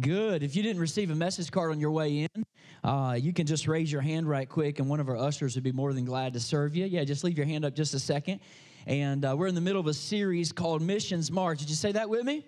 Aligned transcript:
Good. 0.00 0.42
If 0.42 0.56
you 0.56 0.62
didn't 0.62 0.80
receive 0.80 1.10
a 1.10 1.14
message 1.14 1.50
card 1.50 1.72
on 1.72 1.80
your 1.80 1.90
way 1.90 2.20
in, 2.34 2.46
uh, 2.82 3.18
you 3.20 3.34
can 3.34 3.46
just 3.46 3.68
raise 3.68 3.92
your 3.92 4.00
hand 4.00 4.28
right 4.28 4.48
quick, 4.48 4.78
and 4.78 4.88
one 4.88 4.98
of 4.98 5.08
our 5.08 5.16
ushers 5.16 5.56
would 5.56 5.64
be 5.64 5.72
more 5.72 5.92
than 5.92 6.06
glad 6.06 6.32
to 6.34 6.40
serve 6.40 6.74
you. 6.74 6.86
Yeah, 6.86 7.04
just 7.04 7.22
leave 7.22 7.36
your 7.36 7.46
hand 7.46 7.66
up 7.66 7.74
just 7.74 7.92
a 7.92 7.98
second. 7.98 8.40
And 8.86 9.24
uh, 9.24 9.34
we're 9.36 9.48
in 9.48 9.54
the 9.54 9.60
middle 9.60 9.80
of 9.80 9.88
a 9.88 9.94
series 9.94 10.52
called 10.52 10.80
Missions 10.80 11.30
March. 11.30 11.58
Did 11.58 11.68
you 11.68 11.74
say 11.74 11.92
that 11.92 12.08
with 12.08 12.24
me? 12.24 12.46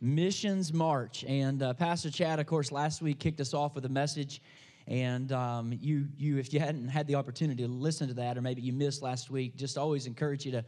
Missions 0.00 0.74
March. 0.74 1.24
And 1.26 1.62
uh, 1.62 1.72
Pastor 1.72 2.10
Chad, 2.10 2.38
of 2.38 2.46
course, 2.46 2.70
last 2.70 3.00
week 3.00 3.18
kicked 3.18 3.40
us 3.40 3.54
off 3.54 3.74
with 3.74 3.86
a 3.86 3.90
message. 3.90 4.42
And 4.88 5.32
um, 5.32 5.72
you, 5.80 6.06
you, 6.18 6.38
if 6.38 6.52
you 6.52 6.60
hadn't 6.60 6.88
had 6.88 7.06
the 7.06 7.14
opportunity 7.14 7.62
to 7.62 7.68
listen 7.68 8.08
to 8.08 8.14
that, 8.14 8.36
or 8.36 8.42
maybe 8.42 8.60
you 8.60 8.74
missed 8.74 9.00
last 9.00 9.30
week, 9.30 9.56
just 9.56 9.78
always 9.78 10.06
encourage 10.06 10.44
you 10.44 10.52
to 10.52 10.64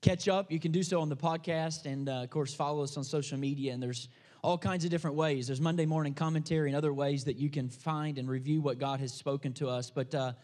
catch 0.00 0.28
up. 0.28 0.50
You 0.50 0.58
can 0.58 0.72
do 0.72 0.82
so 0.82 1.00
on 1.00 1.08
the 1.08 1.16
podcast, 1.16 1.86
and 1.86 2.08
uh, 2.08 2.22
of 2.22 2.30
course, 2.30 2.52
follow 2.52 2.82
us 2.82 2.96
on 2.96 3.04
social 3.04 3.38
media. 3.38 3.72
And 3.72 3.82
there's 3.82 4.08
all 4.46 4.56
kinds 4.56 4.84
of 4.84 4.92
different 4.92 5.16
ways. 5.16 5.48
There's 5.48 5.60
Monday 5.60 5.86
morning 5.86 6.14
commentary 6.14 6.68
and 6.68 6.76
other 6.76 6.92
ways 6.92 7.24
that 7.24 7.34
you 7.34 7.50
can 7.50 7.68
find 7.68 8.16
and 8.16 8.28
review 8.28 8.60
what 8.60 8.78
God 8.78 9.00
has 9.00 9.12
spoken 9.12 9.52
to 9.54 9.68
us. 9.68 9.90
But 9.90 10.14
uh, 10.14 10.34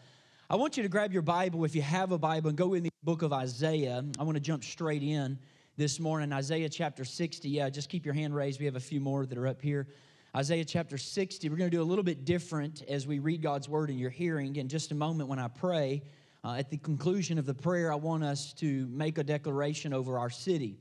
I 0.49 0.57
want 0.57 0.75
you 0.75 0.83
to 0.83 0.89
grab 0.89 1.13
your 1.13 1.21
Bible 1.21 1.63
if 1.63 1.73
you 1.73 1.81
have 1.83 2.11
a 2.11 2.17
Bible 2.17 2.49
and 2.49 2.57
go 2.57 2.73
in 2.73 2.83
the 2.83 2.89
book 3.03 3.21
of 3.21 3.31
Isaiah. 3.31 4.03
I 4.19 4.23
want 4.23 4.35
to 4.35 4.41
jump 4.41 4.65
straight 4.65 5.03
in 5.03 5.39
this 5.77 6.01
morning. 6.01 6.33
Isaiah 6.33 6.67
chapter 6.67 7.05
60. 7.05 7.47
Yeah, 7.47 7.69
just 7.69 7.87
keep 7.87 8.03
your 8.03 8.13
hand 8.13 8.35
raised. 8.35 8.59
We 8.59 8.65
have 8.65 8.75
a 8.75 8.81
few 8.81 8.99
more 8.99 9.25
that 9.25 9.37
are 9.37 9.47
up 9.47 9.61
here. 9.61 9.87
Isaiah 10.35 10.65
chapter 10.65 10.97
60. 10.97 11.47
We're 11.47 11.55
going 11.55 11.71
to 11.71 11.77
do 11.77 11.81
a 11.81 11.85
little 11.85 12.03
bit 12.03 12.25
different 12.25 12.83
as 12.89 13.07
we 13.07 13.19
read 13.19 13.41
God's 13.41 13.69
word 13.69 13.89
in 13.89 13.97
your 13.97 14.09
hearing. 14.09 14.57
In 14.57 14.67
just 14.67 14.91
a 14.91 14.95
moment, 14.95 15.29
when 15.29 15.39
I 15.39 15.47
pray, 15.47 16.01
uh, 16.43 16.55
at 16.55 16.69
the 16.69 16.75
conclusion 16.75 17.37
of 17.37 17.45
the 17.45 17.53
prayer, 17.53 17.89
I 17.89 17.95
want 17.95 18.25
us 18.25 18.51
to 18.55 18.85
make 18.87 19.17
a 19.17 19.23
declaration 19.23 19.93
over 19.93 20.19
our 20.19 20.29
city. 20.29 20.75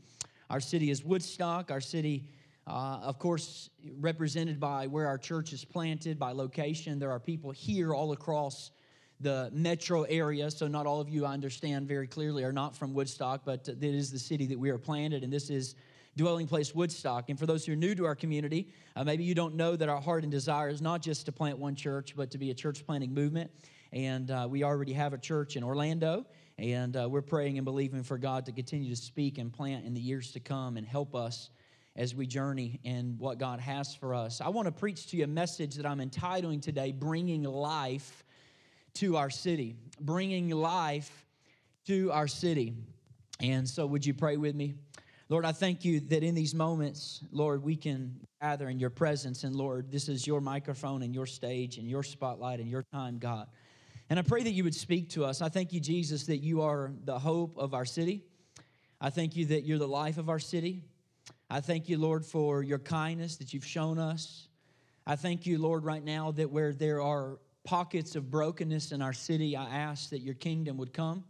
Our 0.51 0.59
city 0.59 0.91
is 0.91 1.05
Woodstock. 1.05 1.71
Our 1.71 1.81
city 1.81 2.25
uh, 2.73 3.01
of 3.03 3.19
course, 3.19 3.69
represented 4.01 4.59
by 4.59 4.87
where 4.87 5.07
our 5.07 5.19
church 5.19 5.53
is 5.53 5.63
planted, 5.63 6.19
by 6.19 6.33
location. 6.33 6.99
There 6.99 7.11
are 7.11 7.21
people 7.21 7.51
here 7.51 7.93
all 7.93 8.13
across 8.13 8.71
the 9.21 9.51
metro 9.53 10.05
area. 10.05 10.51
So, 10.51 10.69
not 10.69 10.87
all 10.87 10.99
of 10.99 11.11
you, 11.11 11.27
I 11.27 11.35
understand 11.35 11.87
very 11.87 12.07
clearly, 12.07 12.45
are 12.45 12.53
not 12.53 12.75
from 12.75 12.95
Woodstock, 12.95 13.43
but 13.45 13.69
it 13.69 13.85
is 13.85 14.11
the 14.11 14.19
city 14.19 14.47
that 14.47 14.59
we 14.59 14.71
are 14.71 14.79
planted, 14.79 15.23
and 15.23 15.31
this 15.31 15.51
is 15.51 15.75
dwelling 16.17 16.47
place 16.47 16.75
Woodstock. 16.75 17.29
And 17.29 17.39
for 17.39 17.45
those 17.45 17.67
who 17.67 17.75
are 17.75 17.77
new 17.77 17.95
to 17.95 18.07
our 18.07 18.15
community, 18.15 18.73
uh, 18.97 19.05
maybe 19.05 19.23
you 19.23 19.35
don't 19.35 19.55
know 19.55 19.77
that 19.77 19.91
our 19.91 20.01
heart 20.01 20.23
and 20.23 20.33
desire 20.33 20.71
is 20.71 20.81
not 20.81 21.03
just 21.03 21.27
to 21.27 21.33
plant 21.33 21.59
one 21.59 21.75
church, 21.75 22.15
but 22.17 22.31
to 22.31 22.39
be 22.39 22.51
a 22.53 22.55
church 22.55 22.87
planting 22.87 23.13
movement. 23.13 23.51
And 23.93 24.31
uh, 24.31 24.47
we 24.49 24.65
already 24.65 24.95
have 24.95 25.13
a 25.13 25.19
church 25.19 25.57
in 25.57 25.63
Orlando, 25.63 26.25
and 26.57 26.97
uh, 26.97 27.07
we're 27.07 27.21
praying 27.21 27.59
and 27.59 27.67
believing 27.67 28.03
for 28.03 28.17
God 28.17 28.47
to 28.47 28.53
continue 28.53 28.89
to 28.89 29.01
speak 29.01 29.37
and 29.37 29.53
plant 29.53 29.85
in 29.85 29.93
the 29.93 30.01
years 30.01 30.33
to 30.33 30.41
come 30.41 30.79
and 30.79 30.87
help 30.87 31.15
us 31.15 31.51
as 31.97 32.15
we 32.15 32.27
journey 32.27 32.81
in 32.85 33.17
what 33.19 33.39
God 33.39 33.61
has 33.61 33.95
for 33.95 34.15
us. 34.15 34.41
I 34.41 34.49
want 34.49 34.67
to 34.67 34.73
preach 34.73 35.09
to 35.09 35.17
you 35.17 35.25
a 35.25 35.29
message 35.29 35.75
that 35.75 35.87
I'm 35.87 36.01
entitling 36.01 36.61
today 36.61 36.93
Bringing 36.93 37.43
Life 37.43 38.25
to 38.95 39.17
Our 39.17 39.31
City. 39.31 39.77
Bringing 40.01 40.51
Life 40.51 41.27
to 41.87 42.11
Our 42.13 42.29
City. 42.29 42.75
And 43.41 43.69
so, 43.69 43.87
would 43.87 44.07
you 44.07 44.15
pray 44.15 44.37
with 44.37 44.55
me? 44.55 44.75
Lord, 45.29 45.45
I 45.45 45.53
thank 45.53 45.85
you 45.85 46.01
that 46.01 46.23
in 46.23 46.35
these 46.35 46.55
moments, 46.55 47.25
Lord, 47.31 47.63
we 47.63 47.77
can 47.77 48.21
gather 48.41 48.69
in 48.69 48.79
your 48.79 48.91
presence. 48.91 49.45
And 49.45 49.57
Lord, 49.57 49.91
this 49.91 50.09
is 50.09 50.27
your 50.27 50.41
microphone 50.41 51.03
and 51.03 51.15
your 51.15 51.27
stage 51.27 51.79
and 51.79 51.89
your 51.89 52.03
spotlight 52.03 52.61
and 52.61 52.71
your 52.71 52.85
time, 52.93 53.19
God. 53.19 53.49
And 54.11 54.19
I 54.19 54.23
pray 54.23 54.43
that 54.43 54.51
you 54.51 54.65
would 54.65 54.75
speak 54.75 55.11
to 55.11 55.25
us. 55.25 55.41
I 55.41 55.49
thank 55.49 55.73
you, 55.73 55.81
Jesus, 55.81 56.27
that 56.27 56.39
you 56.39 56.61
are 56.61 56.93
the 57.05 57.19
hope 57.19 57.57
of 57.57 57.73
our 57.73 57.87
city. 57.87 58.25
I 59.01 59.11
thank 59.11 59.35
you 59.35 59.47
that 59.47 59.65
you're 59.65 59.79
the 59.79 59.89
life 59.89 60.19
of 60.19 60.29
our 60.29 60.39
city. 60.39 60.85
I 61.53 61.61
thank 61.61 61.87
you, 61.87 61.99
Lord, 61.99 62.25
for 62.25 62.63
your 62.63 62.79
kindness 62.79 63.37
that 63.37 63.53
you've 63.53 63.67
shown 63.67 63.99
us. 63.99 64.49
I 65.07 65.17
thank 65.17 65.45
you, 65.45 65.59
Lord, 65.59 65.85
right 65.85 66.03
now 66.03 66.31
that 66.31 66.51
where 66.51 66.73
there 66.73 67.03
are 67.03 67.41
pockets 67.63 68.17
of 68.17 68.31
brokenness 68.31 68.91
in 68.91 69.03
our 69.03 69.13
city, 69.13 69.55
I 69.55 69.65
ask 69.65 70.09
that 70.09 70.21
your 70.21 70.33
kingdom 70.33 70.79
would 70.79 70.95
come. 70.95 71.25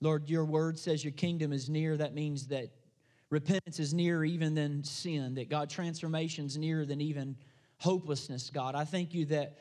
Lord, 0.00 0.28
your 0.28 0.44
word 0.44 0.76
says 0.76 1.04
your 1.04 1.12
kingdom 1.12 1.52
is 1.52 1.70
near. 1.70 1.96
That 1.96 2.14
means 2.14 2.48
that 2.48 2.70
repentance 3.30 3.78
is 3.78 3.94
nearer 3.94 4.24
even 4.24 4.56
than 4.56 4.82
sin, 4.82 5.36
that 5.36 5.48
God, 5.48 5.70
transformation 5.70 6.46
is 6.46 6.58
nearer 6.58 6.84
than 6.84 7.00
even 7.00 7.36
hopelessness, 7.78 8.50
God. 8.50 8.74
I 8.74 8.84
thank 8.84 9.14
you 9.14 9.24
that 9.26 9.58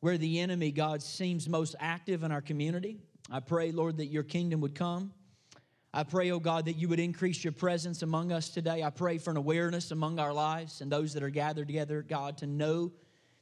where 0.00 0.18
the 0.18 0.40
enemy, 0.40 0.72
God, 0.72 1.00
seems 1.00 1.48
most 1.48 1.76
active 1.78 2.24
in 2.24 2.32
our 2.32 2.42
community, 2.42 2.98
I 3.30 3.38
pray, 3.38 3.70
Lord, 3.70 3.98
that 3.98 4.06
your 4.06 4.24
kingdom 4.24 4.60
would 4.62 4.74
come. 4.74 5.12
I 5.96 6.02
pray, 6.02 6.30
oh 6.30 6.40
God, 6.40 6.66
that 6.66 6.76
you 6.76 6.90
would 6.90 7.00
increase 7.00 7.42
your 7.42 7.54
presence 7.54 8.02
among 8.02 8.30
us 8.30 8.50
today. 8.50 8.82
I 8.82 8.90
pray 8.90 9.16
for 9.16 9.30
an 9.30 9.38
awareness 9.38 9.92
among 9.92 10.18
our 10.18 10.34
lives 10.34 10.82
and 10.82 10.92
those 10.92 11.14
that 11.14 11.22
are 11.22 11.30
gathered 11.30 11.68
together, 11.68 12.02
God, 12.02 12.36
to 12.38 12.46
know 12.46 12.92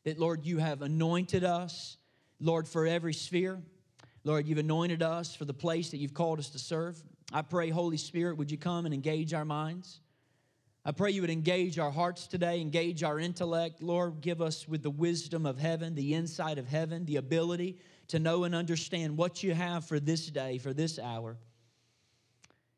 that, 0.04 0.20
Lord, 0.20 0.46
you 0.46 0.58
have 0.58 0.80
anointed 0.80 1.42
us, 1.42 1.96
Lord, 2.38 2.68
for 2.68 2.86
every 2.86 3.12
sphere. 3.12 3.60
Lord, 4.22 4.46
you've 4.46 4.58
anointed 4.58 5.02
us 5.02 5.34
for 5.34 5.46
the 5.46 5.52
place 5.52 5.90
that 5.90 5.96
you've 5.96 6.14
called 6.14 6.38
us 6.38 6.50
to 6.50 6.60
serve. 6.60 7.02
I 7.32 7.42
pray, 7.42 7.70
Holy 7.70 7.96
Spirit, 7.96 8.36
would 8.36 8.52
you 8.52 8.56
come 8.56 8.84
and 8.84 8.94
engage 8.94 9.34
our 9.34 9.44
minds? 9.44 9.98
I 10.84 10.92
pray 10.92 11.10
you 11.10 11.22
would 11.22 11.30
engage 11.30 11.80
our 11.80 11.90
hearts 11.90 12.28
today, 12.28 12.60
engage 12.60 13.02
our 13.02 13.18
intellect. 13.18 13.82
Lord, 13.82 14.20
give 14.20 14.40
us 14.40 14.68
with 14.68 14.84
the 14.84 14.90
wisdom 14.90 15.44
of 15.44 15.58
heaven, 15.58 15.96
the 15.96 16.14
insight 16.14 16.58
of 16.58 16.68
heaven, 16.68 17.04
the 17.04 17.16
ability 17.16 17.78
to 18.08 18.20
know 18.20 18.44
and 18.44 18.54
understand 18.54 19.16
what 19.16 19.42
you 19.42 19.54
have 19.54 19.84
for 19.86 19.98
this 19.98 20.28
day, 20.28 20.58
for 20.58 20.72
this 20.72 21.00
hour. 21.00 21.36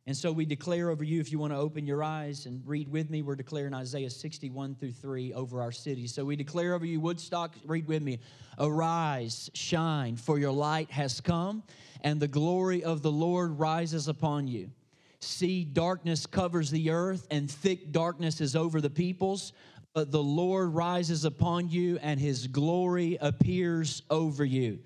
And 0.09 0.17
so 0.17 0.31
we 0.31 0.45
declare 0.45 0.91
over 0.91 1.03
you, 1.03 1.21
if 1.21 1.33
you 1.33 1.41
want 1.41 1.53
to 1.53 1.59
open 1.59 1.85
your 1.85 2.05
eyes 2.05 2.47
and 2.47 2.63
read 2.65 2.89
with 2.89 3.11
me, 3.11 3.23
we're 3.23 3.35
declaring 3.35 3.75
Isaiah 3.75 4.09
61 4.09 4.77
through 4.77 4.93
3 4.93 5.33
over 5.33 5.61
our 5.61 5.73
city. 5.73 6.07
So 6.07 6.25
we 6.25 6.37
declare 6.37 6.75
over 6.75 6.87
you, 6.87 7.01
Woodstock, 7.01 7.57
read 7.65 7.89
with 7.89 8.05
me, 8.05 8.21
arise, 8.57 9.51
shine, 9.53 10.15
for 10.15 10.39
your 10.39 10.53
light 10.53 10.93
has 10.93 11.21
come, 11.21 11.65
and 12.03 12.21
the 12.21 12.29
glory 12.29 12.85
of 12.85 13.03
the 13.03 13.11
Lord 13.11 13.59
rises 13.59 14.07
upon 14.07 14.47
you. 14.47 14.71
See, 15.19 15.65
darkness 15.65 16.25
covers 16.25 16.71
the 16.71 16.91
earth, 16.91 17.27
and 17.33 17.51
thick 17.51 17.91
darkness 17.91 18.41
is 18.41 18.55
over 18.55 18.81
the 18.81 18.91
peoples, 18.91 19.53
but 19.93 20.13
the 20.13 20.23
Lord 20.23 20.73
rises 20.73 21.25
upon 21.25 21.69
you, 21.69 21.99
and 22.01 22.21
his 22.21 22.47
glory 22.47 23.19
appears 23.21 24.03
over 24.09 24.45
you. 24.45 24.79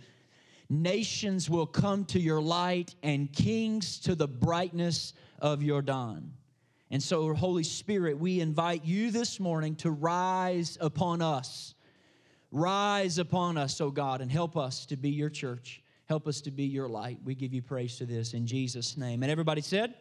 Nations 0.72 1.50
will 1.50 1.66
come 1.66 2.04
to 2.06 2.20
your 2.20 2.41
light 2.41 2.94
and 3.03 3.32
kings 3.32 3.98
to 3.98 4.14
the 4.14 4.28
brightness 4.28 5.14
of 5.41 5.64
your 5.64 5.82
dawn. 5.82 6.32
And 6.92 7.03
so, 7.03 7.34
Holy 7.34 7.64
Spirit, 7.64 8.19
we 8.19 8.41
invite 8.41 8.84
you 8.84 9.10
this 9.10 9.41
morning 9.41 9.75
to 9.76 9.91
rise 9.91 10.78
upon 10.80 11.22
us. 11.22 11.75
Rise 12.53 13.19
upon 13.19 13.59
us, 13.59 13.80
oh 13.80 13.91
God, 13.91 14.20
and 14.20 14.30
help 14.30 14.56
us 14.56 14.86
to 14.86 14.97
be 14.97 15.10
your 15.10 15.28
church. 15.28 15.82
Help 16.06 16.28
us 16.28 16.41
to 16.42 16.53
be 16.53 16.64
your 16.64 16.88
light. 16.88 17.19
We 17.25 17.34
give 17.34 17.53
you 17.53 17.62
praise 17.62 17.98
to 17.98 18.06
this 18.06 18.32
in 18.32 18.47
Jesus' 18.47 18.97
name. 18.97 19.25
And 19.25 19.30
everybody 19.30 19.60
said, 19.60 19.94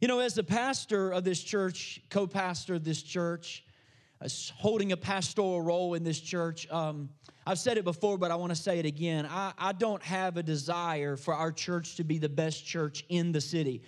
you 0.00 0.06
know, 0.06 0.20
as 0.20 0.34
the 0.34 0.44
pastor 0.44 1.10
of 1.10 1.24
this 1.24 1.42
church, 1.42 2.00
co 2.10 2.28
pastor 2.28 2.74
of 2.74 2.84
this 2.84 3.02
church, 3.02 3.64
holding 4.56 4.92
a 4.92 4.96
pastoral 4.96 5.60
role 5.60 5.94
in 5.94 6.04
this 6.04 6.20
church, 6.20 6.70
um, 6.70 7.08
I've 7.46 7.58
said 7.58 7.78
it 7.78 7.84
before, 7.84 8.18
but 8.18 8.30
I 8.30 8.34
want 8.34 8.50
to 8.50 8.60
say 8.60 8.78
it 8.78 8.86
again. 8.86 9.26
I, 9.30 9.52
I 9.56 9.72
don't 9.72 10.02
have 10.02 10.36
a 10.36 10.42
desire 10.42 11.16
for 11.16 11.32
our 11.32 11.52
church 11.52 11.96
to 11.96 12.04
be 12.04 12.18
the 12.18 12.28
best 12.28 12.66
church 12.66 13.04
in 13.08 13.30
the 13.30 13.40
city. 13.40 13.82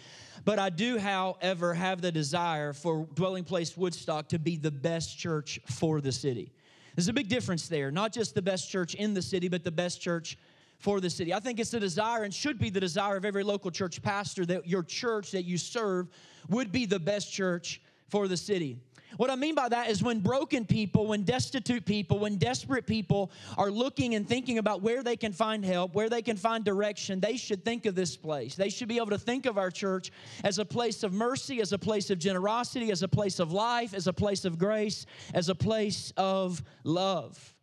But 0.44 0.58
I 0.60 0.70
do, 0.70 0.96
however, 0.96 1.74
have 1.74 2.00
the 2.00 2.12
desire 2.12 2.72
for 2.72 3.08
Dwelling 3.14 3.44
Place 3.44 3.76
Woodstock 3.76 4.28
to 4.28 4.38
be 4.38 4.56
the 4.56 4.70
best 4.70 5.18
church 5.18 5.58
for 5.66 6.00
the 6.00 6.12
city. 6.12 6.52
There's 6.94 7.08
a 7.08 7.12
big 7.12 7.28
difference 7.28 7.68
there. 7.68 7.90
Not 7.90 8.12
just 8.12 8.34
the 8.34 8.42
best 8.42 8.70
church 8.70 8.94
in 8.94 9.14
the 9.14 9.22
city, 9.22 9.48
but 9.48 9.64
the 9.64 9.72
best 9.72 10.00
church 10.00 10.38
for 10.78 11.00
the 11.00 11.10
city. 11.10 11.34
I 11.34 11.40
think 11.40 11.58
it's 11.58 11.72
the 11.72 11.80
desire 11.80 12.22
and 12.22 12.32
should 12.32 12.58
be 12.58 12.70
the 12.70 12.80
desire 12.80 13.16
of 13.16 13.24
every 13.24 13.42
local 13.42 13.70
church 13.70 14.00
pastor 14.00 14.46
that 14.46 14.66
your 14.66 14.84
church 14.84 15.32
that 15.32 15.42
you 15.42 15.58
serve 15.58 16.08
would 16.48 16.70
be 16.70 16.86
the 16.86 17.00
best 17.00 17.32
church 17.32 17.80
for 18.08 18.28
the 18.28 18.36
city. 18.36 18.78
What 19.16 19.30
I 19.30 19.36
mean 19.36 19.54
by 19.54 19.68
that 19.68 19.88
is 19.88 20.02
when 20.02 20.20
broken 20.20 20.64
people, 20.64 21.06
when 21.06 21.22
destitute 21.22 21.84
people, 21.84 22.18
when 22.18 22.36
desperate 22.36 22.86
people 22.86 23.30
are 23.56 23.70
looking 23.70 24.14
and 24.14 24.28
thinking 24.28 24.58
about 24.58 24.82
where 24.82 25.02
they 25.02 25.16
can 25.16 25.32
find 25.32 25.64
help, 25.64 25.94
where 25.94 26.08
they 26.08 26.22
can 26.22 26.36
find 26.36 26.64
direction, 26.64 27.20
they 27.20 27.36
should 27.36 27.64
think 27.64 27.86
of 27.86 27.94
this 27.94 28.16
place. 28.16 28.54
They 28.54 28.68
should 28.68 28.88
be 28.88 28.96
able 28.96 29.10
to 29.10 29.18
think 29.18 29.46
of 29.46 29.56
our 29.56 29.70
church 29.70 30.12
as 30.44 30.58
a 30.58 30.64
place 30.64 31.02
of 31.02 31.12
mercy, 31.12 31.60
as 31.60 31.72
a 31.72 31.78
place 31.78 32.10
of 32.10 32.18
generosity, 32.18 32.90
as 32.90 33.02
a 33.02 33.08
place 33.08 33.38
of 33.38 33.52
life, 33.52 33.94
as 33.94 34.06
a 34.06 34.12
place 34.12 34.44
of 34.44 34.58
grace, 34.58 35.06
as 35.32 35.48
a 35.48 35.54
place 35.54 36.12
of 36.16 36.62
love. 36.84 37.54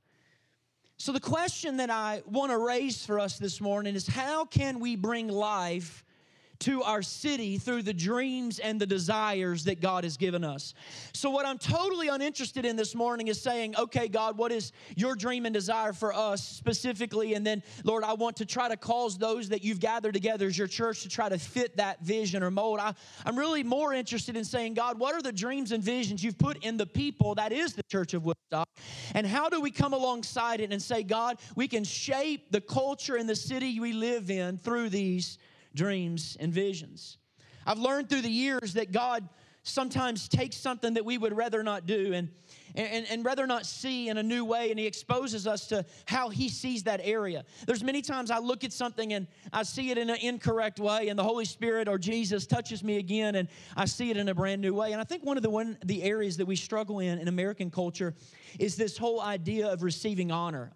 So, 0.97 1.11
the 1.11 1.19
question 1.19 1.77
that 1.77 1.89
I 1.89 2.21
want 2.25 2.51
to 2.51 2.57
raise 2.57 3.05
for 3.05 3.19
us 3.19 3.37
this 3.37 3.59
morning 3.59 3.95
is 3.95 4.07
how 4.07 4.45
can 4.45 4.79
we 4.79 4.95
bring 4.95 5.27
life 5.27 6.04
to 6.59 6.83
our 6.83 7.01
city 7.01 7.57
through 7.57 7.83
the 7.83 7.93
dreams 7.93 8.59
and 8.59 8.79
the 8.79 8.85
desires 8.85 9.63
that 9.65 9.81
God 9.81 10.03
has 10.03 10.17
given 10.17 10.43
us. 10.43 10.73
So, 11.13 11.29
what 11.29 11.45
I'm 11.45 11.57
totally 11.57 12.07
uninterested 12.07 12.65
in 12.65 12.75
this 12.75 12.95
morning 12.95 13.27
is 13.27 13.41
saying, 13.41 13.75
okay, 13.77 14.07
God, 14.07 14.37
what 14.37 14.51
is 14.51 14.71
your 14.95 15.15
dream 15.15 15.45
and 15.45 15.53
desire 15.53 15.93
for 15.93 16.13
us 16.13 16.47
specifically? 16.47 17.33
And 17.33 17.45
then, 17.45 17.63
Lord, 17.83 18.03
I 18.03 18.13
want 18.13 18.37
to 18.37 18.45
try 18.45 18.67
to 18.67 18.77
cause 18.77 19.17
those 19.17 19.49
that 19.49 19.63
you've 19.63 19.79
gathered 19.79 20.13
together 20.13 20.47
as 20.47 20.57
your 20.57 20.67
church 20.67 21.01
to 21.03 21.09
try 21.09 21.29
to 21.29 21.37
fit 21.37 21.77
that 21.77 22.01
vision 22.01 22.43
or 22.43 22.51
mold. 22.51 22.79
I, 22.79 22.93
I'm 23.25 23.37
really 23.37 23.63
more 23.63 23.93
interested 23.93 24.35
in 24.35 24.43
saying, 24.43 24.75
God, 24.75 24.99
what 24.99 25.13
are 25.15 25.21
the 25.21 25.33
dreams 25.33 25.71
and 25.71 25.83
visions 25.83 26.23
you've 26.23 26.37
put 26.37 26.63
in 26.63 26.77
the 26.77 26.85
people 26.85 27.35
that 27.35 27.51
is 27.51 27.73
the 27.73 27.83
church 27.83 28.13
of 28.13 28.23
Woodstock? 28.23 28.69
And 29.13 29.25
how 29.25 29.49
do 29.49 29.61
we 29.61 29.71
come 29.71 29.93
alongside 29.93 30.61
it 30.61 30.71
and 30.71 30.81
say, 30.81 31.03
God, 31.03 31.39
we 31.55 31.67
can 31.67 31.83
shape 31.83 32.51
the 32.51 32.61
culture 32.61 33.17
in 33.17 33.27
the 33.27 33.35
city 33.35 33.79
we 33.79 33.93
live 33.93 34.29
in 34.29 34.57
through 34.57 34.89
these 34.89 35.37
dreams, 35.75 36.37
and 36.39 36.51
visions. 36.51 37.17
I've 37.65 37.79
learned 37.79 38.09
through 38.09 38.21
the 38.21 38.29
years 38.29 38.73
that 38.73 38.91
God 38.91 39.27
sometimes 39.65 40.27
takes 40.27 40.55
something 40.55 40.93
that 40.93 41.03
we 41.03 41.17
would 41.17 41.35
rather 41.35 41.63
not 41.63 41.87
do 41.87 42.13
and, 42.13 42.29
and, 42.75 43.05
and 43.09 43.25
rather 43.25 43.47
not 43.47 43.65
see 43.65 44.09
in 44.09 44.17
a 44.17 44.23
new 44.23 44.45
way, 44.45 44.69
and 44.69 44.79
He 44.79 44.85
exposes 44.85 45.47
us 45.47 45.67
to 45.67 45.83
how 46.05 46.29
He 46.29 46.49
sees 46.49 46.83
that 46.83 47.01
area. 47.03 47.43
There's 47.65 47.83
many 47.83 48.03
times 48.03 48.29
I 48.29 48.37
look 48.37 48.63
at 48.63 48.71
something 48.71 49.13
and 49.13 49.25
I 49.51 49.63
see 49.63 49.89
it 49.89 49.97
in 49.97 50.11
an 50.11 50.17
incorrect 50.21 50.79
way, 50.79 51.09
and 51.09 51.17
the 51.17 51.23
Holy 51.23 51.45
Spirit 51.45 51.87
or 51.87 51.97
Jesus 51.97 52.45
touches 52.45 52.83
me 52.83 52.97
again, 52.97 53.35
and 53.35 53.47
I 53.75 53.85
see 53.85 54.11
it 54.11 54.17
in 54.17 54.29
a 54.29 54.35
brand 54.35 54.61
new 54.61 54.73
way. 54.73 54.91
And 54.91 55.01
I 55.01 55.03
think 55.03 55.25
one 55.25 55.35
of 55.35 55.43
the 55.43 55.49
one 55.49 55.77
the 55.83 56.03
areas 56.03 56.37
that 56.37 56.45
we 56.45 56.55
struggle 56.55 56.99
in 56.99 57.17
in 57.17 57.27
American 57.27 57.71
culture 57.71 58.13
is 58.59 58.75
this 58.75 58.97
whole 58.97 59.19
idea 59.19 59.67
of 59.67 59.81
receiving 59.81 60.31
honor, 60.31 60.73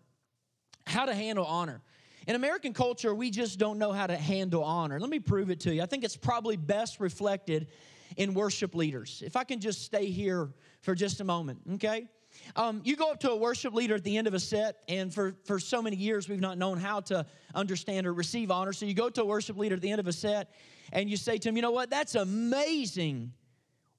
how 0.87 1.05
to 1.05 1.13
handle 1.13 1.45
honor. 1.45 1.81
In 2.29 2.35
American 2.35 2.73
culture, 2.73 3.15
we 3.15 3.31
just 3.31 3.57
don't 3.57 3.79
know 3.79 3.91
how 3.91 4.05
to 4.05 4.15
handle 4.15 4.63
honor. 4.63 4.99
Let 4.99 5.09
me 5.09 5.17
prove 5.17 5.49
it 5.49 5.61
to 5.61 5.73
you. 5.73 5.81
I 5.81 5.87
think 5.87 6.03
it's 6.03 6.15
probably 6.15 6.57
best 6.57 6.99
reflected 6.99 7.69
in 8.17 8.35
worship 8.35 8.75
leaders. 8.75 9.23
If 9.25 9.35
I 9.35 9.43
can 9.43 9.59
just 9.59 9.81
stay 9.81 10.11
here 10.11 10.51
for 10.83 10.93
just 10.93 11.21
a 11.21 11.23
moment, 11.23 11.61
okay? 11.73 12.07
Um, 12.55 12.81
you 12.85 12.95
go 12.95 13.09
up 13.09 13.19
to 13.21 13.31
a 13.31 13.35
worship 13.35 13.73
leader 13.73 13.95
at 13.95 14.03
the 14.03 14.15
end 14.15 14.27
of 14.27 14.35
a 14.35 14.39
set, 14.39 14.83
and 14.87 15.11
for, 15.11 15.37
for 15.43 15.59
so 15.59 15.81
many 15.81 15.95
years, 15.95 16.29
we've 16.29 16.39
not 16.39 16.59
known 16.59 16.77
how 16.77 16.99
to 16.99 17.25
understand 17.55 18.05
or 18.05 18.13
receive 18.13 18.51
honor. 18.51 18.73
So 18.73 18.85
you 18.85 18.93
go 18.93 19.09
to 19.09 19.23
a 19.23 19.25
worship 19.25 19.57
leader 19.57 19.73
at 19.73 19.81
the 19.81 19.89
end 19.89 19.99
of 19.99 20.05
a 20.05 20.13
set, 20.13 20.53
and 20.93 21.09
you 21.09 21.17
say 21.17 21.39
to 21.39 21.49
him, 21.49 21.55
You 21.55 21.63
know 21.63 21.71
what? 21.71 21.89
That's 21.89 22.13
amazing 22.13 23.33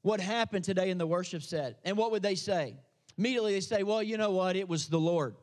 what 0.02 0.20
happened 0.20 0.64
today 0.64 0.90
in 0.90 0.98
the 0.98 1.06
worship 1.06 1.42
set. 1.42 1.80
And 1.84 1.96
what 1.96 2.12
would 2.12 2.22
they 2.22 2.36
say? 2.36 2.76
Immediately, 3.18 3.54
they 3.54 3.60
say, 3.60 3.82
Well, 3.82 4.04
you 4.04 4.18
know 4.18 4.30
what? 4.30 4.54
It 4.54 4.68
was 4.68 4.86
the 4.86 5.00
Lord 5.00 5.34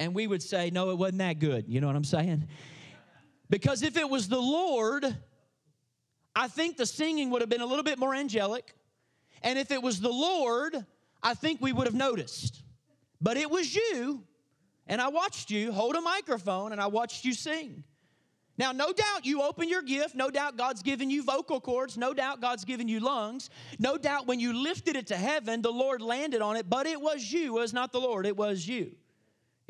and 0.00 0.14
we 0.14 0.26
would 0.26 0.42
say, 0.42 0.70
no, 0.70 0.90
it 0.90 0.96
wasn't 0.96 1.18
that 1.18 1.38
good. 1.38 1.66
You 1.68 1.80
know 1.82 1.86
what 1.86 1.94
I'm 1.94 2.04
saying? 2.04 2.48
Because 3.50 3.82
if 3.82 3.98
it 3.98 4.08
was 4.08 4.28
the 4.28 4.40
Lord, 4.40 5.04
I 6.34 6.48
think 6.48 6.78
the 6.78 6.86
singing 6.86 7.28
would 7.30 7.42
have 7.42 7.50
been 7.50 7.60
a 7.60 7.66
little 7.66 7.84
bit 7.84 7.98
more 7.98 8.14
angelic. 8.14 8.74
And 9.42 9.58
if 9.58 9.70
it 9.70 9.82
was 9.82 10.00
the 10.00 10.10
Lord, 10.10 10.74
I 11.22 11.34
think 11.34 11.60
we 11.60 11.72
would 11.72 11.86
have 11.86 11.94
noticed. 11.94 12.62
But 13.20 13.36
it 13.36 13.50
was 13.50 13.74
you, 13.74 14.24
and 14.86 15.02
I 15.02 15.08
watched 15.08 15.50
you 15.50 15.70
hold 15.70 15.94
a 15.96 16.00
microphone 16.00 16.72
and 16.72 16.80
I 16.80 16.86
watched 16.86 17.26
you 17.26 17.34
sing. 17.34 17.84
Now, 18.56 18.72
no 18.72 18.92
doubt 18.92 19.26
you 19.26 19.42
open 19.42 19.68
your 19.68 19.82
gift. 19.82 20.14
No 20.14 20.30
doubt 20.30 20.56
God's 20.56 20.82
given 20.82 21.10
you 21.10 21.22
vocal 21.22 21.60
cords. 21.60 21.98
No 21.98 22.14
doubt 22.14 22.40
God's 22.40 22.64
given 22.64 22.88
you 22.88 23.00
lungs. 23.00 23.50
No 23.78 23.98
doubt 23.98 24.26
when 24.26 24.40
you 24.40 24.54
lifted 24.54 24.96
it 24.96 25.06
to 25.08 25.16
heaven, 25.16 25.60
the 25.60 25.70
Lord 25.70 26.00
landed 26.00 26.40
on 26.40 26.56
it, 26.56 26.70
but 26.70 26.86
it 26.86 27.00
was 27.00 27.30
you, 27.30 27.58
it 27.58 27.60
was 27.60 27.74
not 27.74 27.92
the 27.92 28.00
Lord, 28.00 28.26
it 28.26 28.36
was 28.36 28.66
you. 28.66 28.96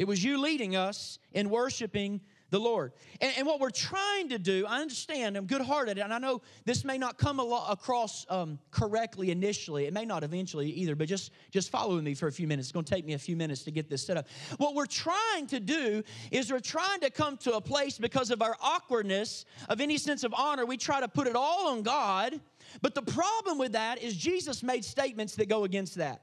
It 0.01 0.09
was 0.09 0.25
you 0.25 0.41
leading 0.41 0.77
us 0.77 1.19
in 1.33 1.51
worshiping 1.51 2.23
the 2.49 2.59
Lord. 2.59 2.95
And, 3.21 3.35
and 3.37 3.47
what 3.47 3.61
we're 3.61 3.69
trying 3.69 4.31
to 4.31 4.39
do, 4.39 4.65
I 4.67 4.81
understand, 4.81 5.37
I'm 5.37 5.45
good 5.45 5.61
hearted, 5.61 5.99
and 5.99 6.11
I 6.11 6.17
know 6.17 6.41
this 6.65 6.87
may 6.87 6.97
not 6.97 7.19
come 7.19 7.39
across 7.39 8.25
um, 8.31 8.59
correctly 8.71 9.31
initially. 9.31 9.85
It 9.85 9.93
may 9.93 10.07
not 10.07 10.25
eventually 10.25 10.71
either, 10.71 10.97
but 10.97 11.07
just, 11.07 11.33
just 11.51 11.69
follow 11.69 11.97
with 11.97 12.05
me 12.05 12.15
for 12.15 12.29
a 12.29 12.33
few 12.33 12.49
minutes. 12.49 12.69
It's 12.69 12.73
going 12.73 12.87
to 12.87 12.95
take 12.95 13.05
me 13.05 13.13
a 13.13 13.19
few 13.19 13.37
minutes 13.37 13.63
to 13.65 13.71
get 13.71 13.91
this 13.91 14.03
set 14.03 14.17
up. 14.17 14.27
What 14.57 14.75
we're 14.75 14.87
trying 14.87 15.47
to 15.49 15.61
do 15.61 16.03
is 16.31 16.51
we're 16.51 16.61
trying 16.61 17.01
to 17.01 17.11
come 17.11 17.37
to 17.37 17.57
a 17.57 17.61
place 17.61 17.99
because 17.99 18.31
of 18.31 18.41
our 18.41 18.57
awkwardness 18.59 19.45
of 19.69 19.83
any 19.83 19.99
sense 19.99 20.25
of 20.25 20.33
honor. 20.33 20.65
We 20.65 20.79
try 20.79 21.01
to 21.01 21.09
put 21.09 21.27
it 21.27 21.37
all 21.37 21.69
on 21.69 21.83
God. 21.83 22.41
But 22.81 22.95
the 22.95 23.03
problem 23.03 23.59
with 23.59 23.73
that 23.73 24.03
is 24.03 24.17
Jesus 24.17 24.63
made 24.63 24.83
statements 24.83 25.35
that 25.35 25.51
go 25.51 25.65
against 25.65 25.97
that. 25.97 26.23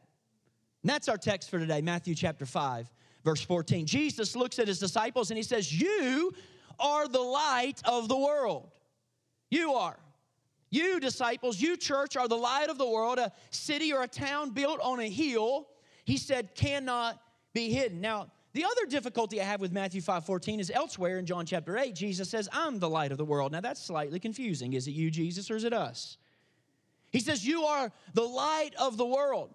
And 0.82 0.90
that's 0.90 1.08
our 1.08 1.18
text 1.18 1.52
for 1.52 1.60
today, 1.60 1.82
Matthew 1.82 2.16
chapter 2.16 2.48
5 2.48 2.90
Verse 3.28 3.42
14 3.42 3.86
Jesus 3.86 4.38
looks 4.38 4.58
at 4.58 4.70
his 4.70 4.80
disciples 4.80 5.32
and 5.32 5.38
he 5.38 5.44
says, 5.44 5.78
You 5.78 6.34
are 6.80 7.10
the 7.10 7.20
light 7.20 7.82
of 7.84 8.08
the 8.08 8.16
world. 8.16 8.72
You 9.50 9.74
are. 9.74 10.00
You, 10.70 11.02
disciples, 11.02 11.60
you, 11.60 11.76
church, 11.76 12.16
are 12.16 12.30
the 12.30 12.38
light 12.38 12.70
of 12.70 12.78
the 12.78 12.88
world. 12.88 13.20
A 13.20 13.34
city 13.52 13.92
or 13.92 14.04
a 14.04 14.08
town 14.08 14.52
built 14.52 14.80
on 14.80 15.02
a 15.02 15.10
hill, 15.10 15.68
he 16.06 16.16
said, 16.16 16.56
cannot 16.56 17.22
be 17.52 17.70
hidden. 17.70 18.00
Now, 18.00 18.28
the 18.54 18.64
other 18.64 18.86
difficulty 18.86 19.42
I 19.42 19.44
have 19.44 19.60
with 19.60 19.74
Matthew 19.74 20.00
5 20.00 20.26
14 20.26 20.62
is 20.62 20.72
elsewhere 20.72 21.20
in 21.20 21.26
John 21.26 21.46
chapter 21.46 21.78
8, 21.78 21.94
Jesus 21.94 22.30
says, 22.30 22.48
I'm 22.54 22.80
the 22.80 22.90
light 22.90 23.12
of 23.12 23.18
the 23.18 23.26
world. 23.26 23.52
Now, 23.52 23.60
that's 23.60 23.84
slightly 23.84 24.22
confusing. 24.22 24.72
Is 24.72 24.88
it 24.88 24.92
you, 24.92 25.12
Jesus, 25.12 25.52
or 25.52 25.58
is 25.58 25.66
it 25.66 25.74
us? 25.74 26.16
He 27.12 27.20
says, 27.20 27.46
You 27.46 27.64
are 27.64 27.92
the 28.14 28.24
light 28.24 28.72
of 28.80 28.96
the 28.96 29.06
world. 29.06 29.54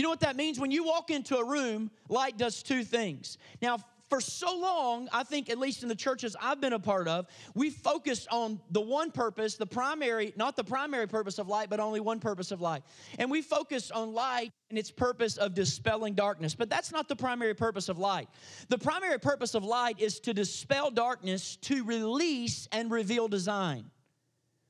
You 0.00 0.04
know 0.04 0.08
what 0.08 0.20
that 0.20 0.34
means? 0.34 0.58
When 0.58 0.70
you 0.70 0.82
walk 0.82 1.10
into 1.10 1.36
a 1.36 1.44
room, 1.44 1.90
light 2.08 2.38
does 2.38 2.62
two 2.62 2.84
things. 2.84 3.36
Now, 3.60 3.76
for 4.08 4.18
so 4.18 4.58
long, 4.58 5.10
I 5.12 5.24
think, 5.24 5.50
at 5.50 5.58
least 5.58 5.82
in 5.82 5.90
the 5.90 5.94
churches 5.94 6.34
I've 6.40 6.58
been 6.58 6.72
a 6.72 6.78
part 6.78 7.06
of, 7.06 7.26
we 7.54 7.68
focused 7.68 8.26
on 8.32 8.62
the 8.70 8.80
one 8.80 9.10
purpose, 9.10 9.56
the 9.56 9.66
primary, 9.66 10.32
not 10.36 10.56
the 10.56 10.64
primary 10.64 11.06
purpose 11.06 11.38
of 11.38 11.48
light, 11.48 11.68
but 11.68 11.80
only 11.80 12.00
one 12.00 12.18
purpose 12.18 12.50
of 12.50 12.62
light. 12.62 12.82
And 13.18 13.30
we 13.30 13.42
focus 13.42 13.90
on 13.90 14.14
light 14.14 14.52
and 14.70 14.78
its 14.78 14.90
purpose 14.90 15.36
of 15.36 15.52
dispelling 15.52 16.14
darkness. 16.14 16.54
But 16.54 16.70
that's 16.70 16.92
not 16.92 17.06
the 17.06 17.16
primary 17.16 17.52
purpose 17.52 17.90
of 17.90 17.98
light. 17.98 18.30
The 18.70 18.78
primary 18.78 19.20
purpose 19.20 19.54
of 19.54 19.64
light 19.64 20.00
is 20.00 20.18
to 20.20 20.32
dispel 20.32 20.90
darkness, 20.90 21.56
to 21.56 21.84
release 21.84 22.68
and 22.72 22.90
reveal 22.90 23.28
design. 23.28 23.90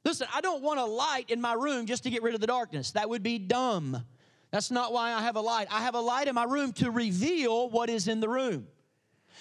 Listen, 0.04 0.26
I 0.34 0.40
don't 0.40 0.64
want 0.64 0.80
a 0.80 0.84
light 0.84 1.30
in 1.30 1.40
my 1.40 1.52
room 1.52 1.86
just 1.86 2.02
to 2.02 2.10
get 2.10 2.24
rid 2.24 2.34
of 2.34 2.40
the 2.40 2.48
darkness. 2.48 2.90
That 2.90 3.08
would 3.08 3.22
be 3.22 3.38
dumb. 3.38 4.04
That's 4.50 4.70
not 4.70 4.92
why 4.92 5.12
I 5.12 5.22
have 5.22 5.36
a 5.36 5.40
light. 5.40 5.68
I 5.70 5.80
have 5.80 5.94
a 5.94 6.00
light 6.00 6.28
in 6.28 6.34
my 6.34 6.44
room 6.44 6.72
to 6.74 6.90
reveal 6.90 7.70
what 7.70 7.88
is 7.88 8.08
in 8.08 8.20
the 8.20 8.28
room. 8.28 8.66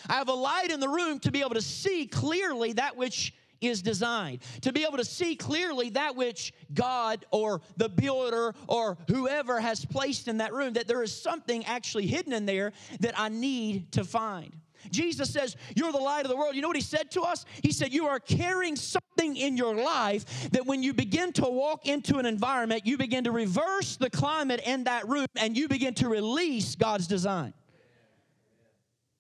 I 0.07 0.13
have 0.13 0.29
a 0.29 0.33
light 0.33 0.71
in 0.71 0.79
the 0.79 0.89
room 0.89 1.19
to 1.19 1.31
be 1.31 1.39
able 1.39 1.55
to 1.55 1.61
see 1.61 2.05
clearly 2.05 2.73
that 2.73 2.95
which 2.95 3.33
is 3.61 3.81
designed, 3.81 4.39
to 4.61 4.71
be 4.71 4.85
able 4.85 4.97
to 4.97 5.05
see 5.05 5.35
clearly 5.35 5.89
that 5.89 6.15
which 6.15 6.53
God 6.73 7.25
or 7.31 7.61
the 7.77 7.89
builder 7.89 8.53
or 8.67 8.97
whoever 9.09 9.59
has 9.59 9.83
placed 9.83 10.27
in 10.27 10.37
that 10.37 10.53
room, 10.53 10.73
that 10.73 10.87
there 10.87 11.03
is 11.03 11.21
something 11.21 11.65
actually 11.65 12.07
hidden 12.07 12.31
in 12.31 12.45
there 12.45 12.71
that 13.01 13.19
I 13.19 13.29
need 13.29 13.91
to 13.93 14.03
find. 14.03 14.55
Jesus 14.91 15.31
says, 15.31 15.55
You're 15.75 15.91
the 15.91 15.97
light 15.97 16.25
of 16.25 16.29
the 16.29 16.37
world. 16.37 16.55
You 16.55 16.61
know 16.61 16.67
what 16.67 16.77
he 16.77 16.81
said 16.81 17.11
to 17.11 17.21
us? 17.21 17.45
He 17.61 17.71
said, 17.71 17.93
You 17.93 18.07
are 18.07 18.19
carrying 18.19 18.75
something 18.75 19.35
in 19.35 19.57
your 19.57 19.75
life 19.75 20.49
that 20.51 20.65
when 20.65 20.83
you 20.83 20.93
begin 20.93 21.33
to 21.33 21.45
walk 21.45 21.87
into 21.87 22.17
an 22.17 22.25
environment, 22.25 22.85
you 22.85 22.97
begin 22.97 23.23
to 23.25 23.31
reverse 23.31 23.97
the 23.97 24.09
climate 24.09 24.61
in 24.65 24.85
that 24.85 25.07
room 25.07 25.27
and 25.35 25.57
you 25.57 25.67
begin 25.67 25.93
to 25.95 26.09
release 26.09 26.75
God's 26.75 27.07
design. 27.07 27.53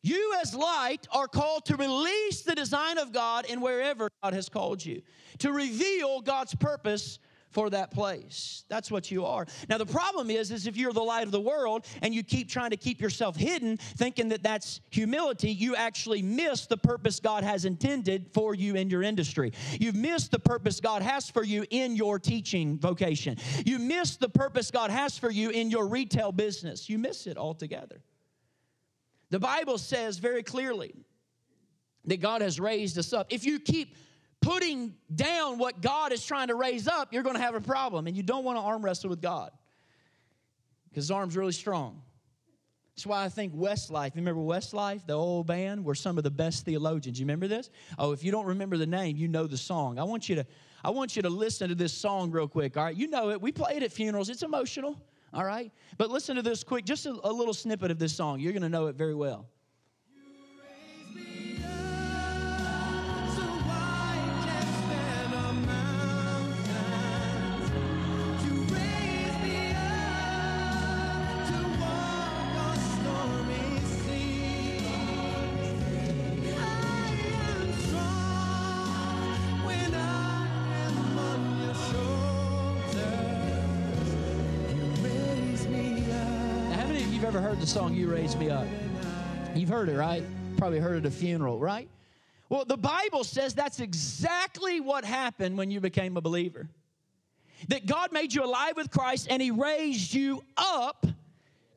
You, 0.01 0.33
as 0.41 0.55
light, 0.55 1.07
are 1.11 1.27
called 1.27 1.65
to 1.65 1.75
release 1.75 2.41
the 2.43 2.55
design 2.55 2.97
of 2.97 3.11
God 3.11 3.45
in 3.45 3.59
wherever 3.59 4.09
God 4.23 4.33
has 4.33 4.47
called 4.47 4.83
you, 4.85 5.01
to 5.39 5.51
reveal 5.51 6.21
God's 6.21 6.55
purpose 6.55 7.19
for 7.51 7.69
that 7.71 7.91
place. 7.91 8.63
That's 8.69 8.91
what 8.91 9.09
you 9.09 9.25
are. 9.25 9.45
Now 9.67 9.77
the 9.77 9.85
problem 9.85 10.29
is 10.29 10.51
is 10.51 10.67
if 10.67 10.77
you're 10.77 10.93
the 10.93 11.03
light 11.03 11.23
of 11.23 11.31
the 11.31 11.41
world 11.41 11.85
and 12.01 12.13
you 12.13 12.23
keep 12.23 12.49
trying 12.49 12.69
to 12.69 12.77
keep 12.77 13.01
yourself 13.01 13.35
hidden 13.35 13.77
thinking 13.77 14.29
that 14.29 14.43
that's 14.43 14.81
humility, 14.91 15.51
you 15.51 15.75
actually 15.75 16.21
miss 16.21 16.67
the 16.67 16.77
purpose 16.77 17.19
God 17.19 17.43
has 17.43 17.65
intended 17.65 18.27
for 18.33 18.53
you 18.53 18.75
in 18.75 18.89
your 18.89 19.01
industry. 19.01 19.51
You've 19.79 19.95
missed 19.95 20.31
the 20.31 20.39
purpose 20.39 20.79
God 20.79 21.01
has 21.01 21.29
for 21.29 21.43
you 21.43 21.65
in 21.69 21.95
your 21.95 22.19
teaching 22.19 22.77
vocation. 22.77 23.37
You 23.65 23.79
miss 23.79 24.17
the 24.17 24.29
purpose 24.29 24.71
God 24.71 24.91
has 24.91 25.17
for 25.17 25.31
you 25.31 25.49
in 25.49 25.71
your 25.71 25.87
retail 25.87 26.31
business. 26.31 26.89
You 26.89 26.97
miss 26.97 27.25
it 27.27 27.37
altogether. 27.37 28.01
The 29.31 29.39
Bible 29.39 29.77
says 29.77 30.17
very 30.17 30.43
clearly 30.43 30.93
that 32.05 32.17
God 32.17 32.41
has 32.41 32.59
raised 32.59 32.97
us 32.97 33.13
up. 33.13 33.27
If 33.29 33.45
you 33.45 33.59
keep 33.59 33.95
putting 34.41 34.95
down 35.13 35.57
what 35.57 35.81
God 35.81 36.11
is 36.11 36.25
trying 36.25 36.47
to 36.47 36.55
raise 36.55 36.87
up, 36.87 37.13
you're 37.13 37.23
going 37.23 37.35
to 37.35 37.41
have 37.41 37.55
a 37.55 37.61
problem. 37.61 38.07
And 38.07 38.15
you 38.15 38.23
don't 38.23 38.43
want 38.43 38.57
to 38.57 38.61
arm 38.61 38.83
wrestle 38.83 39.09
with 39.09 39.21
God 39.21 39.51
because 40.89 41.05
his 41.05 41.11
arm's 41.11 41.35
really 41.35 41.51
strong. 41.51 42.01
That's 42.95 43.07
why 43.07 43.23
I 43.23 43.29
think 43.29 43.55
Westlife, 43.55 44.13
you 44.15 44.21
remember 44.21 44.41
Westlife, 44.41 45.05
the 45.05 45.13
old 45.13 45.47
band, 45.47 45.85
were 45.85 45.95
some 45.95 46.17
of 46.17 46.25
the 46.25 46.31
best 46.31 46.65
theologians. 46.65 47.17
You 47.17 47.23
remember 47.25 47.47
this? 47.47 47.69
Oh, 47.97 48.11
if 48.11 48.25
you 48.25 48.31
don't 48.31 48.45
remember 48.45 48.75
the 48.75 48.87
name, 48.87 49.15
you 49.15 49.29
know 49.29 49.47
the 49.47 49.57
song. 49.57 49.97
I 49.97 50.03
want 50.03 50.27
you 50.27 50.35
to, 50.35 50.45
I 50.83 50.89
want 50.89 51.15
you 51.15 51.21
to 51.21 51.29
listen 51.29 51.69
to 51.69 51.75
this 51.75 51.93
song 51.93 52.29
real 52.29 52.47
quick, 52.47 52.75
all 52.75 52.83
right? 52.83 52.95
You 52.95 53.07
know 53.07 53.29
it. 53.29 53.41
We 53.41 53.53
play 53.53 53.77
it 53.77 53.83
at 53.83 53.93
funerals. 53.93 54.29
It's 54.29 54.43
emotional, 54.43 55.01
all 55.33 55.45
right? 55.45 55.71
But 55.97 56.09
listen 56.09 56.35
to 56.35 56.41
this 56.41 56.61
quick, 56.61 56.83
just 56.83 57.05
a, 57.05 57.17
a 57.23 57.31
little 57.31 57.53
snippet 57.53 57.89
of 57.89 57.99
this 57.99 58.13
song. 58.13 58.41
You're 58.41 58.51
going 58.51 58.63
to 58.63 58.69
know 58.69 58.87
it 58.87 58.95
very 58.95 59.15
well. 59.15 59.47
The 87.59 87.67
song 87.67 87.93
You 87.93 88.09
Raise 88.09 88.37
Me 88.37 88.49
Up? 88.49 88.65
You've 89.53 89.67
heard 89.67 89.89
it, 89.89 89.97
right? 89.97 90.23
Probably 90.57 90.79
heard 90.79 90.95
it 90.95 91.05
at 91.05 91.05
a 91.07 91.11
funeral, 91.11 91.59
right? 91.59 91.89
Well, 92.47 92.63
the 92.63 92.77
Bible 92.77 93.25
says 93.25 93.53
that's 93.53 93.81
exactly 93.81 94.79
what 94.79 95.03
happened 95.03 95.57
when 95.57 95.69
you 95.69 95.81
became 95.81 96.15
a 96.15 96.21
believer. 96.21 96.69
That 97.67 97.85
God 97.85 98.13
made 98.13 98.33
you 98.33 98.45
alive 98.45 98.77
with 98.77 98.89
Christ 98.89 99.27
and 99.29 99.41
He 99.41 99.51
raised 99.51 100.13
you 100.13 100.41
up 100.55 101.05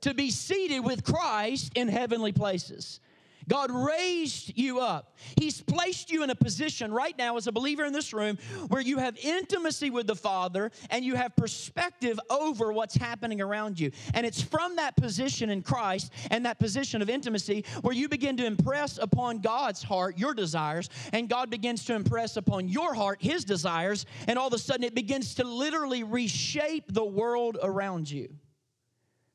to 0.03 0.15
be 0.15 0.31
seated 0.31 0.81
with 0.81 1.03
Christ 1.03 1.73
in 1.75 1.89
heavenly 1.89 2.31
places. 2.31 3.01
God 3.49 3.71
raised 3.71 4.57
you 4.57 4.81
up. 4.81 5.17
He's 5.39 5.61
placed 5.61 6.11
you 6.11 6.23
in 6.23 6.31
a 6.31 6.35
position 6.35 6.93
right 6.93 7.17
now 7.17 7.37
as 7.37 7.47
a 7.47 7.53
believer 7.53 7.85
in 7.85 7.93
this 7.93 8.13
room 8.13 8.39
where 8.69 8.81
you 8.81 8.99
have 8.99 9.17
intimacy 9.23 9.91
with 9.91 10.07
the 10.07 10.17
Father 10.17 10.71
and 10.91 11.05
you 11.05 11.15
have 11.15 11.35
perspective 11.37 12.19
over 12.31 12.73
what's 12.73 12.95
happening 12.95 13.41
around 13.41 13.79
you. 13.79 13.91
And 14.15 14.27
it's 14.27 14.43
from 14.43 14.77
that 14.77 14.97
position 14.97 15.51
in 15.51 15.63
Christ 15.63 16.13
and 16.31 16.47
that 16.47 16.59
position 16.59 17.03
of 17.03 17.11
intimacy 17.11 17.65
where 17.83 17.95
you 17.95 18.09
begin 18.09 18.37
to 18.39 18.47
impress 18.47 18.99
upon 18.99 19.41
God's 19.41 19.83
heart 19.83 20.19
your 20.19 20.35
desires, 20.35 20.89
and 21.13 21.29
God 21.29 21.51
begins 21.51 21.85
to 21.87 21.95
impress 21.95 22.37
upon 22.37 22.69
your 22.69 22.95
heart 22.95 23.23
his 23.23 23.45
desires, 23.45 24.07
and 24.29 24.39
all 24.39 24.49
of 24.49 24.53
a 24.53 24.59
sudden 24.59 24.85
it 24.85 24.95
begins 24.95 25.35
to 25.37 25.45
literally 25.45 26.03
reshape 26.03 26.93
the 26.93 27.05
world 27.05 27.59
around 27.63 28.11
you. 28.11 28.29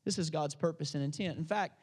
This 0.04 0.18
is 0.18 0.30
God's 0.30 0.54
purpose 0.54 0.94
and 0.94 1.04
intent. 1.04 1.36
In 1.36 1.44
fact, 1.44 1.80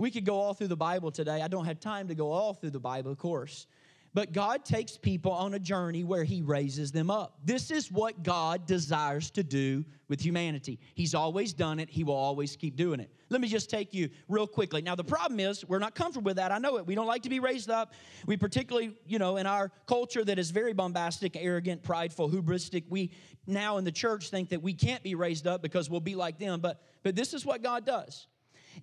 we 0.00 0.10
could 0.10 0.24
go 0.24 0.40
all 0.40 0.54
through 0.54 0.68
the 0.68 0.76
Bible 0.76 1.10
today. 1.10 1.42
I 1.42 1.48
don't 1.48 1.66
have 1.66 1.78
time 1.78 2.08
to 2.08 2.14
go 2.14 2.32
all 2.32 2.54
through 2.54 2.70
the 2.70 2.80
Bible, 2.80 3.12
of 3.12 3.18
course. 3.18 3.66
But 4.14 4.32
God 4.32 4.64
takes 4.64 4.96
people 4.96 5.30
on 5.30 5.52
a 5.52 5.58
journey 5.58 6.04
where 6.04 6.24
He 6.24 6.40
raises 6.40 6.90
them 6.90 7.10
up. 7.10 7.38
This 7.44 7.70
is 7.70 7.92
what 7.92 8.22
God 8.22 8.66
desires 8.66 9.30
to 9.32 9.42
do 9.44 9.84
with 10.08 10.18
humanity. 10.18 10.80
He's 10.94 11.14
always 11.14 11.52
done 11.52 11.78
it, 11.78 11.90
He 11.90 12.02
will 12.02 12.16
always 12.16 12.56
keep 12.56 12.76
doing 12.76 12.98
it. 12.98 13.10
Let 13.28 13.42
me 13.42 13.46
just 13.46 13.68
take 13.68 13.92
you 13.92 14.08
real 14.26 14.46
quickly. 14.46 14.80
Now, 14.80 14.94
the 14.94 15.04
problem 15.04 15.38
is, 15.38 15.68
we're 15.68 15.78
not 15.78 15.94
comfortable 15.94 16.30
with 16.30 16.36
that. 16.36 16.50
I 16.50 16.56
know 16.56 16.78
it. 16.78 16.86
We 16.86 16.94
don't 16.94 17.06
like 17.06 17.22
to 17.24 17.28
be 17.28 17.38
raised 17.38 17.70
up. 17.70 17.92
We 18.24 18.38
particularly, 18.38 18.96
you 19.06 19.18
know, 19.18 19.36
in 19.36 19.46
our 19.46 19.70
culture 19.86 20.24
that 20.24 20.38
is 20.38 20.50
very 20.50 20.72
bombastic, 20.72 21.36
arrogant, 21.36 21.82
prideful, 21.82 22.30
hubristic, 22.30 22.84
we 22.88 23.10
now 23.46 23.76
in 23.76 23.84
the 23.84 23.92
church 23.92 24.30
think 24.30 24.48
that 24.48 24.62
we 24.62 24.72
can't 24.72 25.02
be 25.02 25.14
raised 25.14 25.46
up 25.46 25.60
because 25.60 25.90
we'll 25.90 26.00
be 26.00 26.14
like 26.14 26.38
them. 26.38 26.60
But, 26.60 26.80
but 27.02 27.14
this 27.14 27.34
is 27.34 27.44
what 27.44 27.62
God 27.62 27.84
does. 27.84 28.26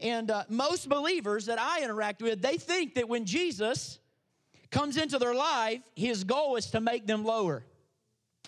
And 0.01 0.29
uh, 0.29 0.43
most 0.49 0.89
believers 0.89 1.47
that 1.47 1.59
I 1.59 1.83
interact 1.83 2.21
with, 2.21 2.41
they 2.41 2.57
think 2.57 2.95
that 2.95 3.07
when 3.09 3.25
Jesus 3.25 3.99
comes 4.69 4.97
into 4.97 5.17
their 5.17 5.33
life, 5.33 5.81
his 5.95 6.23
goal 6.23 6.55
is 6.55 6.67
to 6.71 6.81
make 6.81 7.07
them 7.07 7.23
lower. 7.23 7.63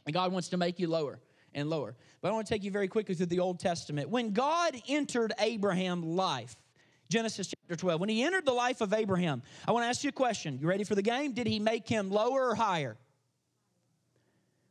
And 0.05 0.13
God 0.13 0.31
wants 0.31 0.49
to 0.49 0.57
make 0.57 0.79
you 0.79 0.87
lower 0.87 1.19
and 1.53 1.69
lower. 1.69 1.95
But 2.21 2.29
I 2.29 2.31
want 2.31 2.47
to 2.47 2.53
take 2.53 2.63
you 2.63 2.71
very 2.71 2.87
quickly 2.87 3.15
through 3.15 3.27
the 3.27 3.39
Old 3.39 3.59
Testament. 3.59 4.09
When 4.09 4.31
God 4.31 4.75
entered 4.87 5.33
Abraham's 5.39 6.05
life, 6.05 6.55
Genesis 7.09 7.47
chapter 7.47 7.75
12, 7.75 7.99
when 7.99 8.09
he 8.09 8.23
entered 8.23 8.45
the 8.45 8.53
life 8.53 8.81
of 8.81 8.93
Abraham, 8.93 9.41
I 9.67 9.71
want 9.71 9.83
to 9.83 9.87
ask 9.87 10.03
you 10.03 10.09
a 10.09 10.13
question. 10.13 10.59
You 10.61 10.67
ready 10.67 10.83
for 10.83 10.95
the 10.95 11.01
game? 11.01 11.31
Did 11.31 11.47
he 11.47 11.59
make 11.59 11.87
him 11.87 12.11
lower 12.11 12.49
or 12.49 12.55
higher? 12.55 12.97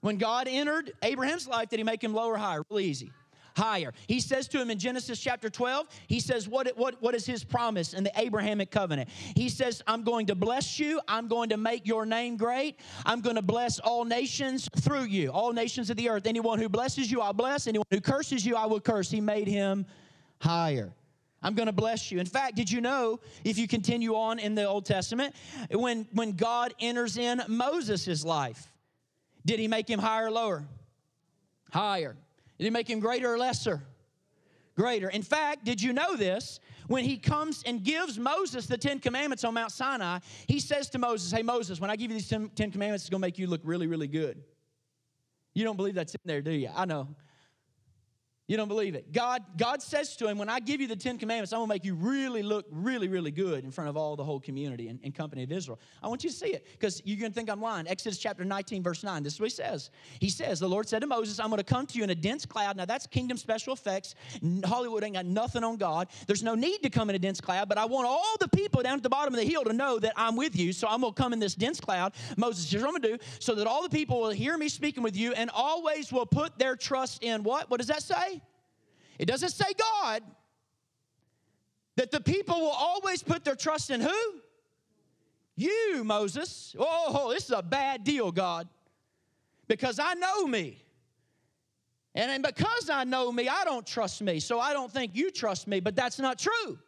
When 0.00 0.18
God 0.18 0.46
entered 0.48 0.92
Abraham's 1.02 1.48
life, 1.48 1.70
did 1.70 1.80
he 1.80 1.84
make 1.84 2.02
him 2.02 2.14
lower 2.14 2.34
or 2.34 2.38
higher? 2.38 2.62
Real 2.70 2.80
easy 2.80 3.10
higher. 3.58 3.92
He 4.06 4.20
says 4.20 4.48
to 4.48 4.62
him 4.62 4.70
in 4.70 4.78
Genesis 4.78 5.20
chapter 5.20 5.50
12, 5.50 5.86
he 6.06 6.20
says, 6.20 6.48
what, 6.48 6.68
what, 6.76 7.02
what 7.02 7.14
is 7.14 7.26
his 7.26 7.44
promise 7.44 7.92
in 7.92 8.04
the 8.04 8.12
Abrahamic 8.16 8.70
covenant? 8.70 9.10
He 9.36 9.48
says, 9.48 9.82
I'm 9.86 10.04
going 10.04 10.26
to 10.26 10.34
bless 10.34 10.78
you. 10.78 11.00
I'm 11.08 11.28
going 11.28 11.50
to 11.50 11.56
make 11.56 11.86
your 11.86 12.06
name 12.06 12.36
great. 12.36 12.80
I'm 13.04 13.20
going 13.20 13.36
to 13.36 13.42
bless 13.42 13.78
all 13.80 14.04
nations 14.04 14.68
through 14.80 15.04
you, 15.04 15.30
all 15.30 15.52
nations 15.52 15.90
of 15.90 15.96
the 15.96 16.08
earth. 16.08 16.26
Anyone 16.26 16.58
who 16.58 16.68
blesses 16.68 17.10
you, 17.10 17.20
I'll 17.20 17.34
bless. 17.34 17.66
Anyone 17.66 17.86
who 17.90 18.00
curses 18.00 18.46
you, 18.46 18.56
I 18.56 18.66
will 18.66 18.80
curse. 18.80 19.10
He 19.10 19.20
made 19.20 19.48
him 19.48 19.84
higher. 20.40 20.92
I'm 21.42 21.54
going 21.54 21.66
to 21.66 21.72
bless 21.72 22.10
you. 22.10 22.18
In 22.18 22.26
fact, 22.26 22.56
did 22.56 22.70
you 22.70 22.80
know, 22.80 23.20
if 23.44 23.58
you 23.58 23.68
continue 23.68 24.14
on 24.14 24.38
in 24.38 24.54
the 24.54 24.64
Old 24.64 24.86
Testament, 24.86 25.34
when, 25.70 26.06
when 26.12 26.32
God 26.32 26.74
enters 26.80 27.16
in 27.16 27.42
Moses' 27.48 28.24
life, 28.24 28.72
did 29.46 29.60
he 29.60 29.68
make 29.68 29.88
him 29.88 30.00
higher 30.00 30.26
or 30.26 30.30
lower? 30.30 30.64
Higher. 31.70 32.16
Did 32.58 32.64
he 32.64 32.70
make 32.70 32.88
him 32.90 33.00
greater 33.00 33.32
or 33.32 33.38
lesser? 33.38 33.82
Greater. 34.74 35.08
In 35.08 35.22
fact, 35.22 35.64
did 35.64 35.82
you 35.82 35.92
know 35.92 36.16
this? 36.16 36.60
When 36.86 37.04
he 37.04 37.18
comes 37.18 37.62
and 37.64 37.82
gives 37.82 38.18
Moses 38.18 38.66
the 38.66 38.78
Ten 38.78 38.98
Commandments 38.98 39.44
on 39.44 39.54
Mount 39.54 39.72
Sinai, 39.72 40.20
he 40.46 40.58
says 40.58 40.88
to 40.90 40.98
Moses, 40.98 41.30
Hey, 41.30 41.42
Moses, 41.42 41.80
when 41.80 41.90
I 41.90 41.96
give 41.96 42.10
you 42.10 42.16
these 42.16 42.28
Ten 42.28 42.48
Commandments, 42.48 43.04
it's 43.04 43.10
going 43.10 43.20
to 43.20 43.26
make 43.26 43.38
you 43.38 43.46
look 43.46 43.60
really, 43.64 43.86
really 43.86 44.08
good. 44.08 44.42
You 45.54 45.64
don't 45.64 45.76
believe 45.76 45.94
that's 45.94 46.14
in 46.14 46.20
there, 46.24 46.40
do 46.40 46.52
you? 46.52 46.70
I 46.74 46.84
know. 46.84 47.08
You 48.48 48.56
don't 48.56 48.68
believe 48.68 48.94
it. 48.94 49.12
God, 49.12 49.44
God 49.58 49.82
says 49.82 50.16
to 50.16 50.26
him, 50.26 50.38
When 50.38 50.48
I 50.48 50.58
give 50.58 50.80
you 50.80 50.88
the 50.88 50.96
Ten 50.96 51.18
Commandments, 51.18 51.52
I'm 51.52 51.58
going 51.58 51.68
to 51.68 51.74
make 51.74 51.84
you 51.84 51.94
really 51.94 52.42
look 52.42 52.64
really, 52.70 53.06
really 53.06 53.30
good 53.30 53.62
in 53.62 53.70
front 53.70 53.90
of 53.90 53.96
all 53.98 54.16
the 54.16 54.24
whole 54.24 54.40
community 54.40 54.88
and, 54.88 54.98
and 55.04 55.14
company 55.14 55.42
of 55.42 55.52
Israel. 55.52 55.78
I 56.02 56.08
want 56.08 56.24
you 56.24 56.30
to 56.30 56.34
see 56.36 56.54
it 56.54 56.66
because 56.72 57.02
you're 57.04 57.18
going 57.20 57.30
to 57.30 57.34
think 57.34 57.50
I'm 57.50 57.60
lying. 57.60 57.86
Exodus 57.86 58.16
chapter 58.16 58.46
19, 58.46 58.82
verse 58.82 59.04
9. 59.04 59.22
This 59.22 59.34
is 59.34 59.40
what 59.40 59.50
he 59.50 59.54
says. 59.54 59.90
He 60.18 60.30
says, 60.30 60.60
The 60.60 60.68
Lord 60.68 60.88
said 60.88 61.00
to 61.00 61.06
Moses, 61.06 61.38
I'm 61.38 61.50
going 61.50 61.58
to 61.58 61.64
come 61.64 61.86
to 61.88 61.98
you 61.98 62.04
in 62.04 62.08
a 62.08 62.14
dense 62.14 62.46
cloud. 62.46 62.78
Now, 62.78 62.86
that's 62.86 63.06
kingdom 63.06 63.36
special 63.36 63.74
effects. 63.74 64.14
Hollywood 64.64 65.04
ain't 65.04 65.16
got 65.16 65.26
nothing 65.26 65.62
on 65.62 65.76
God. 65.76 66.08
There's 66.26 66.42
no 66.42 66.54
need 66.54 66.78
to 66.84 66.88
come 66.88 67.10
in 67.10 67.16
a 67.16 67.18
dense 67.18 67.42
cloud, 67.42 67.68
but 67.68 67.76
I 67.76 67.84
want 67.84 68.06
all 68.08 68.36
the 68.40 68.48
people 68.48 68.82
down 68.82 68.96
at 68.96 69.02
the 69.02 69.10
bottom 69.10 69.34
of 69.34 69.40
the 69.40 69.46
hill 69.46 69.62
to 69.64 69.74
know 69.74 69.98
that 69.98 70.14
I'm 70.16 70.36
with 70.36 70.56
you. 70.56 70.72
So 70.72 70.88
I'm 70.88 71.02
going 71.02 71.12
to 71.12 71.22
come 71.22 71.34
in 71.34 71.38
this 71.38 71.54
dense 71.54 71.80
cloud. 71.80 72.14
Moses, 72.38 72.72
what 72.72 72.82
I'm 72.82 72.90
going 72.92 73.02
to 73.02 73.18
do 73.18 73.24
so 73.40 73.54
that 73.56 73.66
all 73.66 73.82
the 73.82 73.90
people 73.90 74.22
will 74.22 74.30
hear 74.30 74.56
me 74.56 74.70
speaking 74.70 75.02
with 75.02 75.18
you 75.18 75.34
and 75.34 75.50
always 75.52 76.10
will 76.10 76.24
put 76.24 76.58
their 76.58 76.76
trust 76.76 77.22
in 77.22 77.42
what? 77.42 77.68
What 77.68 77.76
does 77.76 77.88
that 77.88 78.02
say? 78.02 78.37
It 79.18 79.26
doesn't 79.26 79.50
say 79.50 79.72
God. 79.78 80.22
That 81.96 82.10
the 82.12 82.20
people 82.20 82.60
will 82.60 82.68
always 82.68 83.22
put 83.22 83.44
their 83.44 83.56
trust 83.56 83.90
in 83.90 84.00
who? 84.00 84.34
You, 85.56 86.04
Moses. 86.04 86.76
Oh, 86.78 87.30
this 87.32 87.46
is 87.46 87.50
a 87.50 87.62
bad 87.62 88.04
deal, 88.04 88.30
God. 88.30 88.68
Because 89.66 89.98
I 89.98 90.14
know 90.14 90.46
me. 90.46 90.84
And 92.14 92.42
because 92.42 92.88
I 92.90 93.04
know 93.04 93.30
me, 93.30 93.48
I 93.48 93.64
don't 93.64 93.86
trust 93.86 94.22
me. 94.22 94.40
So 94.40 94.60
I 94.60 94.72
don't 94.72 94.90
think 94.90 95.14
you 95.14 95.30
trust 95.30 95.66
me, 95.66 95.80
but 95.80 95.96
that's 95.96 96.18
not 96.18 96.38
true. 96.38 96.78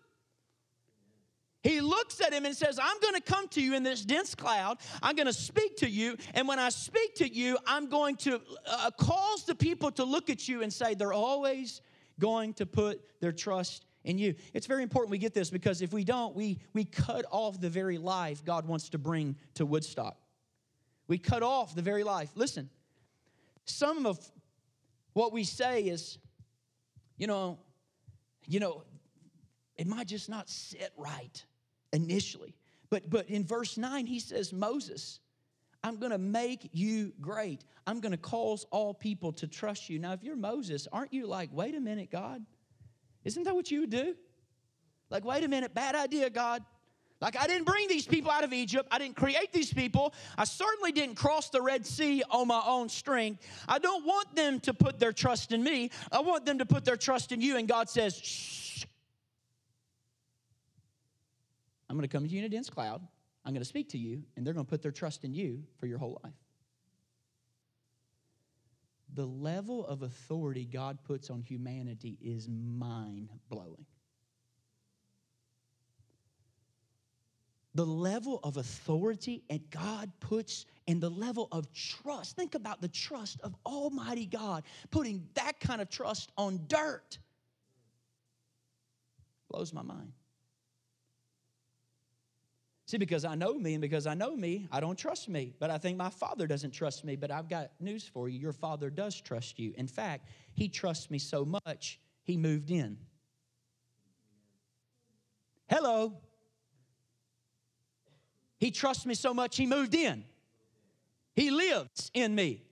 He 1.63 1.81
looks 1.81 2.21
at 2.21 2.33
him 2.33 2.47
and 2.47 2.57
says, 2.57 2.79
I'm 2.83 2.99
going 3.01 3.15
to 3.15 3.21
come 3.21 3.47
to 3.49 3.61
you 3.61 3.75
in 3.75 3.83
this 3.83 4.03
dense 4.03 4.35
cloud. 4.35 4.79
I'm 5.03 5.15
going 5.15 5.27
to 5.27 5.33
speak 5.33 5.77
to 5.79 5.91
you. 5.91 6.17
And 6.33 6.49
when 6.49 6.59
I 6.59 6.71
speak 6.71 7.17
to 7.17 7.29
you, 7.29 7.59
I'm 7.67 7.89
going 7.89 8.17
to 8.17 8.41
uh, 8.67 8.91
cause 8.99 9.45
the 9.45 9.55
people 9.55 9.91
to 9.93 10.05
look 10.05 10.31
at 10.31 10.49
you 10.49 10.63
and 10.63 10.73
say, 10.73 10.95
They're 10.95 11.13
always 11.13 11.83
going 12.21 12.55
to 12.55 12.67
put 12.67 13.01
their 13.21 13.33
trust 13.33 13.85
in 14.05 14.19
you. 14.19 14.37
It's 14.55 14.67
very 14.67 14.85
important 14.85 15.11
we 15.11 15.19
get 15.19 15.35
this 15.35 15.51
because 15.51 15.83
if 15.83 15.93
we 15.93 16.05
don't, 16.05 16.37
we, 16.37 16.61
we 16.73 16.85
cut 16.85 17.25
off 17.31 17.61
the 17.61 17.69
very 17.69 17.99
life 17.99 18.45
God 18.45 18.67
wants 18.67 18.91
to 18.91 18.99
bring 18.99 19.37
to 19.55 19.67
Woodstock. 19.67 20.17
We 21.09 21.19
cut 21.19 21.43
off 21.43 21.75
the 21.75 21.83
very 21.83 22.05
life. 22.05 22.31
Listen, 22.37 22.71
some 23.65 24.07
of 24.07 24.19
what 25.13 25.33
we 25.33 25.43
say 25.43 25.83
is, 25.83 26.19
you 27.17 27.27
know, 27.27 27.59
you 28.47 28.61
know, 28.61 28.85
it 29.77 29.87
might 29.87 30.07
just 30.07 30.29
not 30.29 30.49
sit 30.49 30.93
right 30.97 31.45
initially. 31.93 32.55
But 32.91 33.09
but 33.11 33.29
in 33.29 33.45
verse 33.45 33.77
9, 33.77 34.07
he 34.07 34.21
says, 34.21 34.53
Moses, 34.53 35.21
I'm 35.83 35.97
going 35.97 36.13
to 36.13 36.19
make 36.19 36.69
you 36.73 37.13
great. 37.21 37.65
I'm 37.87 38.01
going 38.01 38.13
to 38.13 38.19
cause 38.19 38.67
all 38.71 38.93
people 38.93 39.33
to 39.35 39.47
trust 39.47 39.89
you. 39.89 39.99
Now, 39.99 40.13
if 40.13 40.23
you're 40.23 40.37
Moses, 40.37 40.87
aren't 40.93 41.13
you 41.13 41.27
like, 41.27 41.49
wait 41.53 41.75
a 41.75 41.81
minute, 41.81 42.11
God? 42.11 42.45
Isn't 43.25 43.45
that 43.45 43.55
what 43.55 43.71
you 43.71 43.81
would 43.81 43.91
do? 43.91 44.15
Like, 45.09 45.25
wait 45.25 45.43
a 45.43 45.49
minute, 45.49 45.75
bad 45.75 45.95
idea, 45.95 46.31
God. 46.31 46.63
Like, 47.21 47.39
I 47.39 47.47
didn't 47.47 47.65
bring 47.65 47.87
these 47.89 48.07
people 48.07 48.31
out 48.31 48.45
of 48.45 48.53
Egypt. 48.53 48.89
I 48.91 48.99
didn't 48.99 49.17
create 49.17 49.53
these 49.53 49.73
people. 49.73 50.15
I 50.39 50.45
certainly 50.45 50.91
didn't 50.91 51.17
cross 51.17 51.51
the 51.51 51.61
Red 51.61 51.85
Sea 51.85 52.23
on 52.31 52.49
my 52.49 52.63
own 52.65 52.89
strength. 52.89 53.47
I 53.69 53.79
don't 53.79 54.07
want 54.07 54.35
them 54.35 54.59
to 54.61 54.73
put 54.73 54.99
their 54.99 55.13
trust 55.13 55.53
in 55.53 55.63
me. 55.63 55.91
I 56.11 56.21
want 56.21 56.47
them 56.47 56.59
to 56.59 56.67
put 56.67 56.85
their 56.85 56.97
trust 56.97 57.33
in 57.33 57.43
you. 57.43 57.57
And 57.59 57.69
God 57.69 57.91
says, 57.91 58.17
shh. 58.17 58.85
I'm 61.91 61.97
going 61.97 62.09
to 62.09 62.17
come 62.17 62.27
to 62.27 62.33
you 62.33 62.39
in 62.39 62.45
a 62.45 62.49
dense 62.49 62.71
cloud. 62.71 63.03
I'm 63.45 63.53
going 63.53 63.63
to 63.63 63.69
speak 63.69 63.89
to 63.91 63.99
you, 63.99 64.23
and 64.37 64.47
they're 64.47 64.55
going 64.55 64.67
to 64.67 64.71
put 64.71 64.83
their 64.83 64.93
trust 64.93 65.25
in 65.25 65.33
you 65.33 65.65
for 65.79 65.87
your 65.87 65.99
whole 65.99 66.21
life. 66.23 66.35
The 69.15 69.27
level 69.27 69.87
of 69.87 70.03
authority 70.03 70.65
God 70.65 70.99
puts 71.03 71.31
on 71.31 71.43
humanity 71.43 72.19
is 72.23 72.49
mind 72.49 73.31
blowing. 73.49 73.87
The 77.75 77.87
level 77.87 78.41
of 78.43 78.57
authority 78.57 79.43
that 79.49 79.71
God 79.71 80.11
puts 80.21 80.67
and 80.89 81.01
the 81.01 81.09
level 81.09 81.49
of 81.53 81.73
trust. 81.73 82.37
Think 82.37 82.55
about 82.55 82.81
the 82.81 82.89
trust 82.89 83.41
of 83.43 83.55
Almighty 83.65 84.27
God 84.27 84.65
putting 84.91 85.27
that 85.35 85.61
kind 85.61 85.81
of 85.81 85.89
trust 85.89 86.33
on 86.37 86.61
dirt. 86.67 87.19
Blows 89.51 89.73
my 89.73 89.83
mind. 89.83 90.13
See, 92.91 92.99
because 92.99 93.25
I 93.25 93.37
know 93.37 93.55
me, 93.55 93.75
and 93.75 93.81
because 93.81 94.09
I 94.09 94.15
know 94.15 94.35
me, 94.35 94.67
I 94.73 94.81
don't 94.81 94.99
trust 94.99 95.29
me. 95.29 95.55
But 95.61 95.71
I 95.71 95.79
think 95.79 95.97
my 95.97 96.11
father 96.11 96.49
doesn't 96.49 96.73
trust 96.73 97.05
me. 97.05 97.15
But 97.15 97.31
I've 97.31 97.49
got 97.49 97.71
news 97.79 98.09
for 98.09 98.29
you 98.29 98.41
your 98.41 98.53
father 98.53 98.91
does 98.91 99.21
trust 99.21 99.61
you. 99.61 99.73
In 99.77 99.87
fact, 99.87 100.27
he 100.55 100.69
trusts 100.69 101.09
me 101.09 101.21
so 101.21 101.45
much, 101.45 102.01
he 102.25 102.37
moved 102.37 102.73
in. 102.73 102.99
Hello. 105.69 106.15
He 108.59 108.73
trusts 108.73 109.07
me 109.07 109.15
so 109.15 109.33
much, 109.33 109.57
he 109.57 109.67
moved 109.67 109.95
in. 109.95 110.25
He 111.37 111.53
lives 111.53 112.11
in 112.13 112.35
me. 112.35 112.65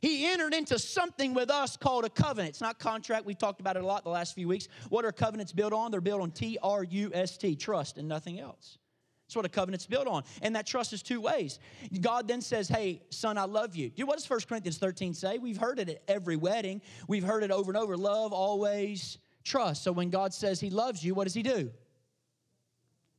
He 0.00 0.24
entered 0.26 0.54
into 0.54 0.78
something 0.78 1.34
with 1.34 1.50
us 1.50 1.76
called 1.76 2.04
a 2.04 2.10
covenant. 2.10 2.50
It's 2.50 2.60
not 2.60 2.78
contract. 2.78 3.26
We've 3.26 3.36
talked 3.36 3.58
about 3.58 3.76
it 3.76 3.82
a 3.82 3.86
lot 3.86 4.04
the 4.04 4.10
last 4.10 4.36
few 4.36 4.46
weeks. 4.46 4.68
What 4.88 5.04
are 5.04 5.10
covenants 5.10 5.52
built 5.52 5.72
on? 5.72 5.90
They're 5.90 6.00
built 6.00 6.20
on 6.20 6.30
T 6.30 6.58
R 6.62 6.84
U 6.84 7.10
S 7.12 7.36
T, 7.36 7.56
trust, 7.56 7.98
and 7.98 8.06
nothing 8.06 8.38
else. 8.38 8.78
That's 9.26 9.34
what 9.34 9.44
a 9.44 9.48
covenant's 9.48 9.86
built 9.86 10.06
on. 10.06 10.22
And 10.40 10.54
that 10.54 10.66
trust 10.66 10.92
is 10.92 11.02
two 11.02 11.20
ways. 11.20 11.58
God 12.00 12.28
then 12.28 12.40
says, 12.40 12.68
Hey, 12.68 13.02
son, 13.10 13.36
I 13.36 13.44
love 13.44 13.74
you. 13.74 13.90
What 14.04 14.16
does 14.16 14.30
1 14.30 14.40
Corinthians 14.48 14.78
13 14.78 15.14
say? 15.14 15.38
We've 15.38 15.56
heard 15.56 15.80
it 15.80 15.88
at 15.88 16.02
every 16.06 16.36
wedding. 16.36 16.80
We've 17.08 17.24
heard 17.24 17.42
it 17.42 17.50
over 17.50 17.70
and 17.70 17.76
over. 17.76 17.96
Love 17.96 18.32
always 18.32 19.18
trust. 19.42 19.82
So 19.82 19.90
when 19.90 20.10
God 20.10 20.32
says 20.32 20.60
he 20.60 20.70
loves 20.70 21.04
you, 21.04 21.12
what 21.14 21.24
does 21.24 21.34
he 21.34 21.42
do? 21.42 21.70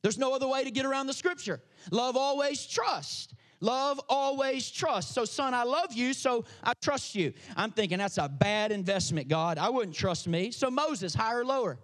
There's 0.02 0.18
no 0.18 0.34
other 0.34 0.48
way 0.48 0.64
to 0.64 0.72
get 0.72 0.86
around 0.86 1.08
the 1.08 1.14
scripture. 1.14 1.62
Love 1.92 2.16
always 2.16 2.66
trust. 2.66 3.34
Love 3.60 4.00
always 4.08 4.70
trust. 4.70 5.14
So, 5.14 5.26
son, 5.26 5.54
I 5.54 5.64
love 5.64 5.92
you, 5.92 6.14
so 6.14 6.46
I 6.64 6.74
trust 6.80 7.16
you. 7.16 7.34
I'm 7.56 7.72
thinking 7.72 7.98
that's 7.98 8.20
a 8.20 8.30
bad 8.30 8.72
investment, 8.72 9.28
God. 9.28 9.58
I 9.58 9.70
wouldn't 9.70 9.96
trust 9.96 10.28
me. 10.28 10.52
So, 10.52 10.70
Moses, 10.70 11.16
higher 11.16 11.40
or 11.40 11.46
lower? 11.46 11.80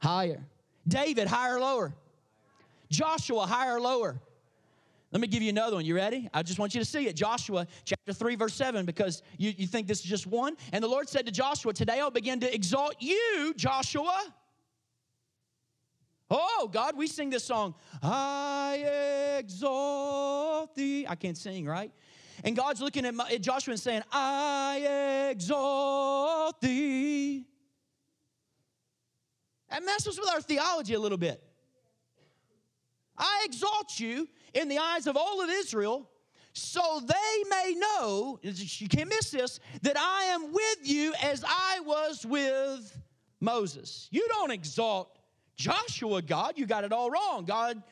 Higher. 0.00 0.44
David, 0.86 1.26
higher 1.26 1.56
or 1.56 1.60
lower? 1.60 1.94
Joshua, 2.90 3.46
higher 3.46 3.76
or 3.76 3.80
lower? 3.80 4.20
Let 5.10 5.22
me 5.22 5.26
give 5.26 5.42
you 5.42 5.48
another 5.48 5.76
one. 5.76 5.86
You 5.86 5.94
ready? 5.96 6.28
I 6.34 6.42
just 6.42 6.58
want 6.58 6.74
you 6.74 6.80
to 6.80 6.84
see 6.84 7.06
it. 7.06 7.16
Joshua 7.16 7.66
chapter 7.84 8.12
3, 8.12 8.36
verse 8.36 8.52
7, 8.52 8.84
because 8.84 9.22
you, 9.38 9.54
you 9.56 9.66
think 9.66 9.86
this 9.86 10.00
is 10.00 10.04
just 10.04 10.26
one. 10.26 10.56
And 10.72 10.84
the 10.84 10.88
Lord 10.88 11.08
said 11.08 11.24
to 11.26 11.32
Joshua, 11.32 11.72
Today 11.72 11.98
I'll 12.00 12.10
begin 12.10 12.40
to 12.40 12.54
exalt 12.54 12.96
you, 13.00 13.54
Joshua. 13.56 14.34
Oh, 16.30 16.68
God, 16.70 16.94
we 16.94 17.06
sing 17.06 17.30
this 17.30 17.44
song, 17.44 17.74
I 18.02 19.38
exalt 19.38 20.74
thee. 20.74 21.06
I 21.08 21.14
can't 21.14 21.38
sing, 21.38 21.64
right? 21.64 21.90
And 22.44 22.54
God's 22.54 22.82
looking 22.82 23.06
at, 23.06 23.14
my, 23.14 23.30
at 23.30 23.40
Joshua 23.40 23.72
and 23.72 23.80
saying, 23.80 24.02
I 24.12 25.30
exalt 25.30 26.60
thee. 26.60 27.46
That 29.70 29.82
messes 29.84 30.18
with 30.18 30.28
our 30.28 30.42
theology 30.42 30.92
a 30.92 31.00
little 31.00 31.18
bit. 31.18 31.42
I 33.18 33.42
exalt 33.44 33.98
you 33.98 34.28
in 34.54 34.68
the 34.68 34.78
eyes 34.78 35.06
of 35.06 35.16
all 35.16 35.42
of 35.42 35.50
Israel 35.50 36.08
so 36.52 37.00
they 37.00 37.44
may 37.48 37.74
know, 37.76 38.38
you 38.42 38.88
can't 38.88 39.08
miss 39.08 39.30
this, 39.30 39.60
that 39.82 39.96
I 39.96 40.24
am 40.24 40.52
with 40.52 40.78
you 40.82 41.14
as 41.22 41.44
I 41.46 41.80
was 41.80 42.26
with 42.26 42.98
Moses. 43.40 44.08
You 44.10 44.26
don't 44.28 44.50
exalt 44.50 45.18
Joshua, 45.56 46.22
God, 46.22 46.54
you 46.56 46.66
got 46.66 46.84
it 46.84 46.92
all 46.92 47.10
wrong. 47.10 47.44
God, 47.44 47.82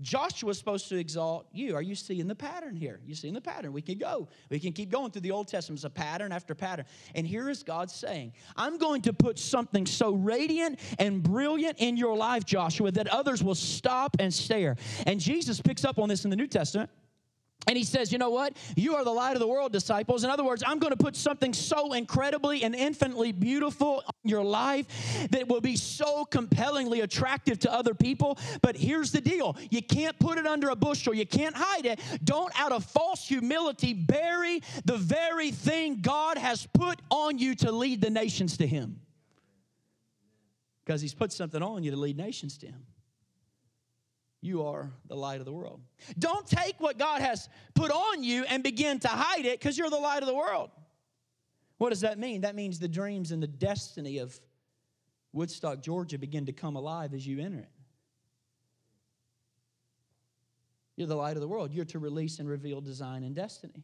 Joshua's 0.00 0.58
supposed 0.58 0.88
to 0.88 0.98
exalt 0.98 1.46
you. 1.52 1.76
Are 1.76 1.82
you 1.82 1.94
seeing 1.94 2.26
the 2.26 2.34
pattern 2.34 2.74
here? 2.74 3.00
You 3.06 3.14
seeing 3.14 3.34
the 3.34 3.40
pattern? 3.40 3.72
We 3.72 3.80
can 3.80 3.96
go. 3.96 4.28
We 4.50 4.58
can 4.58 4.72
keep 4.72 4.90
going 4.90 5.12
through 5.12 5.22
the 5.22 5.30
Old 5.30 5.46
Testament. 5.46 5.78
It's 5.78 5.84
a 5.84 5.90
pattern 5.90 6.32
after 6.32 6.54
pattern. 6.54 6.86
And 7.14 7.26
here 7.26 7.48
is 7.48 7.62
God 7.62 7.90
saying, 7.90 8.32
I'm 8.56 8.76
going 8.76 9.02
to 9.02 9.12
put 9.12 9.38
something 9.38 9.86
so 9.86 10.14
radiant 10.14 10.80
and 10.98 11.22
brilliant 11.22 11.78
in 11.78 11.96
your 11.96 12.16
life, 12.16 12.44
Joshua, 12.44 12.90
that 12.90 13.06
others 13.06 13.42
will 13.44 13.54
stop 13.54 14.16
and 14.18 14.34
stare. 14.34 14.76
And 15.06 15.20
Jesus 15.20 15.60
picks 15.60 15.84
up 15.84 15.98
on 15.98 16.08
this 16.08 16.24
in 16.24 16.30
the 16.30 16.36
New 16.36 16.48
Testament. 16.48 16.90
And 17.66 17.76
he 17.76 17.84
says, 17.84 18.12
You 18.12 18.18
know 18.18 18.30
what? 18.30 18.56
You 18.76 18.96
are 18.96 19.04
the 19.04 19.12
light 19.12 19.34
of 19.34 19.40
the 19.40 19.48
world, 19.48 19.72
disciples. 19.72 20.24
In 20.24 20.30
other 20.30 20.44
words, 20.44 20.62
I'm 20.66 20.78
going 20.78 20.92
to 20.92 20.96
put 20.96 21.16
something 21.16 21.52
so 21.52 21.92
incredibly 21.92 22.62
and 22.62 22.74
infinitely 22.74 23.32
beautiful 23.32 24.02
in 24.22 24.30
your 24.30 24.44
life 24.44 24.86
that 25.30 25.48
will 25.48 25.60
be 25.60 25.76
so 25.76 26.24
compellingly 26.24 27.00
attractive 27.00 27.58
to 27.60 27.72
other 27.72 27.94
people. 27.94 28.38
But 28.62 28.76
here's 28.76 29.12
the 29.12 29.20
deal 29.20 29.56
you 29.70 29.82
can't 29.82 30.18
put 30.18 30.38
it 30.38 30.46
under 30.46 30.70
a 30.70 30.76
bushel, 30.76 31.14
you 31.14 31.26
can't 31.26 31.54
hide 31.56 31.86
it. 31.86 32.00
Don't, 32.22 32.52
out 32.60 32.72
of 32.72 32.84
false 32.84 33.26
humility, 33.26 33.94
bury 33.94 34.62
the 34.84 34.96
very 34.96 35.50
thing 35.50 36.00
God 36.00 36.38
has 36.38 36.66
put 36.66 37.00
on 37.10 37.38
you 37.38 37.54
to 37.56 37.72
lead 37.72 38.00
the 38.00 38.10
nations 38.10 38.56
to 38.58 38.66
Him. 38.66 39.00
Because 40.84 41.00
He's 41.00 41.14
put 41.14 41.32
something 41.32 41.62
on 41.62 41.82
you 41.82 41.90
to 41.90 41.96
lead 41.96 42.16
nations 42.16 42.58
to 42.58 42.66
Him 42.66 42.84
you 44.44 44.66
are 44.66 44.92
the 45.08 45.16
light 45.16 45.40
of 45.40 45.46
the 45.46 45.52
world. 45.52 45.80
Don't 46.18 46.46
take 46.46 46.78
what 46.78 46.98
God 46.98 47.22
has 47.22 47.48
put 47.74 47.90
on 47.90 48.22
you 48.22 48.44
and 48.44 48.62
begin 48.62 48.98
to 49.00 49.08
hide 49.08 49.46
it 49.46 49.58
because 49.58 49.78
you're 49.78 49.88
the 49.88 49.96
light 49.96 50.22
of 50.22 50.26
the 50.26 50.34
world. 50.34 50.70
What 51.78 51.90
does 51.90 52.02
that 52.02 52.18
mean? 52.18 52.42
That 52.42 52.54
means 52.54 52.78
the 52.78 52.88
dreams 52.88 53.32
and 53.32 53.42
the 53.42 53.46
destiny 53.48 54.18
of 54.18 54.38
Woodstock, 55.32 55.82
Georgia 55.82 56.18
begin 56.18 56.46
to 56.46 56.52
come 56.52 56.76
alive 56.76 57.14
as 57.14 57.26
you 57.26 57.40
enter 57.40 57.58
it. 57.58 57.70
You're 60.96 61.08
the 61.08 61.16
light 61.16 61.36
of 61.36 61.40
the 61.40 61.48
world. 61.48 61.72
You're 61.72 61.86
to 61.86 61.98
release 61.98 62.38
and 62.38 62.48
reveal 62.48 62.80
design 62.80 63.24
and 63.24 63.34
destiny 63.34 63.82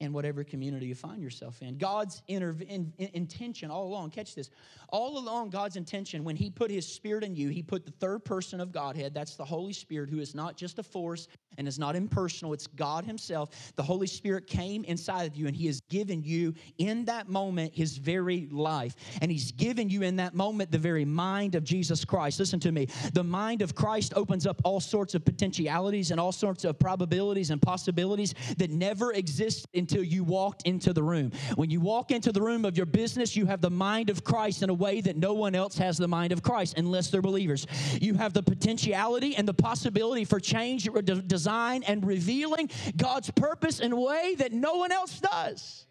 in 0.00 0.12
whatever 0.12 0.44
community 0.44 0.86
you 0.86 0.94
find 0.94 1.22
yourself 1.22 1.60
in. 1.62 1.76
God's 1.76 2.22
in, 2.28 2.42
in, 2.68 2.92
intention 3.14 3.70
all 3.70 3.86
along, 3.86 4.10
catch 4.10 4.34
this, 4.34 4.50
all 4.90 5.18
along, 5.18 5.50
God's 5.50 5.76
intention, 5.76 6.24
when 6.24 6.36
He 6.36 6.50
put 6.50 6.70
His 6.70 6.86
Spirit 6.86 7.24
in 7.24 7.34
you, 7.34 7.48
He 7.48 7.62
put 7.62 7.84
the 7.84 7.90
third 7.92 8.24
person 8.24 8.60
of 8.60 8.72
Godhead, 8.72 9.12
that's 9.12 9.36
the 9.36 9.44
Holy 9.44 9.72
Spirit, 9.72 10.08
who 10.08 10.20
is 10.20 10.34
not 10.34 10.56
just 10.56 10.78
a 10.78 10.82
force 10.82 11.28
and 11.58 11.66
is 11.66 11.78
not 11.78 11.96
impersonal, 11.96 12.52
it's 12.52 12.66
God 12.68 13.04
Himself. 13.04 13.72
The 13.76 13.82
Holy 13.82 14.06
Spirit 14.06 14.46
came 14.46 14.84
inside 14.84 15.24
of 15.24 15.36
you 15.36 15.46
and 15.46 15.56
He 15.56 15.66
has 15.66 15.80
given 15.82 16.22
you 16.22 16.54
in 16.78 17.04
that 17.06 17.28
moment 17.28 17.74
His 17.74 17.98
very 17.98 18.48
life. 18.50 18.94
And 19.20 19.30
He's 19.30 19.52
given 19.52 19.90
you 19.90 20.02
in 20.02 20.16
that 20.16 20.34
moment 20.34 20.70
the 20.70 20.78
very 20.78 21.04
mind 21.04 21.54
of 21.54 21.64
Jesus 21.64 22.04
Christ. 22.04 22.38
Listen 22.38 22.60
to 22.60 22.72
me. 22.72 22.86
The 23.12 23.24
mind 23.24 23.62
of 23.62 23.74
Christ 23.74 24.12
opens 24.14 24.46
up 24.46 24.60
all 24.64 24.80
sorts 24.80 25.14
of 25.14 25.24
potentialities 25.24 26.12
and 26.12 26.20
all 26.20 26.32
sorts 26.32 26.64
of 26.64 26.78
probabilities 26.78 27.50
and 27.50 27.60
possibilities 27.60 28.34
that 28.56 28.70
never 28.70 29.12
exist 29.12 29.66
in 29.72 29.87
until 29.88 30.04
you 30.04 30.22
walked 30.22 30.62
into 30.62 30.92
the 30.92 31.02
room. 31.02 31.32
When 31.54 31.70
you 31.70 31.80
walk 31.80 32.10
into 32.10 32.30
the 32.30 32.42
room 32.42 32.66
of 32.66 32.76
your 32.76 32.84
business, 32.84 33.34
you 33.34 33.46
have 33.46 33.62
the 33.62 33.70
mind 33.70 34.10
of 34.10 34.22
Christ 34.22 34.62
in 34.62 34.68
a 34.68 34.74
way 34.74 35.00
that 35.00 35.16
no 35.16 35.32
one 35.32 35.54
else 35.54 35.78
has 35.78 35.96
the 35.96 36.06
mind 36.06 36.30
of 36.30 36.42
Christ 36.42 36.76
unless 36.76 37.08
they're 37.08 37.22
believers. 37.22 37.66
You 37.98 38.12
have 38.14 38.34
the 38.34 38.42
potentiality 38.42 39.34
and 39.34 39.48
the 39.48 39.54
possibility 39.54 40.26
for 40.26 40.40
change, 40.40 40.86
design, 41.26 41.84
and 41.84 42.04
revealing 42.04 42.68
God's 42.98 43.30
purpose 43.30 43.80
in 43.80 43.92
a 43.92 44.00
way 44.00 44.34
that 44.36 44.52
no 44.52 44.74
one 44.74 44.92
else 44.92 45.20
does. 45.20 45.86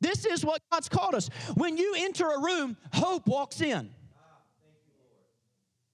This 0.00 0.24
is 0.24 0.42
what 0.42 0.62
God's 0.72 0.88
called 0.88 1.14
us. 1.14 1.28
When 1.54 1.76
you 1.76 1.94
enter 1.98 2.30
a 2.30 2.40
room, 2.40 2.78
hope 2.94 3.26
walks 3.26 3.60
in. 3.60 3.90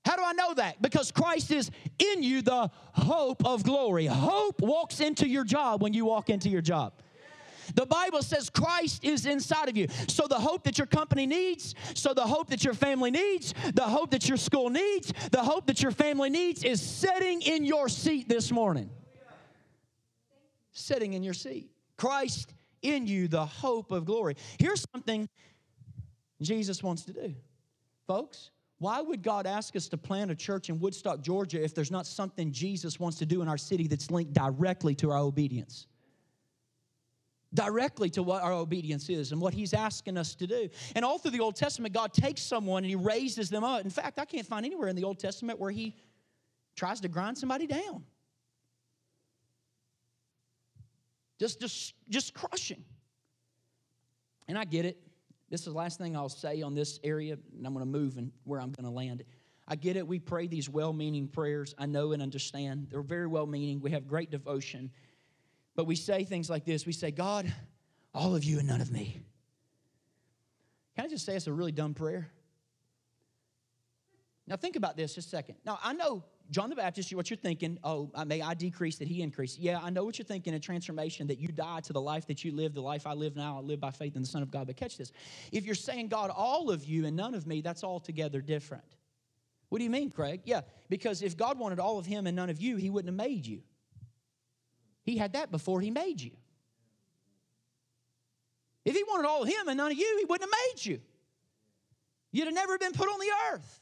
How 0.05 0.17
do 0.17 0.23
I 0.25 0.33
know 0.33 0.55
that? 0.55 0.83
Because 0.83 1.12
Christ 1.12 1.51
is 1.53 1.71
in 1.99 2.23
you, 2.23 2.43
the 2.43 2.71
hope 2.93 3.45
of 3.45 3.62
glory. 3.62 4.07
Hope 4.07 4.61
walks 4.61 5.01
into 5.01 5.29
your 5.29 5.45
job 5.45 5.81
when 5.81 5.95
you 5.95 6.05
walk 6.05 6.29
into 6.29 6.49
your 6.49 6.61
job. 6.61 6.95
The 7.75 7.87
Bible 7.87 8.23
says 8.23 8.51
Christ 8.51 9.05
is 9.05 9.27
inside 9.27 9.69
of 9.69 9.77
you. 9.77 9.87
So 10.09 10.27
the 10.27 10.38
hope 10.38 10.65
that 10.65 10.79
your 10.79 10.88
company 10.88 11.27
needs, 11.27 11.75
so 11.95 12.12
the 12.12 12.23
hope 12.23 12.51
that 12.51 12.65
your 12.65 12.75
family 12.75 13.11
needs, 13.11 13.55
the 13.75 13.85
hope 13.85 14.11
that 14.11 14.29
your 14.29 14.37
school 14.37 14.69
needs, 14.69 15.12
the 15.31 15.43
hope 15.43 15.67
that 15.67 15.81
your 15.81 15.93
family 15.93 16.31
needs 16.31 16.65
is 16.65 16.83
sitting 16.83 17.41
in 17.43 17.65
your 17.65 17.88
seat 17.88 18.29
this 18.29 18.51
morning. 18.51 18.91
Sitting 20.73 21.12
in 21.12 21.23
your 21.23 21.35
seat. 21.35 21.71
Christ 21.97 22.53
in 22.83 23.07
you, 23.07 23.29
the 23.29 23.47
hope 23.47 23.93
of 23.93 24.05
glory. 24.05 24.37
Here's 24.59 24.85
something 24.93 25.29
Jesus 26.41 26.83
wants 26.83 27.05
to 27.05 27.12
do. 27.12 27.35
Folks, 28.07 28.51
why 28.83 29.01
would 29.01 29.23
God 29.23 29.47
ask 29.47 29.77
us 29.77 29.87
to 29.90 29.97
plant 29.97 30.33
a 30.33 30.35
church 30.35 30.68
in 30.68 30.81
Woodstock, 30.81 31.21
Georgia, 31.21 31.62
if 31.62 31.73
there's 31.73 31.92
not 31.92 32.05
something 32.05 32.51
Jesus 32.51 32.99
wants 32.99 33.16
to 33.18 33.25
do 33.25 33.40
in 33.40 33.47
our 33.47 33.57
city 33.57 33.87
that's 33.87 34.11
linked 34.11 34.33
directly 34.33 34.92
to 34.97 35.12
our 35.12 35.18
obedience? 35.18 35.87
Directly 37.55 38.11
to 38.11 38.25
what 38.25 38.42
our 38.42 38.51
obedience 38.51 39.09
is 39.09 39.31
and 39.31 39.40
what 39.40 39.55
He's 39.55 39.73
asking 39.73 40.18
us 40.18 40.35
to 40.35 40.49
do. 40.49 40.68
And 40.97 41.05
all 41.05 41.18
through 41.18 41.31
the 41.31 41.38
Old 41.38 41.55
Testament, 41.55 41.95
God 41.95 42.12
takes 42.12 42.42
someone 42.42 42.83
and 42.83 42.90
He 42.90 42.97
raises 42.97 43.49
them 43.51 43.62
up. 43.62 43.85
In 43.85 43.90
fact, 43.90 44.18
I 44.18 44.25
can't 44.25 44.45
find 44.45 44.66
anywhere 44.66 44.88
in 44.88 44.97
the 44.97 45.05
Old 45.05 45.21
Testament 45.21 45.61
where 45.61 45.71
He 45.71 45.95
tries 46.75 47.01
to 47.03 47.09
grind 47.09 47.38
somebody 47.38 47.68
down. 47.68 48.03
Just, 51.38 51.61
just, 51.61 51.95
just 52.09 52.35
crushing. 52.35 52.83
And 54.49 54.59
I 54.59 54.64
get 54.64 54.87
it. 54.87 54.99
This 55.53 55.61
is 55.61 55.67
the 55.67 55.73
last 55.73 55.99
thing 55.99 56.17
I'll 56.17 56.31
say 56.31 56.62
on 56.62 56.75
this 56.75 56.99
area, 57.05 57.37
and 57.55 57.67
I'm 57.67 57.75
going 57.75 57.85
to 57.85 57.99
move 57.99 58.17
and 58.17 58.33
where 58.45 58.59
I'm 58.59 58.73
going 58.73 58.87
to 58.87 58.91
land. 58.91 59.23
I 59.69 59.77
get 59.77 59.99
it. 59.99 60.09
We 60.09 60.19
pray 60.19 60.47
these 60.47 60.67
well 60.67 60.95
meaning 60.95 61.29
prayers. 61.29 61.75
I 61.77 61.85
know 61.85 62.12
and 62.12 62.23
understand. 62.23 62.87
They're 62.91 63.03
very 63.03 63.27
well 63.27 63.45
meaning. 63.45 63.81
We 63.81 63.91
have 63.91 64.09
great 64.09 64.31
devotion. 64.31 64.91
But 65.77 65.85
we 65.85 65.95
say 65.95 66.25
things 66.25 66.49
like 66.49 66.65
this 66.65 66.87
We 66.87 66.95
say, 66.95 67.11
God, 67.11 67.53
all 68.15 68.35
of 68.35 68.45
you 68.45 68.61
and 68.61 68.67
none 68.67 68.81
of 68.81 68.91
me. 68.91 69.21
Can 70.97 71.05
I 71.05 71.09
just 71.09 71.27
say 71.27 71.37
it's 71.37 71.47
a 71.47 71.53
really 71.53 71.71
dumb 71.71 71.93
prayer? 71.93 72.31
Now, 74.47 74.57
think 74.57 74.77
about 74.77 74.97
this 74.97 75.15
just 75.15 75.27
a 75.27 75.31
second. 75.31 75.57
Now, 75.67 75.79
I 75.85 75.93
know 75.93 76.25
John 76.53 76.69
the 76.69 76.77
Baptist, 76.77 77.15
what 77.15 77.31
you're 77.31 77.38
thinking, 77.38 77.79
oh, 77.83 78.11
uh, 78.15 78.27
may 78.27 78.43
I 78.43 78.53
decrease 78.53 78.99
that 78.99 79.09
he 79.09 79.23
increase. 79.23 79.57
Yeah, 79.59 79.81
I 79.83 79.88
know 79.88 80.05
what 80.05 80.19
you're 80.19 80.27
thinking, 80.27 80.53
a 80.53 80.61
transformation, 80.61 81.27
that 81.29 81.38
you 81.38 81.49
die 81.49 81.81
to 81.81 81.95
the 81.95 82.01
life 82.01 82.27
that 82.27 82.45
you 82.45 82.53
live, 82.53 82.75
the 82.75 82.83
life 82.83 83.07
I 83.07 83.15
live 83.15 83.35
now, 83.35 83.57
I 83.57 83.61
live 83.61 83.81
by 83.81 83.91
faith 83.91 84.17
in 84.17 84.23
the 84.23 84.29
Son 84.29 84.43
of 84.43 84.51
God. 84.51 84.67
But 84.67 84.77
catch 84.77 84.99
this. 84.99 85.12
If 85.51 85.65
you're 85.65 85.75
saying, 85.75 86.09
God, 86.09 86.31
all 86.31 86.71
of 86.71 86.85
you 86.85 87.07
and 87.07 87.17
none 87.17 87.35
of 87.35 87.47
me, 87.47 87.62
that's 87.62 87.83
altogether 87.83 88.43
different. 88.43 88.85
What 89.71 89.79
do 89.79 89.85
you 89.85 89.91
mean, 89.91 90.11
Craig? 90.11 90.43
Yeah, 90.45 90.61
because 90.91 91.23
if 91.23 91.38
God 91.38 91.59
wanted 91.59 91.79
all 91.79 91.99
of 91.99 92.05
him 92.05 92.27
and 92.27 92.37
none 92.37 92.51
of 92.51 92.61
you, 92.61 92.77
he 92.77 92.91
wouldn't 92.91 93.19
have 93.19 93.29
made 93.29 93.47
you. 93.47 93.62
He 95.03 95.17
had 95.17 95.33
that 95.33 95.51
before 95.51 95.81
he 95.81 95.91
made 95.91 96.21
you. 96.21 96.33
If 98.85 98.95
he 98.95 99.05
wanted 99.05 99.27
all 99.27 99.43
of 99.43 99.49
him 99.49 99.69
and 99.69 99.79
none 99.79 99.91
of 99.91 99.97
you, 99.97 100.17
he 100.19 100.27
wouldn't 100.27 100.51
have 100.51 100.61
made 100.69 100.85
you. 100.85 101.01
You'd 102.31 102.45
have 102.45 102.55
never 102.55 102.77
been 102.77 102.93
put 102.93 103.09
on 103.09 103.19
the 103.19 103.31
earth. 103.55 103.81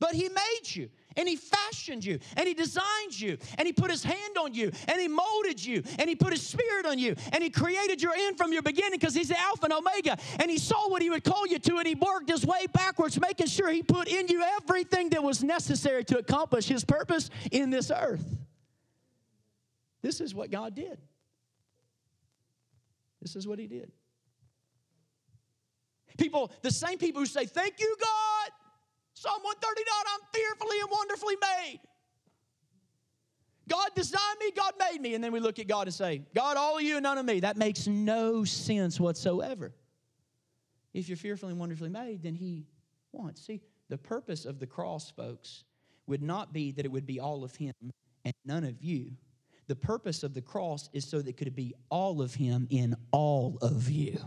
But 0.00 0.14
he 0.14 0.28
made 0.28 0.62
you 0.64 0.88
and 1.16 1.28
he 1.28 1.36
fashioned 1.36 2.04
you 2.04 2.18
and 2.36 2.46
he 2.46 2.54
designed 2.54 3.18
you 3.18 3.36
and 3.58 3.66
he 3.66 3.72
put 3.72 3.90
his 3.90 4.04
hand 4.04 4.36
on 4.38 4.54
you 4.54 4.70
and 4.88 5.00
he 5.00 5.08
molded 5.08 5.64
you 5.64 5.82
and 5.98 6.08
he 6.08 6.14
put 6.14 6.32
his 6.32 6.46
spirit 6.46 6.86
on 6.86 6.98
you 6.98 7.14
and 7.32 7.42
he 7.42 7.50
created 7.50 8.00
your 8.00 8.12
end 8.14 8.36
from 8.36 8.52
your 8.52 8.62
beginning 8.62 8.98
because 8.98 9.14
he's 9.14 9.28
the 9.28 9.40
alpha 9.40 9.64
and 9.64 9.72
omega. 9.72 10.16
And 10.38 10.50
he 10.50 10.58
saw 10.58 10.88
what 10.88 11.02
he 11.02 11.10
would 11.10 11.24
call 11.24 11.46
you 11.46 11.58
to 11.58 11.76
and 11.78 11.86
he 11.86 11.94
worked 11.94 12.30
his 12.30 12.46
way 12.46 12.66
backwards 12.72 13.20
making 13.20 13.46
sure 13.46 13.70
he 13.70 13.82
put 13.82 14.08
in 14.08 14.28
you 14.28 14.42
everything 14.42 15.10
that 15.10 15.22
was 15.22 15.42
necessary 15.42 16.04
to 16.04 16.18
accomplish 16.18 16.66
his 16.66 16.84
purpose 16.84 17.30
in 17.50 17.70
this 17.70 17.90
earth. 17.90 18.24
This 20.02 20.20
is 20.20 20.34
what 20.34 20.50
god 20.50 20.74
did. 20.74 20.98
This 23.20 23.36
is 23.36 23.46
what 23.46 23.58
he 23.58 23.66
did. 23.66 23.92
People 26.16 26.50
the 26.62 26.70
same 26.70 26.98
people 26.98 27.20
who 27.20 27.26
say 27.26 27.46
thank 27.46 27.80
you 27.80 27.96
god 27.98 28.50
Psalm 29.20 29.42
139 29.42 29.86
I'm 30.14 30.20
fearfully 30.32 30.80
and 30.80 30.90
wonderfully 30.90 31.36
made. 31.42 31.80
God 33.68 33.90
designed 33.94 34.38
me, 34.40 34.50
God 34.56 34.72
made 34.78 34.98
me. 34.98 35.14
And 35.14 35.22
then 35.22 35.30
we 35.30 35.40
look 35.40 35.58
at 35.58 35.68
God 35.68 35.88
and 35.88 35.92
say, 35.92 36.22
God, 36.34 36.56
all 36.56 36.78
of 36.78 36.82
you 36.82 36.96
and 36.96 37.02
none 37.02 37.18
of 37.18 37.26
me. 37.26 37.40
That 37.40 37.58
makes 37.58 37.86
no 37.86 38.44
sense 38.44 38.98
whatsoever. 38.98 39.74
If 40.94 41.10
you're 41.10 41.18
fearfully 41.18 41.50
and 41.50 41.60
wonderfully 41.60 41.90
made, 41.90 42.22
then 42.22 42.34
He 42.34 42.64
wants. 43.12 43.44
See, 43.44 43.60
the 43.90 43.98
purpose 43.98 44.46
of 44.46 44.58
the 44.58 44.66
cross, 44.66 45.10
folks, 45.10 45.64
would 46.06 46.22
not 46.22 46.54
be 46.54 46.72
that 46.72 46.86
it 46.86 46.90
would 46.90 47.06
be 47.06 47.20
all 47.20 47.44
of 47.44 47.54
Him 47.54 47.74
and 48.24 48.32
none 48.46 48.64
of 48.64 48.82
you. 48.82 49.12
The 49.66 49.76
purpose 49.76 50.22
of 50.22 50.32
the 50.32 50.40
cross 50.40 50.88
is 50.94 51.06
so 51.06 51.18
that 51.18 51.28
it 51.28 51.36
could 51.36 51.54
be 51.54 51.74
all 51.90 52.22
of 52.22 52.34
Him 52.34 52.66
in 52.70 52.96
all 53.10 53.58
of 53.60 53.90
you. 53.90 54.18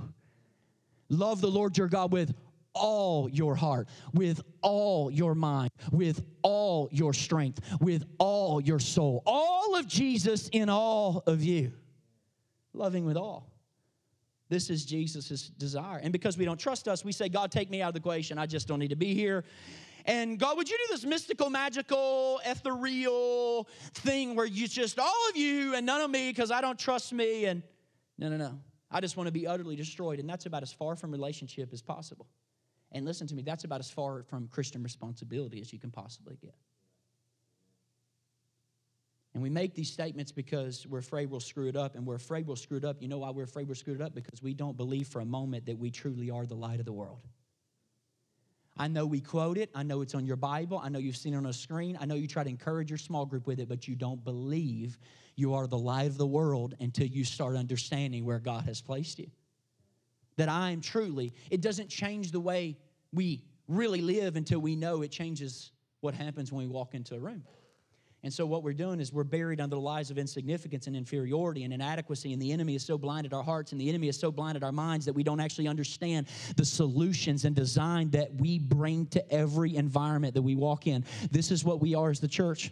Love 1.09 1.41
the 1.41 1.49
Lord 1.49 1.79
your 1.79 1.87
God 1.87 2.11
with 2.11 2.35
all 2.73 3.29
your 3.29 3.55
heart, 3.55 3.87
with 4.13 4.41
all 4.61 5.11
your 5.11 5.35
mind, 5.35 5.71
with 5.91 6.23
all 6.41 6.89
your 6.91 7.13
strength, 7.13 7.59
with 7.79 8.03
all 8.17 8.61
your 8.61 8.79
soul. 8.79 9.23
All 9.25 9.75
of 9.75 9.87
Jesus 9.87 10.49
in 10.49 10.69
all 10.69 11.23
of 11.27 11.43
you. 11.43 11.73
Loving 12.73 13.05
with 13.05 13.17
all. 13.17 13.51
This 14.49 14.69
is 14.69 14.85
Jesus' 14.85 15.47
desire. 15.49 15.97
And 15.97 16.11
because 16.11 16.37
we 16.37 16.45
don't 16.45 16.59
trust 16.59 16.87
us, 16.87 17.03
we 17.03 17.11
say, 17.11 17.29
God, 17.29 17.51
take 17.51 17.69
me 17.69 17.81
out 17.81 17.89
of 17.89 17.93
the 17.93 17.99
equation. 17.99 18.37
I 18.37 18.45
just 18.45 18.67
don't 18.67 18.79
need 18.79 18.89
to 18.89 18.95
be 18.95 19.13
here. 19.13 19.45
And 20.05 20.37
God, 20.37 20.57
would 20.57 20.69
you 20.69 20.77
do 20.77 20.93
this 20.93 21.05
mystical, 21.05 21.49
magical, 21.49 22.41
ethereal 22.45 23.67
thing 23.93 24.35
where 24.35 24.45
you 24.45 24.67
just, 24.67 24.99
all 24.99 25.29
of 25.29 25.37
you 25.37 25.75
and 25.75 25.85
none 25.85 26.01
of 26.01 26.11
me 26.11 26.29
because 26.29 26.51
I 26.51 26.61
don't 26.61 26.77
trust 26.77 27.13
me? 27.13 27.45
And 27.45 27.63
no, 28.17 28.29
no, 28.29 28.37
no. 28.37 28.59
I 28.91 28.99
just 28.99 29.17
want 29.17 29.27
to 29.27 29.31
be 29.31 29.47
utterly 29.47 29.75
destroyed. 29.75 30.19
And 30.19 30.29
that's 30.29 30.45
about 30.45 30.61
as 30.61 30.73
far 30.73 30.95
from 30.95 31.11
relationship 31.11 31.69
as 31.73 31.81
possible. 31.81 32.27
And 32.93 33.05
listen 33.05 33.27
to 33.27 33.35
me, 33.35 33.41
that's 33.41 33.63
about 33.63 33.79
as 33.79 33.89
far 33.89 34.23
from 34.23 34.47
Christian 34.47 34.83
responsibility 34.83 35.59
as 35.59 35.73
you 35.73 35.79
can 35.79 35.89
possibly 35.89 36.37
get. 36.41 36.55
And 39.33 39.41
we 39.41 39.49
make 39.49 39.73
these 39.73 39.91
statements 39.91 40.31
because 40.31 40.85
we're 40.85 40.99
afraid 40.99 41.31
we'll 41.31 41.39
screw 41.39 41.67
it 41.67 41.75
up. 41.75 41.95
And 41.95 42.05
we're 42.05 42.15
afraid 42.15 42.45
we'll 42.45 42.55
screw 42.55 42.77
it 42.77 42.85
up. 42.85 43.01
You 43.01 43.07
know 43.07 43.17
why 43.17 43.31
we're 43.31 43.43
afraid 43.43 43.67
we'll 43.67 43.75
screw 43.75 43.95
it 43.95 44.01
up? 44.01 44.13
Because 44.13 44.43
we 44.43 44.53
don't 44.53 44.77
believe 44.77 45.07
for 45.07 45.21
a 45.21 45.25
moment 45.25 45.65
that 45.65 45.77
we 45.77 45.89
truly 45.89 46.29
are 46.29 46.45
the 46.45 46.55
light 46.55 46.79
of 46.79 46.85
the 46.85 46.93
world. 46.93 47.21
I 48.77 48.87
know 48.87 49.07
we 49.07 49.21
quote 49.21 49.57
it. 49.57 49.71
I 49.73 49.81
know 49.81 50.01
it's 50.01 50.13
on 50.13 50.25
your 50.25 50.35
Bible. 50.35 50.79
I 50.83 50.89
know 50.89 50.99
you've 50.99 51.17
seen 51.17 51.33
it 51.33 51.37
on 51.37 51.47
a 51.47 51.53
screen. 51.53 51.97
I 51.99 52.05
know 52.05 52.15
you 52.15 52.27
try 52.27 52.43
to 52.43 52.49
encourage 52.49 52.91
your 52.91 52.97
small 52.97 53.25
group 53.25 53.47
with 53.47 53.59
it, 53.59 53.67
but 53.67 53.87
you 53.87 53.95
don't 53.95 54.23
believe 54.23 54.99
you 55.35 55.55
are 55.55 55.65
the 55.65 55.77
light 55.77 56.07
of 56.07 56.17
the 56.17 56.27
world 56.27 56.75
until 56.79 57.07
you 57.07 57.23
start 57.23 57.55
understanding 57.55 58.25
where 58.25 58.39
God 58.39 58.65
has 58.65 58.81
placed 58.81 59.17
you 59.17 59.29
that 60.37 60.49
I 60.49 60.71
am 60.71 60.81
truly. 60.81 61.33
It 61.49 61.61
doesn't 61.61 61.89
change 61.89 62.31
the 62.31 62.39
way 62.39 62.77
we 63.13 63.43
really 63.67 64.01
live 64.01 64.35
until 64.35 64.59
we 64.59 64.75
know 64.75 65.01
it 65.01 65.11
changes 65.11 65.71
what 66.01 66.13
happens 66.13 66.51
when 66.51 66.67
we 66.67 66.67
walk 66.67 66.93
into 66.93 67.15
a 67.15 67.19
room. 67.19 67.43
And 68.25 68.33
so, 68.33 68.45
what 68.45 68.63
we're 68.63 68.73
doing 68.73 69.01
is 69.01 69.11
we're 69.11 69.25
buried 69.25 69.59
under 69.59 69.75
the 69.75 69.81
lies 69.81 70.09
of 70.09 70.17
insignificance 70.17 70.87
and 70.87 70.95
inferiority 70.95 71.65
and 71.65 71.73
inadequacy. 71.73 72.31
And 72.31 72.41
the 72.41 72.53
enemy 72.53 72.73
is 72.73 72.85
so 72.85 72.97
blinded 72.97 73.33
our 73.33 73.43
hearts 73.43 73.73
and 73.73 73.81
the 73.81 73.89
enemy 73.89 74.07
is 74.07 74.17
so 74.17 74.31
blinded 74.31 74.63
our 74.63 74.71
minds 74.71 75.05
that 75.05 75.13
we 75.13 75.23
don't 75.23 75.41
actually 75.41 75.67
understand 75.67 76.27
the 76.55 76.63
solutions 76.63 77.43
and 77.43 77.53
design 77.53 78.09
that 78.11 78.33
we 78.35 78.59
bring 78.59 79.07
to 79.07 79.31
every 79.31 79.75
environment 79.75 80.33
that 80.35 80.41
we 80.41 80.55
walk 80.55 80.87
in. 80.87 81.03
This 81.31 81.51
is 81.51 81.65
what 81.65 81.81
we 81.81 81.95
are 81.95 82.11
as 82.11 82.21
the 82.21 82.27
church. 82.29 82.71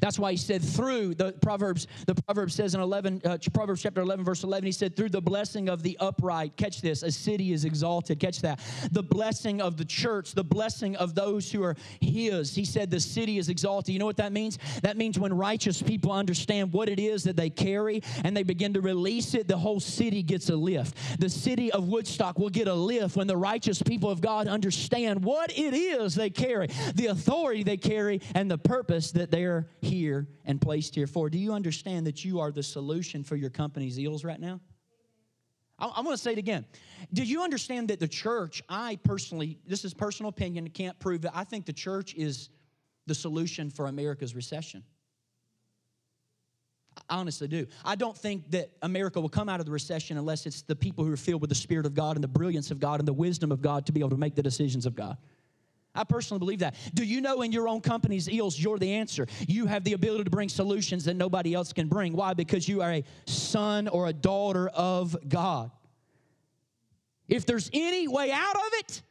That's 0.00 0.18
why 0.18 0.30
he 0.30 0.36
said 0.36 0.62
through 0.62 1.14
the 1.14 1.32
Proverbs, 1.32 1.86
the 2.06 2.14
Proverbs 2.14 2.54
says 2.54 2.74
in 2.74 2.80
11, 2.80 3.20
uh, 3.24 3.38
Proverbs 3.52 3.82
chapter 3.82 4.00
11, 4.00 4.24
verse 4.24 4.42
11, 4.42 4.64
he 4.64 4.72
said, 4.72 4.96
through 4.96 5.10
the 5.10 5.20
blessing 5.20 5.68
of 5.68 5.82
the 5.82 5.96
upright, 6.00 6.56
catch 6.56 6.80
this, 6.80 7.02
a 7.02 7.10
city 7.10 7.52
is 7.52 7.64
exalted, 7.64 8.18
catch 8.18 8.40
that. 8.40 8.60
The 8.92 9.02
blessing 9.02 9.60
of 9.60 9.76
the 9.76 9.84
church, 9.84 10.32
the 10.32 10.44
blessing 10.44 10.96
of 10.96 11.14
those 11.14 11.50
who 11.52 11.62
are 11.62 11.76
his. 12.00 12.54
He 12.54 12.64
said 12.64 12.90
the 12.90 13.00
city 13.00 13.38
is 13.38 13.48
exalted. 13.48 13.92
You 13.92 13.98
know 13.98 14.06
what 14.06 14.16
that 14.16 14.32
means? 14.32 14.58
That 14.82 14.96
means 14.96 15.18
when 15.18 15.32
righteous 15.32 15.82
people 15.82 16.12
understand 16.12 16.72
what 16.72 16.88
it 16.88 16.98
is 16.98 17.24
that 17.24 17.36
they 17.36 17.50
carry 17.50 18.02
and 18.24 18.36
they 18.36 18.42
begin 18.42 18.72
to 18.74 18.80
release 18.80 19.34
it, 19.34 19.46
the 19.48 19.58
whole 19.58 19.80
city 19.80 20.22
gets 20.22 20.48
a 20.48 20.56
lift. 20.56 21.20
The 21.20 21.28
city 21.28 21.70
of 21.72 21.88
Woodstock 21.88 22.38
will 22.38 22.50
get 22.50 22.68
a 22.68 22.74
lift 22.74 23.16
when 23.16 23.26
the 23.26 23.36
righteous 23.36 23.82
people 23.82 24.10
of 24.10 24.20
God 24.20 24.48
understand 24.48 25.22
what 25.22 25.50
it 25.56 25.74
is 25.74 26.14
they 26.14 26.30
carry, 26.30 26.68
the 26.94 27.06
authority 27.06 27.62
they 27.62 27.76
carry, 27.76 28.20
and 28.34 28.50
the 28.50 28.58
purpose 28.58 29.12
that 29.12 29.30
they're 29.30 29.65
here 29.80 30.26
and 30.44 30.60
placed 30.60 30.94
here 30.94 31.06
for. 31.06 31.30
Do 31.30 31.38
you 31.38 31.52
understand 31.52 32.06
that 32.06 32.24
you 32.24 32.40
are 32.40 32.50
the 32.50 32.62
solution 32.62 33.22
for 33.24 33.36
your 33.36 33.50
company's 33.50 33.98
ills 33.98 34.24
right 34.24 34.40
now? 34.40 34.60
I, 35.78 35.86
am 35.98 36.04
going 36.04 36.16
to 36.16 36.22
say 36.22 36.32
it 36.32 36.38
again. 36.38 36.64
Do 37.12 37.22
you 37.22 37.42
understand 37.42 37.88
that 37.88 38.00
the 38.00 38.08
church, 38.08 38.62
I 38.68 38.98
personally, 39.04 39.58
this 39.66 39.84
is 39.84 39.92
personal 39.92 40.30
opinion, 40.30 40.68
can't 40.70 40.98
prove 40.98 41.24
it, 41.24 41.30
I 41.34 41.44
think 41.44 41.66
the 41.66 41.72
church 41.72 42.14
is 42.14 42.48
the 43.06 43.14
solution 43.14 43.70
for 43.70 43.86
America's 43.86 44.34
recession. 44.34 44.82
I 47.08 47.16
honestly 47.18 47.46
do. 47.46 47.66
I 47.84 47.94
don't 47.94 48.16
think 48.16 48.50
that 48.52 48.70
America 48.82 49.20
will 49.20 49.28
come 49.28 49.48
out 49.48 49.60
of 49.60 49.66
the 49.66 49.72
recession 49.72 50.16
unless 50.16 50.46
it's 50.46 50.62
the 50.62 50.74
people 50.74 51.04
who 51.04 51.12
are 51.12 51.18
filled 51.18 51.42
with 51.42 51.50
the 51.50 51.56
Spirit 51.56 51.84
of 51.84 51.94
God 51.94 52.16
and 52.16 52.24
the 52.24 52.28
brilliance 52.28 52.70
of 52.70 52.80
God 52.80 53.00
and 53.00 53.06
the 53.06 53.12
wisdom 53.12 53.52
of 53.52 53.60
God 53.60 53.86
to 53.86 53.92
be 53.92 54.00
able 54.00 54.10
to 54.10 54.16
make 54.16 54.34
the 54.34 54.42
decisions 54.42 54.86
of 54.86 54.94
God. 54.94 55.18
I 55.96 56.04
personally 56.04 56.38
believe 56.38 56.60
that. 56.60 56.74
Do 56.94 57.04
you 57.04 57.20
know 57.20 57.42
in 57.42 57.52
your 57.52 57.68
own 57.68 57.80
company's 57.80 58.28
ills, 58.28 58.58
you're 58.58 58.78
the 58.78 58.92
answer? 58.92 59.26
You 59.48 59.66
have 59.66 59.84
the 59.84 59.94
ability 59.94 60.24
to 60.24 60.30
bring 60.30 60.48
solutions 60.48 61.04
that 61.04 61.14
nobody 61.14 61.54
else 61.54 61.72
can 61.72 61.88
bring. 61.88 62.12
Why? 62.12 62.34
Because 62.34 62.68
you 62.68 62.82
are 62.82 62.92
a 62.92 63.04
son 63.26 63.88
or 63.88 64.08
a 64.08 64.12
daughter 64.12 64.68
of 64.68 65.16
God. 65.28 65.70
If 67.28 67.46
there's 67.46 67.70
any 67.72 68.06
way 68.06 68.30
out 68.30 68.54
of 68.54 68.72
it, 68.74 69.02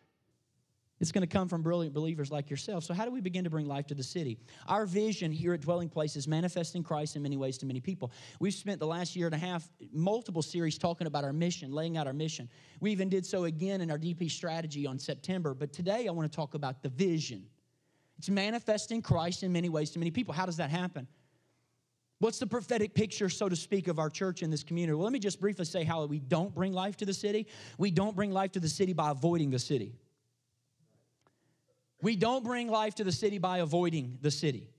it's 1.02 1.12
going 1.12 1.22
to 1.22 1.28
come 1.28 1.50
from 1.50 1.62
brilliant 1.62 1.94
believers 1.94 2.32
like 2.32 2.50
yourself. 2.50 2.84
So, 2.86 2.94
how 2.94 3.04
do 3.04 3.12
we 3.12 3.20
begin 3.20 3.44
to 3.44 3.50
bring 3.50 3.68
life 3.68 3.86
to 3.88 3.96
the 3.96 4.04
city? 4.04 4.38
Our 4.68 4.86
vision 4.86 5.32
here 5.32 5.54
at 5.54 5.62
Dwelling 5.62 5.90
Place 5.90 6.16
is 6.16 6.28
manifesting 6.28 6.84
Christ 6.84 7.18
in 7.18 7.22
many 7.22 7.36
ways 7.36 7.58
to 7.60 7.66
many 7.66 7.82
people. 7.82 8.12
We've 8.40 8.54
spent 8.54 8.80
the 8.80 8.88
last 8.88 9.16
year 9.16 9.26
and 9.26 9.36
a 9.36 9.38
half 9.38 9.68
multiple 9.92 10.42
series 10.42 10.78
talking 10.78 11.06
about 11.06 11.26
our 11.26 11.34
mission, 11.34 11.72
laying 11.72 11.98
out 11.98 12.08
our 12.08 12.14
mission. 12.14 12.50
We 12.80 12.92
even 12.92 13.10
did 13.10 13.26
so 13.26 13.44
again 13.44 13.82
in 13.82 13.92
our 13.92 13.98
DP 13.98 14.32
strategy 14.32 14.88
on 14.88 14.98
September. 14.98 15.54
But 15.54 15.74
today, 15.74 16.08
I 16.08 16.12
want 16.12 16.32
to 16.32 16.36
talk 16.36 16.54
about 16.54 16.82
the 16.82 16.90
vision. 16.90 17.46
It's 18.18 18.30
manifesting 18.30 19.02
Christ 19.02 19.44
in 19.44 19.52
many 19.52 19.68
ways 19.68 19.92
to 19.92 20.00
many 20.00 20.12
people. 20.12 20.34
How 20.34 20.46
does 20.46 20.58
that 20.58 20.70
happen? 20.70 21.08
What's 22.20 22.40
the 22.40 22.48
prophetic 22.48 22.94
picture, 22.94 23.28
so 23.28 23.50
to 23.50 23.56
speak, 23.58 23.90
of 23.90 24.00
our 24.00 24.10
church 24.10 24.42
in 24.42 24.50
this 24.50 24.64
community? 24.64 24.96
Well, 24.96 25.04
let 25.04 25.12
me 25.12 25.20
just 25.20 25.42
briefly 25.42 25.66
say 25.66 25.84
how 25.84 26.06
we 26.06 26.20
don't 26.20 26.56
bring 26.56 26.72
life 26.72 26.96
to 26.98 27.06
the 27.06 27.14
city. 27.14 27.48
We 27.78 27.92
don't 27.92 28.16
bring 28.16 28.32
life 28.32 28.54
to 28.54 28.62
the 28.62 28.70
city 28.70 28.94
by 28.94 29.12
avoiding 29.12 29.52
the 29.52 29.60
city. 29.60 29.94
We 32.02 32.16
don't 32.16 32.44
bring 32.44 32.68
life 32.68 32.96
to 32.96 33.04
the 33.04 33.12
city 33.12 33.38
by 33.38 33.60
avoiding 33.60 34.18
the 34.22 34.32
city. 34.32 34.70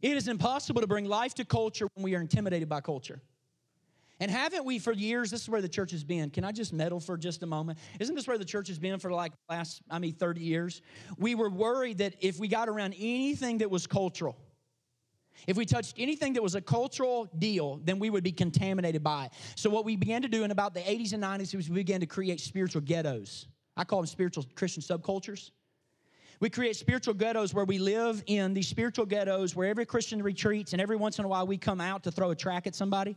It 0.00 0.16
is 0.16 0.28
impossible 0.28 0.80
to 0.80 0.86
bring 0.86 1.06
life 1.06 1.34
to 1.34 1.44
culture 1.44 1.88
when 1.94 2.04
we 2.04 2.14
are 2.14 2.20
intimidated 2.20 2.68
by 2.68 2.80
culture. 2.80 3.20
And 4.20 4.30
haven't 4.30 4.64
we 4.64 4.78
for 4.78 4.92
years? 4.92 5.30
This 5.30 5.42
is 5.42 5.48
where 5.48 5.62
the 5.62 5.68
church 5.68 5.92
has 5.92 6.02
been. 6.02 6.30
Can 6.30 6.44
I 6.44 6.50
just 6.50 6.72
meddle 6.72 6.98
for 6.98 7.16
just 7.16 7.42
a 7.42 7.46
moment? 7.46 7.78
Isn't 8.00 8.16
this 8.16 8.26
where 8.26 8.38
the 8.38 8.44
church 8.44 8.68
has 8.68 8.78
been 8.78 8.98
for 8.98 9.12
like 9.12 9.32
last, 9.48 9.80
I 9.90 9.98
mean, 9.98 10.12
30 10.12 10.40
years? 10.40 10.82
We 11.18 11.34
were 11.34 11.50
worried 11.50 11.98
that 11.98 12.16
if 12.20 12.38
we 12.38 12.48
got 12.48 12.68
around 12.68 12.94
anything 12.98 13.58
that 13.58 13.70
was 13.70 13.86
cultural, 13.86 14.36
if 15.46 15.56
we 15.56 15.64
touched 15.64 15.94
anything 15.98 16.32
that 16.32 16.42
was 16.42 16.56
a 16.56 16.60
cultural 16.60 17.28
deal, 17.38 17.80
then 17.84 18.00
we 18.00 18.10
would 18.10 18.24
be 18.24 18.32
contaminated 18.32 19.04
by 19.04 19.26
it. 19.26 19.32
So, 19.54 19.70
what 19.70 19.84
we 19.84 19.94
began 19.94 20.22
to 20.22 20.28
do 20.28 20.42
in 20.42 20.50
about 20.50 20.74
the 20.74 20.80
80s 20.80 21.12
and 21.12 21.22
90s 21.22 21.54
was 21.54 21.70
we 21.70 21.76
began 21.76 22.00
to 22.00 22.06
create 22.06 22.40
spiritual 22.40 22.82
ghettos. 22.82 23.46
I 23.76 23.84
call 23.84 24.00
them 24.00 24.06
spiritual 24.06 24.44
Christian 24.56 24.82
subcultures. 24.82 25.52
We 26.40 26.48
create 26.48 26.76
spiritual 26.76 27.14
ghettos 27.14 27.52
where 27.52 27.64
we 27.64 27.78
live 27.78 28.22
in 28.26 28.54
these 28.54 28.68
spiritual 28.68 29.06
ghettos 29.06 29.56
where 29.56 29.68
every 29.68 29.84
Christian 29.84 30.22
retreats 30.22 30.72
and 30.72 30.80
every 30.80 30.96
once 30.96 31.18
in 31.18 31.24
a 31.24 31.28
while 31.28 31.46
we 31.46 31.58
come 31.58 31.80
out 31.80 32.04
to 32.04 32.12
throw 32.12 32.30
a 32.30 32.36
track 32.36 32.68
at 32.68 32.76
somebody. 32.76 33.16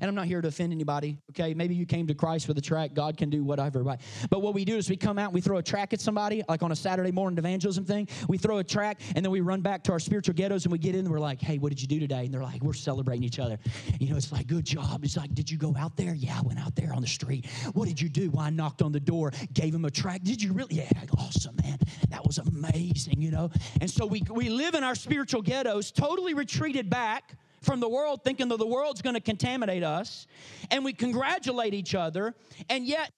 And 0.00 0.08
I'm 0.08 0.14
not 0.14 0.26
here 0.26 0.40
to 0.40 0.48
offend 0.48 0.72
anybody, 0.72 1.18
okay? 1.30 1.54
Maybe 1.54 1.74
you 1.74 1.86
came 1.86 2.06
to 2.06 2.14
Christ 2.14 2.48
with 2.48 2.58
a 2.58 2.60
track. 2.60 2.94
God 2.94 3.16
can 3.16 3.30
do 3.30 3.44
whatever. 3.44 3.82
But 3.82 4.42
what 4.42 4.54
we 4.54 4.64
do 4.64 4.76
is 4.76 4.88
we 4.88 4.96
come 4.96 5.18
out 5.18 5.26
and 5.26 5.34
we 5.34 5.40
throw 5.40 5.58
a 5.58 5.62
track 5.62 5.92
at 5.92 6.00
somebody, 6.00 6.42
like 6.48 6.62
on 6.62 6.72
a 6.72 6.76
Saturday 6.76 7.12
morning 7.12 7.38
evangelism 7.38 7.84
thing. 7.84 8.08
We 8.28 8.38
throw 8.38 8.58
a 8.58 8.64
track 8.64 9.00
and 9.14 9.24
then 9.24 9.30
we 9.30 9.40
run 9.40 9.60
back 9.60 9.82
to 9.84 9.92
our 9.92 9.98
spiritual 9.98 10.34
ghettos 10.34 10.64
and 10.64 10.72
we 10.72 10.78
get 10.78 10.94
in 10.94 11.00
and 11.00 11.10
we're 11.10 11.20
like, 11.20 11.40
hey, 11.40 11.58
what 11.58 11.70
did 11.70 11.80
you 11.80 11.88
do 11.88 12.00
today? 12.00 12.24
And 12.24 12.34
they're 12.34 12.42
like, 12.42 12.62
we're 12.62 12.72
celebrating 12.72 13.24
each 13.24 13.38
other. 13.38 13.58
You 13.98 14.10
know, 14.10 14.16
it's 14.16 14.32
like, 14.32 14.46
good 14.46 14.64
job. 14.64 15.04
It's 15.04 15.16
like, 15.16 15.34
did 15.34 15.50
you 15.50 15.58
go 15.58 15.74
out 15.78 15.96
there? 15.96 16.14
Yeah, 16.14 16.38
I 16.38 16.42
went 16.42 16.58
out 16.58 16.74
there 16.74 16.92
on 16.92 17.02
the 17.02 17.08
street. 17.08 17.46
What 17.74 17.88
did 17.88 18.00
you 18.00 18.08
do? 18.08 18.30
Well, 18.30 18.44
I 18.44 18.50
knocked 18.50 18.82
on 18.82 18.92
the 18.92 19.00
door, 19.00 19.32
gave 19.52 19.74
him 19.74 19.84
a 19.84 19.90
track. 19.90 20.22
Did 20.22 20.42
you 20.42 20.52
really? 20.52 20.76
Yeah, 20.76 20.90
awesome, 21.18 21.56
man. 21.62 21.78
That 22.10 22.26
was 22.26 22.38
amazing, 22.38 23.20
you 23.20 23.30
know? 23.30 23.50
And 23.80 23.90
so 23.90 24.06
we, 24.06 24.22
we 24.30 24.48
live 24.48 24.74
in 24.74 24.84
our 24.84 24.94
spiritual 24.94 25.42
ghettos, 25.42 25.90
totally 25.90 26.34
retreated 26.34 26.88
back 26.90 27.36
from 27.62 27.80
the 27.80 27.88
world 27.88 28.22
thinking 28.22 28.48
that 28.48 28.58
the 28.58 28.66
world's 28.66 29.00
going 29.00 29.14
to 29.14 29.20
contaminate 29.20 29.82
us, 29.82 30.26
and 30.70 30.84
we 30.84 30.92
congratulate 30.92 31.74
each 31.74 31.94
other, 31.94 32.34
and 32.68 32.84
yet 32.84 33.10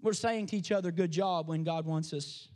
we're 0.00 0.12
saying 0.12 0.46
to 0.46 0.56
each 0.56 0.72
other, 0.72 0.90
good 0.90 1.12
job, 1.12 1.48
when 1.48 1.62
God 1.62 1.86
wants 1.86 2.12
us 2.12 2.48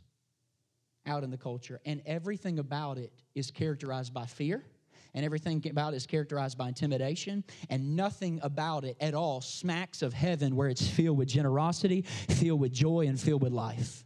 out 1.05 1.23
in 1.23 1.29
the 1.29 1.37
culture. 1.37 1.79
And 1.85 2.01
everything 2.05 2.59
about 2.59 2.97
it 2.97 3.13
is 3.35 3.51
characterized 3.51 4.13
by 4.13 4.25
fear, 4.25 4.65
and 5.13 5.23
everything 5.23 5.65
about 5.69 5.93
it 5.93 5.97
is 5.97 6.05
characterized 6.05 6.57
by 6.57 6.67
intimidation, 6.67 7.43
and 7.69 7.95
nothing 7.95 8.39
about 8.43 8.83
it 8.83 8.97
at 8.99 9.13
all 9.13 9.39
smacks 9.39 10.01
of 10.01 10.13
heaven 10.13 10.55
where 10.55 10.67
it's 10.67 10.85
filled 10.85 11.17
with 11.17 11.29
generosity, 11.29 12.01
filled 12.01 12.59
with 12.59 12.73
joy, 12.73 13.07
and 13.07 13.19
filled 13.19 13.41
with 13.41 13.53
life. 13.53 14.03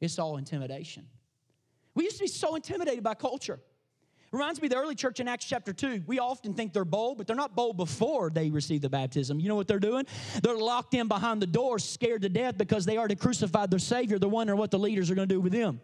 It's 0.00 0.18
all 0.18 0.36
intimidation. 0.36 1.06
We 1.94 2.04
used 2.04 2.18
to 2.18 2.24
be 2.24 2.28
so 2.28 2.54
intimidated 2.54 3.02
by 3.02 3.14
culture. 3.14 3.60
Reminds 4.32 4.62
me 4.62 4.66
of 4.66 4.70
the 4.70 4.78
early 4.78 4.94
church 4.94 5.20
in 5.20 5.28
Acts 5.28 5.44
chapter 5.44 5.74
2. 5.74 6.04
We 6.06 6.18
often 6.18 6.54
think 6.54 6.72
they're 6.72 6.86
bold, 6.86 7.18
but 7.18 7.26
they're 7.26 7.36
not 7.36 7.54
bold 7.54 7.76
before 7.76 8.30
they 8.30 8.48
receive 8.48 8.80
the 8.80 8.88
baptism. 8.88 9.38
You 9.38 9.48
know 9.50 9.54
what 9.54 9.68
they're 9.68 9.78
doing? 9.78 10.06
They're 10.42 10.56
locked 10.56 10.94
in 10.94 11.06
behind 11.06 11.42
the 11.42 11.46
doors, 11.46 11.84
scared 11.84 12.22
to 12.22 12.30
death 12.30 12.56
because 12.56 12.86
they 12.86 12.96
already 12.96 13.14
crucified 13.14 13.70
their 13.70 13.78
Savior. 13.78 14.18
They're 14.18 14.30
wondering 14.30 14.58
what 14.58 14.70
the 14.70 14.78
leaders 14.78 15.10
are 15.10 15.14
going 15.14 15.28
to 15.28 15.34
do 15.34 15.40
with 15.40 15.52
them. 15.52 15.82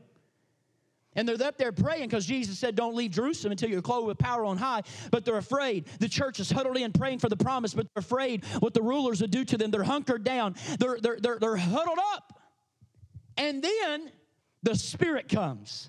And 1.15 1.29
they're 1.29 1.47
up 1.47 1.59
there 1.59 1.73
praying 1.73 2.09
because 2.09 2.25
Jesus 2.25 2.59
said, 2.59 2.75
Don't 2.75 2.95
leave 2.95 3.11
Jerusalem 3.11 3.53
until 3.53 3.69
you're 3.69 3.83
clothed 3.83 4.07
with 4.07 4.19
power 4.19 4.45
on 4.45 4.57
high. 4.57 4.83
But 5.11 5.27
they're 5.27 5.37
afraid. 5.37 5.87
The 5.99 6.09
church 6.09 6.41
is 6.41 6.51
huddled 6.51 6.77
in 6.77 6.93
praying 6.93 7.19
for 7.19 7.29
the 7.29 7.37
promise, 7.37 7.75
but 7.75 7.87
they're 7.93 8.01
afraid 8.01 8.45
what 8.61 8.73
the 8.73 8.83
rulers 8.83 9.21
would 9.21 9.31
do 9.31 9.45
to 9.45 9.59
them. 9.59 9.71
They're 9.71 9.83
hunkered 9.83 10.25
down, 10.25 10.55
they're, 10.79 10.99
they're, 11.01 11.19
they're, 11.21 11.39
they're 11.39 11.57
huddled 11.57 11.99
up. 12.15 12.41
And 13.37 13.63
then 13.63 14.11
the 14.63 14.75
Spirit 14.75 15.29
comes. 15.29 15.89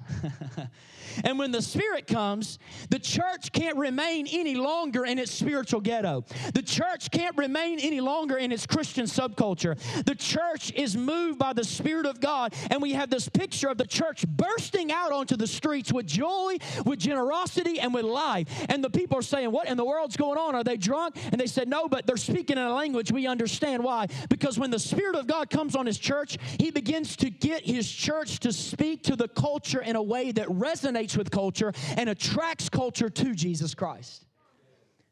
and 1.23 1.39
when 1.39 1.51
the 1.51 1.61
Spirit 1.61 2.05
comes, 2.05 2.59
the 2.89 2.99
church 2.99 3.51
can't 3.51 3.77
remain 3.77 4.27
any 4.27 4.55
longer 4.55 5.05
in 5.05 5.17
its 5.17 5.31
spiritual 5.31 5.81
ghetto. 5.81 6.23
The 6.53 6.61
church 6.61 7.09
can't 7.09 7.35
remain 7.35 7.79
any 7.79 7.99
longer 7.99 8.37
in 8.37 8.51
its 8.51 8.67
Christian 8.67 9.05
subculture. 9.05 9.77
The 10.05 10.13
church 10.13 10.71
is 10.73 10.95
moved 10.95 11.39
by 11.39 11.53
the 11.53 11.63
Spirit 11.63 12.05
of 12.05 12.19
God, 12.19 12.53
and 12.69 12.81
we 12.81 12.93
have 12.93 13.09
this 13.09 13.27
picture 13.27 13.69
of 13.69 13.77
the 13.77 13.87
church 13.87 14.25
bursting 14.27 14.91
out 14.91 15.11
onto 15.11 15.35
the 15.35 15.47
streets 15.47 15.91
with 15.91 16.05
joy, 16.05 16.57
with 16.85 16.99
generosity, 16.99 17.79
and 17.79 17.91
with 17.93 18.05
life. 18.05 18.47
And 18.69 18.83
the 18.83 18.89
people 18.89 19.17
are 19.17 19.23
saying, 19.23 19.51
What 19.51 19.67
in 19.67 19.77
the 19.77 19.85
world's 19.85 20.17
going 20.17 20.37
on? 20.37 20.53
Are 20.53 20.63
they 20.63 20.77
drunk? 20.77 21.15
And 21.31 21.41
they 21.41 21.47
said, 21.47 21.67
No, 21.67 21.87
but 21.87 22.05
they're 22.05 22.17
speaking 22.17 22.57
in 22.57 22.63
a 22.63 22.73
language 22.73 23.11
we 23.11 23.25
understand. 23.25 23.83
Why? 23.83 24.07
Because 24.29 24.59
when 24.59 24.69
the 24.69 24.79
Spirit 24.79 25.15
of 25.15 25.25
God 25.25 25.49
comes 25.49 25.75
on 25.75 25.87
His 25.87 25.97
church, 25.97 26.37
He 26.59 26.69
begins 26.69 27.15
to 27.17 27.31
get 27.31 27.65
His 27.65 27.89
church 27.89 28.39
to 28.41 28.53
speak 28.59 29.03
to 29.03 29.15
the 29.15 29.27
culture 29.27 29.81
in 29.81 29.95
a 29.95 30.03
way 30.03 30.31
that 30.31 30.47
resonates 30.47 31.17
with 31.17 31.31
culture 31.31 31.73
and 31.97 32.09
attracts 32.09 32.69
culture 32.69 33.09
to 33.09 33.33
Jesus 33.33 33.73
Christ. 33.73 34.25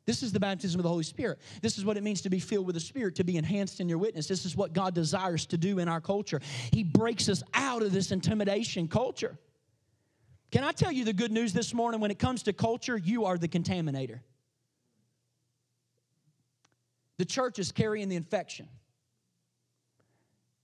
This 0.06 0.24
is 0.24 0.32
the 0.32 0.40
baptism 0.40 0.80
of 0.80 0.84
the 0.84 0.90
Holy 0.90 1.04
Spirit. 1.04 1.40
This 1.62 1.78
is 1.78 1.84
what 1.84 1.98
it 1.98 2.04
means 2.04 2.22
to 2.22 2.30
be 2.30 2.40
filled 2.40 2.66
with 2.66 2.76
the 2.76 2.80
Spirit, 2.80 3.16
to 3.16 3.26
be 3.26 3.36
enhanced 3.36 3.82
in 3.82 3.90
your 3.90 3.98
witness. 3.98 4.26
This 4.26 4.46
is 4.46 4.56
what 4.56 4.72
God 4.72 4.94
desires 4.94 5.46
to 5.48 5.58
do 5.58 5.80
in 5.80 5.90
our 5.90 6.00
culture. 6.00 6.40
He 6.72 6.84
breaks 6.84 7.28
us 7.28 7.44
out 7.54 7.84
of 7.84 7.92
this 7.92 8.12
intimidation 8.12 8.88
culture. 8.88 9.38
Can 10.50 10.64
I 10.64 10.72
tell 10.72 10.94
you 10.94 11.04
the 11.04 11.12
good 11.12 11.34
news 11.34 11.52
this 11.52 11.74
morning? 11.74 12.00
When 12.00 12.10
it 12.10 12.20
comes 12.20 12.44
to 12.44 12.54
culture, 12.54 12.98
you 12.98 13.26
are 13.26 13.38
the 13.38 13.50
contaminator. 13.50 14.22
The 17.18 17.26
church 17.26 17.60
is 17.60 17.74
carrying 17.74 18.08
the 18.08 18.16
infection. 18.16 18.70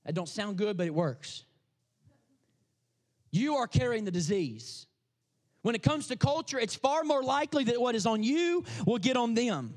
That 0.05 0.15
don't 0.15 0.29
sound 0.29 0.57
good, 0.57 0.77
but 0.77 0.87
it 0.87 0.93
works. 0.93 1.43
You 3.33 3.55
are 3.55 3.67
carrying 3.67 4.05
the 4.05 4.11
disease. 4.11 4.85
When 5.63 5.73
it 5.73 5.81
comes 5.81 6.07
to 6.07 6.15
culture, 6.15 6.59
it's 6.59 6.75
far 6.75 7.03
more 7.03 7.23
likely 7.23 7.63
that 7.65 7.81
what 7.81 7.95
is 7.95 8.05
on 8.05 8.21
you 8.21 8.63
will 8.85 8.99
get 8.99 9.17
on 9.17 9.33
them. 9.33 9.73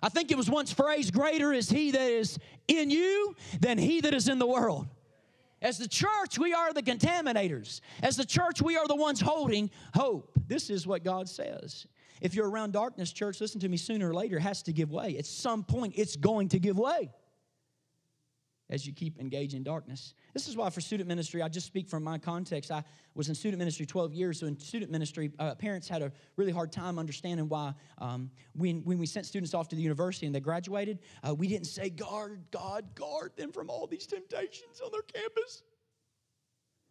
I 0.00 0.08
think 0.08 0.30
it 0.30 0.36
was 0.36 0.48
once 0.48 0.72
phrased 0.72 1.12
greater 1.12 1.52
is 1.52 1.68
he 1.68 1.90
that 1.90 2.10
is 2.10 2.38
in 2.68 2.90
you 2.90 3.34
than 3.60 3.76
he 3.76 4.00
that 4.02 4.14
is 4.14 4.28
in 4.28 4.38
the 4.38 4.46
world. 4.46 4.86
As 5.60 5.78
the 5.78 5.88
church, 5.88 6.38
we 6.38 6.52
are 6.52 6.72
the 6.72 6.82
contaminators. 6.82 7.80
As 8.02 8.16
the 8.16 8.24
church, 8.24 8.62
we 8.62 8.76
are 8.76 8.86
the 8.86 8.94
ones 8.94 9.20
holding 9.20 9.68
hope. 9.92 10.38
This 10.46 10.70
is 10.70 10.86
what 10.86 11.02
God 11.02 11.28
says. 11.28 11.86
If 12.20 12.34
you're 12.34 12.48
around 12.48 12.72
darkness, 12.72 13.12
church, 13.12 13.40
listen 13.40 13.60
to 13.62 13.68
me, 13.68 13.78
sooner 13.78 14.10
or 14.10 14.14
later 14.14 14.38
has 14.38 14.62
to 14.64 14.72
give 14.72 14.92
way. 14.92 15.16
At 15.18 15.26
some 15.26 15.64
point, 15.64 15.94
it's 15.96 16.14
going 16.14 16.50
to 16.50 16.60
give 16.60 16.78
way 16.78 17.10
as 18.70 18.86
you 18.86 18.92
keep 18.92 19.20
engaging 19.20 19.62
darkness. 19.62 20.14
This 20.32 20.48
is 20.48 20.56
why 20.56 20.70
for 20.70 20.80
student 20.80 21.08
ministry, 21.08 21.42
I 21.42 21.48
just 21.48 21.66
speak 21.66 21.88
from 21.88 22.02
my 22.02 22.18
context. 22.18 22.70
I 22.70 22.82
was 23.14 23.28
in 23.28 23.34
student 23.34 23.58
ministry 23.58 23.84
12 23.84 24.14
years, 24.14 24.40
so 24.40 24.46
in 24.46 24.58
student 24.58 24.90
ministry, 24.90 25.32
uh, 25.38 25.54
parents 25.54 25.86
had 25.86 26.02
a 26.02 26.10
really 26.36 26.52
hard 26.52 26.72
time 26.72 26.98
understanding 26.98 27.48
why 27.48 27.74
um, 27.98 28.30
when, 28.54 28.82
when 28.84 28.98
we 28.98 29.06
sent 29.06 29.26
students 29.26 29.52
off 29.52 29.68
to 29.68 29.76
the 29.76 29.82
university 29.82 30.26
and 30.26 30.34
they 30.34 30.40
graduated, 30.40 31.00
uh, 31.28 31.34
we 31.34 31.46
didn't 31.46 31.66
say, 31.66 31.90
guard, 31.90 32.42
God, 32.50 32.94
guard 32.94 33.32
them 33.36 33.52
from 33.52 33.68
all 33.68 33.86
these 33.86 34.06
temptations 34.06 34.80
on 34.84 34.90
their 34.90 35.02
campus. 35.02 35.62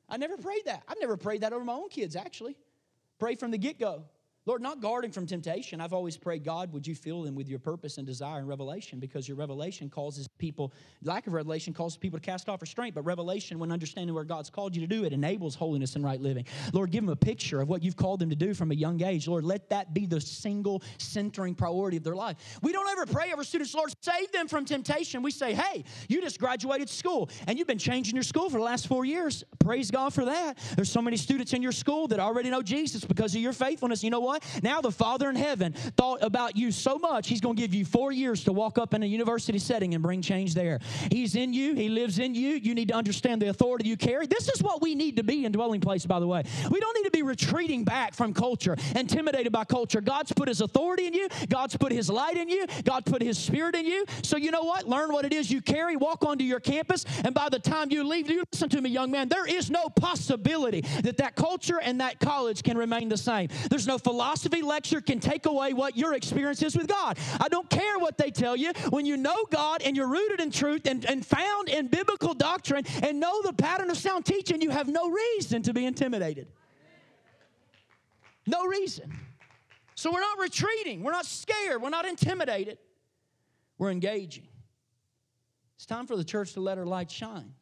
I 0.07 0.17
never 0.17 0.37
prayed 0.37 0.65
that. 0.65 0.83
I've 0.87 0.99
never 0.99 1.17
prayed 1.17 1.41
that 1.41 1.53
over 1.53 1.65
my 1.65 1.73
own 1.73 1.89
kids, 1.89 2.15
actually. 2.15 2.55
Pray 3.17 3.35
from 3.35 3.51
the 3.51 3.57
get 3.57 3.79
go. 3.79 4.03
Lord, 4.45 4.61
not 4.61 4.81
guarding 4.81 5.11
from 5.11 5.25
temptation. 5.25 5.79
I've 5.79 5.93
always 5.93 6.17
prayed, 6.17 6.43
God, 6.43 6.73
would 6.73 6.85
you 6.85 6.95
fill 6.95 7.21
them 7.21 7.33
with 7.33 7.47
your 7.47 7.59
purpose 7.59 7.97
and 7.97 8.05
desire 8.05 8.39
and 8.39 8.47
revelation 8.47 8.99
because 8.99 9.25
your 9.25 9.37
revelation 9.37 9.89
causes 9.89 10.27
people, 10.27 10.73
lack 11.01 11.27
of 11.27 11.33
revelation 11.33 11.73
causes 11.73 11.97
people 11.97 12.19
to 12.19 12.25
cast 12.25 12.49
off 12.49 12.61
restraint, 12.61 12.93
but 12.93 13.03
revelation, 13.03 13.57
when 13.57 13.71
understanding 13.71 14.13
where 14.13 14.25
God's 14.25 14.49
called 14.49 14.75
you 14.75 14.81
to 14.81 14.87
do, 14.87 15.05
it 15.05 15.13
enables 15.13 15.55
holiness 15.55 15.95
and 15.95 16.03
right 16.03 16.19
living. 16.19 16.45
Lord, 16.73 16.91
give 16.91 17.05
them 17.05 17.13
a 17.13 17.15
picture 17.15 17.61
of 17.61 17.69
what 17.69 17.83
you've 17.83 17.95
called 17.95 18.19
them 18.19 18.29
to 18.31 18.35
do 18.35 18.53
from 18.53 18.71
a 18.71 18.75
young 18.75 19.01
age. 19.01 19.29
Lord, 19.29 19.45
let 19.45 19.69
that 19.69 19.93
be 19.93 20.05
the 20.05 20.19
single 20.19 20.83
centering 20.97 21.55
priority 21.55 21.95
of 21.95 22.03
their 22.03 22.15
life. 22.15 22.59
We 22.61 22.73
don't 22.73 22.89
ever 22.89 23.05
pray 23.05 23.31
over 23.31 23.45
students, 23.45 23.73
Lord, 23.73 23.93
save 24.01 24.29
them 24.33 24.49
from 24.49 24.65
temptation. 24.65 25.21
We 25.21 25.31
say, 25.31 25.53
hey, 25.53 25.85
you 26.09 26.21
just 26.21 26.37
graduated 26.37 26.89
school 26.89 27.29
and 27.47 27.57
you've 27.57 27.67
been 27.67 27.77
changing 27.77 28.15
your 28.15 28.23
school 28.23 28.49
for 28.49 28.57
the 28.57 28.63
last 28.63 28.87
four 28.87 29.05
years. 29.05 29.45
Praise 29.59 29.89
God 29.89 30.13
for 30.13 30.25
that. 30.25 30.57
There's 30.75 30.91
so 30.91 31.01
many 31.01 31.15
students 31.15 31.53
in 31.53 31.61
your 31.61 31.71
school 31.71 32.09
that 32.09 32.19
already 32.19 32.49
know 32.49 32.61
Jesus 32.61 33.05
because 33.05 33.33
of 33.35 33.41
your 33.41 33.53
faithfulness. 33.53 34.03
You 34.03 34.09
know 34.09 34.19
what? 34.19 34.32
Now 34.61 34.81
the 34.81 34.91
Father 34.91 35.29
in 35.29 35.35
heaven 35.35 35.73
thought 35.73 36.19
about 36.21 36.55
you 36.55 36.71
so 36.71 36.97
much, 36.97 37.27
He's 37.27 37.41
going 37.41 37.55
to 37.55 37.61
give 37.61 37.73
you 37.73 37.85
four 37.85 38.11
years 38.11 38.43
to 38.45 38.53
walk 38.53 38.77
up 38.77 38.93
in 38.93 39.03
a 39.03 39.05
university 39.05 39.59
setting 39.59 39.93
and 39.93 40.03
bring 40.03 40.21
change 40.21 40.53
there. 40.53 40.79
He's 41.11 41.35
in 41.35 41.53
you, 41.53 41.75
He 41.75 41.89
lives 41.89 42.19
in 42.19 42.35
you. 42.35 42.55
You 42.55 42.73
need 42.73 42.87
to 42.89 42.95
understand 42.95 43.41
the 43.41 43.49
authority 43.49 43.87
you 43.87 43.97
carry. 43.97 44.27
This 44.27 44.49
is 44.49 44.61
what 44.61 44.81
we 44.81 44.95
need 44.95 45.17
to 45.17 45.23
be 45.23 45.45
in 45.45 45.51
dwelling 45.51 45.81
place, 45.81 46.05
by 46.05 46.19
the 46.19 46.27
way. 46.27 46.43
We 46.69 46.79
don't 46.79 46.95
need 46.95 47.05
to 47.05 47.11
be 47.11 47.23
retreating 47.23 47.83
back 47.83 48.13
from 48.13 48.33
culture, 48.33 48.75
intimidated 48.95 49.51
by 49.51 49.65
culture. 49.65 50.01
God's 50.01 50.31
put 50.31 50.47
His 50.47 50.61
authority 50.61 51.07
in 51.07 51.13
you, 51.13 51.27
God's 51.49 51.77
put 51.77 51.91
His 51.91 52.09
light 52.09 52.37
in 52.37 52.49
you, 52.49 52.65
God 52.83 53.05
put 53.05 53.21
His 53.21 53.37
Spirit 53.37 53.75
in 53.75 53.85
you. 53.85 54.05
So 54.23 54.37
you 54.37 54.51
know 54.51 54.63
what? 54.63 54.87
Learn 54.87 55.11
what 55.11 55.25
it 55.25 55.33
is 55.33 55.51
you 55.51 55.61
carry, 55.61 55.95
walk 55.95 56.23
onto 56.23 56.43
your 56.43 56.59
campus, 56.59 57.05
and 57.23 57.33
by 57.33 57.49
the 57.49 57.59
time 57.59 57.91
you 57.91 58.03
leave, 58.03 58.29
you 58.29 58.43
listen 58.51 58.69
to 58.69 58.81
me, 58.81 58.89
young 58.89 59.11
man, 59.11 59.29
there 59.29 59.45
is 59.45 59.69
no 59.69 59.89
possibility 59.89 60.81
that 61.03 61.17
that 61.17 61.35
culture 61.35 61.79
and 61.79 62.01
that 62.01 62.19
college 62.19 62.63
can 62.63 62.77
remain 62.77 63.09
the 63.09 63.17
same. 63.17 63.49
There's 63.69 63.87
no 63.87 63.97
philosophy 63.97 64.22
philosophy 64.23 64.61
lecture 64.61 65.01
can 65.01 65.19
take 65.19 65.45
away 65.45 65.73
what 65.73 65.97
your 65.97 66.13
experience 66.13 66.63
is 66.63 66.77
with 66.77 66.87
God. 66.87 67.17
I 67.41 67.49
don't 67.49 67.69
care 67.69 67.99
what 67.99 68.17
they 68.17 68.31
tell 68.31 68.55
you. 68.55 68.71
When 68.89 69.05
you 69.05 69.17
know 69.17 69.35
God 69.51 69.81
and 69.83 69.97
you're 69.97 70.07
rooted 70.07 70.39
in 70.39 70.49
truth 70.49 70.85
and, 70.85 71.03
and 71.03 71.25
found 71.25 71.67
in 71.67 71.87
biblical 71.87 72.33
doctrine 72.33 72.85
and 73.01 73.19
know 73.19 73.41
the 73.41 73.51
pattern 73.51 73.89
of 73.89 73.97
sound 73.97 74.25
teaching, 74.25 74.61
you 74.61 74.69
have 74.69 74.87
no 74.87 75.09
reason 75.09 75.61
to 75.63 75.73
be 75.73 75.85
intimidated. 75.85 76.47
No 78.47 78.65
reason. 78.65 79.13
So 79.95 80.09
we're 80.09 80.21
not 80.21 80.39
retreating, 80.39 81.03
we're 81.03 81.11
not 81.11 81.25
scared, 81.25 81.81
we're 81.81 81.89
not 81.89 82.05
intimidated, 82.05 82.77
we're 83.77 83.91
engaging. 83.91 84.47
It's 85.75 85.85
time 85.85 86.07
for 86.07 86.15
the 86.15 86.23
church 86.23 86.53
to 86.53 86.61
let 86.61 86.77
her 86.77 86.85
light 86.85 87.11
shine. 87.11 87.53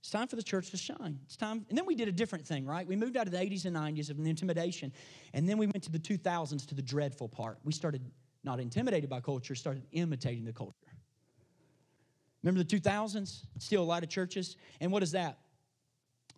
It's 0.00 0.10
time 0.10 0.28
for 0.28 0.36
the 0.36 0.42
church 0.42 0.70
to 0.70 0.76
shine. 0.76 1.18
It's 1.24 1.36
time. 1.36 1.66
And 1.68 1.76
then 1.76 1.84
we 1.84 1.94
did 1.94 2.08
a 2.08 2.12
different 2.12 2.46
thing, 2.46 2.64
right? 2.64 2.86
We 2.86 2.96
moved 2.96 3.16
out 3.16 3.26
of 3.26 3.32
the 3.32 3.38
80s 3.38 3.64
and 3.64 3.76
90s 3.76 4.10
of 4.10 4.18
intimidation, 4.18 4.92
and 5.34 5.48
then 5.48 5.58
we 5.58 5.66
went 5.66 5.82
to 5.84 5.90
the 5.90 5.98
2000s 5.98 6.66
to 6.66 6.74
the 6.74 6.82
dreadful 6.82 7.28
part. 7.28 7.58
We 7.64 7.72
started 7.72 8.02
not 8.44 8.60
intimidated 8.60 9.10
by 9.10 9.20
culture, 9.20 9.54
started 9.54 9.84
imitating 9.92 10.44
the 10.44 10.52
culture. 10.52 10.74
Remember 12.42 12.62
the 12.62 12.80
2000s? 12.80 13.44
Still 13.58 13.82
a 13.82 13.84
lot 13.84 14.02
of 14.02 14.08
churches. 14.08 14.56
And 14.80 14.92
what 14.92 15.02
is 15.02 15.12
that? 15.12 15.38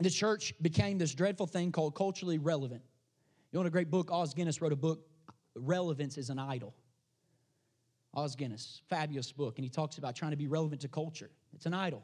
The 0.01 0.11
church 0.11 0.55
became 0.63 0.97
this 0.97 1.15
dreadful 1.15 1.47
thing 1.47 1.73
called 1.73 1.95
culturally 1.95 2.39
relevant. 2.39 2.83
You 3.53 3.61
know, 3.61 3.67
a 3.67 3.71
great 3.71 3.91
book, 3.91 4.11
Os 4.11 4.33
Guinness 4.33 4.63
wrote 4.63 4.73
a 4.73 4.77
book, 4.77 5.07
Relevance 5.55 6.17
is 6.17 6.31
an 6.31 6.39
Idol. 6.39 6.75
Os 8.15 8.35
Guinness, 8.35 8.81
fabulous 8.89 9.31
book, 9.31 9.59
and 9.59 9.65
he 9.65 9.69
talks 9.69 9.99
about 9.99 10.17
trying 10.17 10.31
to 10.31 10.37
be 10.37 10.47
relevant 10.47 10.81
to 10.81 10.89
culture. 10.89 11.31
It's 11.53 11.67
an 11.67 11.75
idol. 11.75 12.03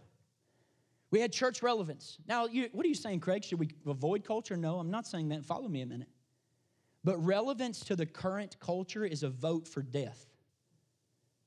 We 1.10 1.20
had 1.20 1.32
church 1.32 1.62
relevance. 1.62 2.18
Now, 2.26 2.46
you, 2.46 2.68
what 2.72 2.84
are 2.84 2.88
you 2.88 2.94
saying, 2.94 3.20
Craig? 3.20 3.44
Should 3.44 3.60
we 3.60 3.70
avoid 3.86 4.24
culture? 4.24 4.56
No, 4.56 4.78
I'm 4.78 4.90
not 4.90 5.06
saying 5.06 5.28
that. 5.28 5.44
Follow 5.44 5.68
me 5.68 5.82
a 5.82 5.86
minute. 5.86 6.08
But 7.04 7.18
relevance 7.24 7.80
to 7.84 7.96
the 7.96 8.06
current 8.06 8.58
culture 8.58 9.04
is 9.04 9.22
a 9.22 9.28
vote 9.28 9.68
for 9.68 9.82
death. 9.82 10.26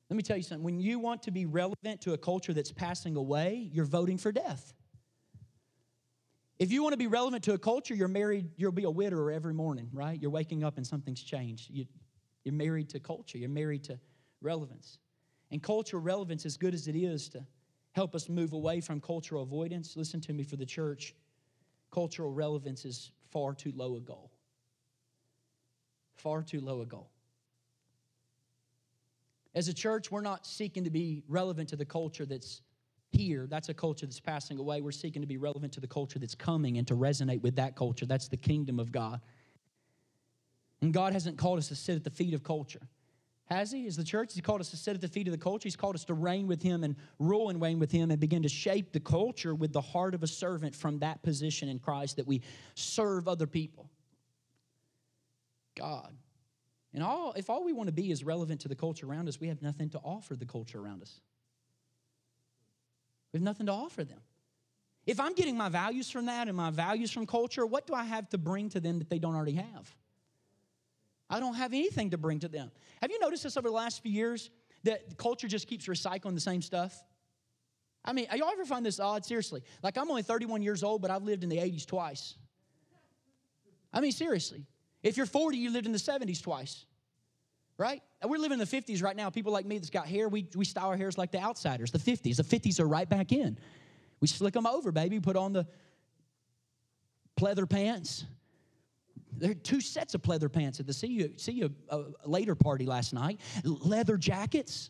Let 0.09 0.15
me 0.15 0.23
tell 0.23 0.37
you 0.37 0.43
something. 0.43 0.63
When 0.63 0.79
you 0.79 0.97
want 0.97 1.23
to 1.23 1.31
be 1.31 1.45
relevant 1.45 2.01
to 2.01 2.13
a 2.13 2.17
culture 2.17 2.53
that's 2.53 2.71
passing 2.71 3.15
away, 3.15 3.69
you're 3.73 3.85
voting 3.85 4.17
for 4.17 4.31
death. 4.31 4.73
If 6.57 6.71
you 6.71 6.81
want 6.81 6.93
to 6.93 6.97
be 6.97 7.07
relevant 7.07 7.43
to 7.45 7.53
a 7.53 7.57
culture, 7.57 7.93
you're 7.93 8.07
married, 8.07 8.49
you'll 8.57 8.71
be 8.71 8.83
a 8.83 8.89
widower 8.89 9.31
every 9.31 9.53
morning, 9.53 9.89
right? 9.93 10.19
You're 10.19 10.31
waking 10.31 10.63
up 10.63 10.77
and 10.77 10.85
something's 10.85 11.21
changed. 11.21 11.69
You, 11.69 11.85
you're 12.43 12.53
married 12.53 12.89
to 12.89 12.99
culture, 12.99 13.37
you're 13.37 13.49
married 13.49 13.83
to 13.85 13.99
relevance. 14.41 14.97
And 15.51 15.61
cultural 15.61 16.01
relevance, 16.01 16.45
as 16.45 16.57
good 16.57 16.73
as 16.73 16.87
it 16.87 16.95
is 16.95 17.29
to 17.29 17.45
help 17.99 18.15
us 18.15 18.29
move 18.29 18.53
away 18.53 18.79
from 18.79 19.01
cultural 19.01 19.43
avoidance, 19.43 19.97
listen 19.97 20.21
to 20.21 20.31
me 20.31 20.41
for 20.41 20.55
the 20.55 20.65
church, 20.65 21.13
cultural 21.91 22.31
relevance 22.31 22.85
is 22.85 23.11
far 23.29 23.53
too 23.53 23.73
low 23.75 23.97
a 23.97 23.99
goal. 23.99 24.31
Far 26.15 26.41
too 26.41 26.61
low 26.61 26.79
a 26.79 26.85
goal. 26.85 27.09
As 29.53 29.67
a 29.67 29.73
church, 29.73 30.09
we're 30.09 30.21
not 30.21 30.47
seeking 30.47 30.85
to 30.85 30.89
be 30.89 31.23
relevant 31.27 31.67
to 31.69 31.75
the 31.75 31.83
culture 31.83 32.25
that's 32.25 32.61
here. 33.11 33.47
That's 33.49 33.67
a 33.67 33.73
culture 33.73 34.05
that's 34.05 34.21
passing 34.21 34.59
away. 34.59 34.79
We're 34.79 34.91
seeking 34.91 35.21
to 35.21 35.27
be 35.27 35.35
relevant 35.35 35.73
to 35.73 35.81
the 35.81 35.87
culture 35.87 36.19
that's 36.19 36.35
coming 36.35 36.77
and 36.77 36.87
to 36.87 36.95
resonate 36.95 37.41
with 37.41 37.57
that 37.57 37.75
culture. 37.75 38.05
That's 38.05 38.29
the 38.29 38.37
kingdom 38.37 38.79
of 38.79 38.93
God. 38.93 39.19
And 40.81 40.93
God 40.93 41.11
hasn't 41.11 41.37
called 41.37 41.57
us 41.57 41.67
to 41.67 41.75
sit 41.75 41.97
at 41.97 42.05
the 42.05 42.11
feet 42.11 42.33
of 42.33 42.45
culture. 42.45 42.87
Has 43.49 43.71
He? 43.71 43.87
Is 43.87 43.95
the 43.95 44.03
church? 44.03 44.33
He's 44.33 44.43
called 44.43 44.61
us 44.61 44.69
to 44.69 44.77
sit 44.77 44.93
at 44.93 45.01
the 45.01 45.07
feet 45.07 45.27
of 45.27 45.31
the 45.31 45.37
culture. 45.37 45.63
He's 45.63 45.75
called 45.75 45.95
us 45.95 46.05
to 46.05 46.13
reign 46.13 46.47
with 46.47 46.61
Him 46.61 46.83
and 46.83 46.95
rule 47.17 47.49
and 47.49 47.59
reign 47.59 47.79
with 47.79 47.91
Him 47.91 48.11
and 48.11 48.19
begin 48.19 48.43
to 48.43 48.49
shape 48.49 48.91
the 48.91 48.99
culture 48.99 49.55
with 49.55 49.73
the 49.73 49.81
heart 49.81 50.13
of 50.13 50.21
a 50.21 50.27
servant 50.27 50.75
from 50.75 50.99
that 50.99 51.23
position 51.23 51.67
in 51.67 51.79
Christ 51.79 52.17
that 52.17 52.27
we 52.27 52.41
serve 52.75 53.27
other 53.27 53.47
people. 53.47 53.89
God. 55.75 56.13
And 56.93 57.03
all, 57.03 57.33
if 57.35 57.49
all 57.49 57.63
we 57.63 57.73
want 57.73 57.87
to 57.87 57.93
be 57.93 58.11
is 58.11 58.23
relevant 58.23 58.61
to 58.61 58.67
the 58.67 58.75
culture 58.75 59.07
around 59.07 59.27
us, 59.27 59.39
we 59.39 59.47
have 59.47 59.61
nothing 59.61 59.89
to 59.91 59.99
offer 59.99 60.35
the 60.35 60.45
culture 60.45 60.79
around 60.79 61.01
us. 61.01 61.19
We 63.31 63.37
have 63.37 63.43
nothing 63.43 63.67
to 63.67 63.71
offer 63.71 64.03
them. 64.03 64.19
If 65.05 65.19
I'm 65.19 65.33
getting 65.33 65.57
my 65.57 65.69
values 65.69 66.09
from 66.09 66.27
that 66.27 66.47
and 66.47 66.57
my 66.57 66.69
values 66.69 67.11
from 67.11 67.25
culture, 67.25 67.65
what 67.65 67.87
do 67.87 67.93
I 67.93 68.03
have 68.03 68.29
to 68.29 68.37
bring 68.37 68.69
to 68.69 68.79
them 68.79 68.99
that 68.99 69.09
they 69.09 69.17
don't 69.17 69.35
already 69.35 69.53
have? 69.53 69.95
I 71.29 71.39
don't 71.39 71.55
have 71.55 71.73
anything 71.73 72.09
to 72.11 72.17
bring 72.17 72.39
to 72.39 72.47
them. 72.47 72.71
Have 73.01 73.11
you 73.11 73.19
noticed 73.19 73.43
this 73.43 73.55
over 73.55 73.67
the 73.67 73.73
last 73.73 74.01
few 74.01 74.11
years 74.11 74.49
that 74.83 75.17
culture 75.17 75.47
just 75.47 75.67
keeps 75.67 75.85
recycling 75.85 76.33
the 76.33 76.41
same 76.41 76.61
stuff? 76.61 77.03
I 78.03 78.13
mean, 78.13 78.27
y'all 78.33 78.49
ever 78.51 78.65
find 78.65 78.85
this 78.85 78.99
odd? 78.99 79.25
Seriously. 79.25 79.61
Like, 79.83 79.97
I'm 79.97 80.09
only 80.09 80.23
31 80.23 80.61
years 80.61 80.83
old, 80.83 81.01
but 81.01 81.11
I've 81.11 81.23
lived 81.23 81.43
in 81.43 81.49
the 81.49 81.57
80s 81.57 81.85
twice. 81.85 82.35
I 83.93 84.01
mean, 84.01 84.11
seriously. 84.11 84.65
If 85.03 85.17
you're 85.17 85.25
40, 85.25 85.57
you 85.57 85.71
lived 85.71 85.85
in 85.85 85.91
the 85.91 85.99
70s 85.99 86.41
twice, 86.41 86.85
right? 87.77 88.01
And 88.21 88.29
we're 88.29 88.37
living 88.37 88.59
in 88.59 88.67
the 88.67 88.81
50s 88.81 89.03
right 89.03 89.15
now. 89.15 89.29
People 89.29 89.51
like 89.51 89.65
me 89.65 89.77
that's 89.77 89.89
got 89.89 90.07
hair, 90.07 90.27
we, 90.27 90.47
we 90.55 90.65
style 90.65 90.87
our 90.87 90.97
hairs 90.97 91.17
like 91.17 91.31
the 91.31 91.39
outsiders, 91.39 91.91
the 91.91 91.99
50s. 91.99 92.37
The 92.37 92.43
50s 92.43 92.79
are 92.79 92.87
right 92.87 93.07
back 93.07 93.31
in. 93.31 93.57
We 94.19 94.27
slick 94.27 94.53
them 94.53 94.65
over, 94.65 94.91
baby. 94.91 95.19
Put 95.19 95.35
on 95.35 95.53
the 95.53 95.67
pleather 97.39 97.69
pants. 97.69 98.25
There 99.37 99.51
are 99.51 99.55
two 99.55 99.81
sets 99.81 100.13
of 100.15 100.21
pleather 100.21 100.51
pants 100.51 100.79
at 100.79 100.87
the 100.87 100.93
see 100.93 101.07
you, 101.07 101.33
see 101.37 101.53
you 101.53 101.73
uh, 101.89 102.03
a 102.23 102.29
later 102.29 102.55
party 102.55 102.85
last 102.85 103.13
night. 103.13 103.39
Leather 103.63 104.17
jackets. 104.17 104.89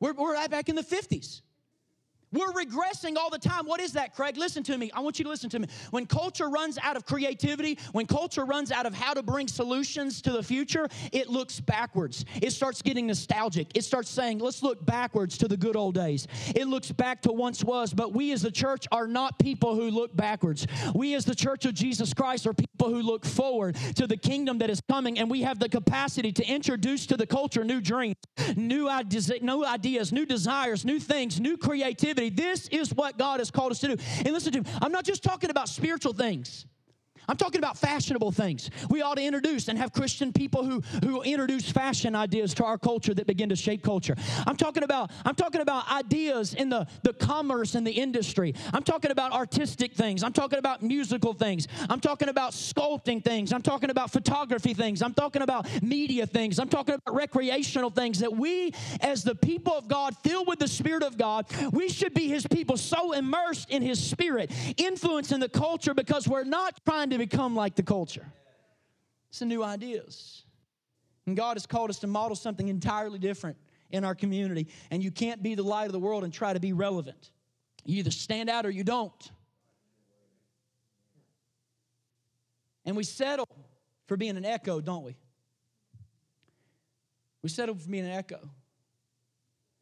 We're, 0.00 0.12
we're 0.12 0.34
right 0.34 0.50
back 0.50 0.68
in 0.68 0.76
the 0.76 0.82
50s. 0.82 1.42
We're 2.30 2.52
regressing 2.52 3.16
all 3.16 3.30
the 3.30 3.38
time. 3.38 3.64
What 3.64 3.80
is 3.80 3.92
that, 3.92 4.14
Craig? 4.14 4.36
Listen 4.36 4.62
to 4.64 4.76
me. 4.76 4.90
I 4.92 5.00
want 5.00 5.18
you 5.18 5.24
to 5.24 5.30
listen 5.30 5.48
to 5.50 5.58
me. 5.58 5.68
When 5.90 6.04
culture 6.04 6.48
runs 6.48 6.76
out 6.78 6.96
of 6.96 7.06
creativity, 7.06 7.78
when 7.92 8.06
culture 8.06 8.44
runs 8.44 8.70
out 8.70 8.84
of 8.84 8.94
how 8.94 9.14
to 9.14 9.22
bring 9.22 9.48
solutions 9.48 10.20
to 10.22 10.32
the 10.32 10.42
future, 10.42 10.88
it 11.10 11.30
looks 11.30 11.58
backwards. 11.60 12.26
It 12.42 12.50
starts 12.50 12.82
getting 12.82 13.06
nostalgic. 13.06 13.68
It 13.74 13.84
starts 13.84 14.10
saying, 14.10 14.40
let's 14.40 14.62
look 14.62 14.84
backwards 14.84 15.38
to 15.38 15.48
the 15.48 15.56
good 15.56 15.74
old 15.74 15.94
days. 15.94 16.28
It 16.54 16.68
looks 16.68 16.92
back 16.92 17.22
to 17.22 17.32
once 17.32 17.64
was, 17.64 17.94
but 17.94 18.12
we 18.12 18.32
as 18.32 18.42
the 18.42 18.50
church 18.50 18.86
are 18.92 19.06
not 19.06 19.38
people 19.38 19.74
who 19.74 19.90
look 19.90 20.14
backwards. 20.14 20.66
We 20.94 21.14
as 21.14 21.24
the 21.24 21.34
church 21.34 21.64
of 21.64 21.72
Jesus 21.72 22.12
Christ 22.12 22.46
are 22.46 22.52
people 22.52 22.90
who 22.90 23.00
look 23.00 23.24
forward 23.24 23.76
to 23.96 24.06
the 24.06 24.16
kingdom 24.16 24.58
that 24.58 24.68
is 24.68 24.82
coming, 24.90 25.18
and 25.18 25.30
we 25.30 25.42
have 25.42 25.58
the 25.58 25.68
capacity 25.68 26.32
to 26.32 26.46
introduce 26.46 27.06
to 27.06 27.16
the 27.16 27.26
culture 27.26 27.64
new 27.64 27.80
dreams, 27.80 28.16
new 28.56 28.88
ideas, 28.88 30.12
new, 30.12 30.26
desires, 30.26 30.84
new 30.84 30.98
things, 30.98 31.40
new 31.40 31.56
creativity 31.56 32.17
this 32.28 32.66
is 32.68 32.92
what 32.92 33.16
God 33.16 33.40
has 33.40 33.50
called 33.50 33.72
us 33.72 33.78
to 33.80 33.96
do. 33.96 34.02
And 34.24 34.32
listen 34.32 34.52
to 34.52 34.60
me, 34.62 34.70
I'm 34.82 34.92
not 34.92 35.04
just 35.04 35.22
talking 35.22 35.50
about 35.50 35.68
spiritual 35.68 36.12
things. 36.12 36.66
I'm 37.28 37.36
talking 37.36 37.58
about 37.58 37.76
fashionable 37.76 38.32
things. 38.32 38.70
We 38.88 39.02
ought 39.02 39.16
to 39.16 39.22
introduce 39.22 39.68
and 39.68 39.78
have 39.78 39.92
Christian 39.92 40.32
people 40.32 40.64
who, 40.64 40.80
who 41.04 41.22
introduce 41.22 41.70
fashion 41.70 42.16
ideas 42.16 42.54
to 42.54 42.64
our 42.64 42.78
culture 42.78 43.12
that 43.12 43.26
begin 43.26 43.50
to 43.50 43.56
shape 43.56 43.82
culture. 43.82 44.16
I'm 44.46 44.56
talking 44.56 44.82
about, 44.82 45.10
I'm 45.26 45.34
talking 45.34 45.60
about 45.60 45.90
ideas 45.90 46.54
in 46.54 46.70
the, 46.70 46.86
the 47.02 47.12
commerce 47.12 47.74
and 47.74 47.86
the 47.86 47.92
industry. 47.92 48.54
I'm 48.72 48.82
talking 48.82 49.10
about 49.10 49.32
artistic 49.32 49.94
things. 49.94 50.22
I'm 50.22 50.32
talking 50.32 50.58
about 50.58 50.82
musical 50.82 51.34
things. 51.34 51.68
I'm 51.90 52.00
talking 52.00 52.30
about 52.30 52.52
sculpting 52.52 53.22
things. 53.22 53.52
I'm 53.52 53.62
talking 53.62 53.90
about 53.90 54.10
photography 54.10 54.72
things. 54.72 55.02
I'm 55.02 55.14
talking 55.14 55.42
about 55.42 55.68
media 55.82 56.26
things. 56.26 56.58
I'm 56.58 56.68
talking 56.68 56.94
about 56.94 57.14
recreational 57.14 57.90
things 57.90 58.20
that 58.20 58.34
we, 58.34 58.72
as 59.00 59.22
the 59.22 59.34
people 59.34 59.74
of 59.74 59.86
God, 59.86 60.16
filled 60.22 60.48
with 60.48 60.58
the 60.60 60.68
Spirit 60.68 61.02
of 61.02 61.18
God, 61.18 61.46
we 61.72 61.90
should 61.90 62.14
be 62.14 62.28
His 62.28 62.46
people 62.46 62.78
so 62.78 63.12
immersed 63.12 63.68
in 63.70 63.82
His 63.82 64.02
Spirit, 64.02 64.50
influencing 64.78 65.40
the 65.40 65.48
culture 65.48 65.92
because 65.92 66.26
we're 66.26 66.44
not 66.44 66.80
trying 66.86 67.10
to 67.10 67.17
become 67.18 67.54
like 67.54 67.74
the 67.74 67.82
culture. 67.82 68.26
It's 69.30 69.42
new 69.42 69.62
ideas. 69.62 70.44
And 71.26 71.36
God 71.36 71.56
has 71.56 71.66
called 71.66 71.90
us 71.90 71.98
to 72.00 72.06
model 72.06 72.36
something 72.36 72.68
entirely 72.68 73.18
different 73.18 73.56
in 73.90 74.04
our 74.04 74.14
community. 74.14 74.68
And 74.90 75.02
you 75.02 75.10
can't 75.10 75.42
be 75.42 75.54
the 75.54 75.62
light 75.62 75.86
of 75.86 75.92
the 75.92 75.98
world 75.98 76.24
and 76.24 76.32
try 76.32 76.52
to 76.52 76.60
be 76.60 76.72
relevant. 76.72 77.30
You 77.84 77.98
either 77.98 78.10
stand 78.10 78.48
out 78.48 78.64
or 78.64 78.70
you 78.70 78.84
don't. 78.84 79.30
And 82.84 82.96
we 82.96 83.04
settle 83.04 83.48
for 84.06 84.16
being 84.16 84.36
an 84.36 84.46
echo, 84.46 84.80
don't 84.80 85.04
we? 85.04 85.16
We 87.42 87.50
settle 87.50 87.74
for 87.74 87.88
being 87.88 88.06
an 88.06 88.12
echo. 88.12 88.50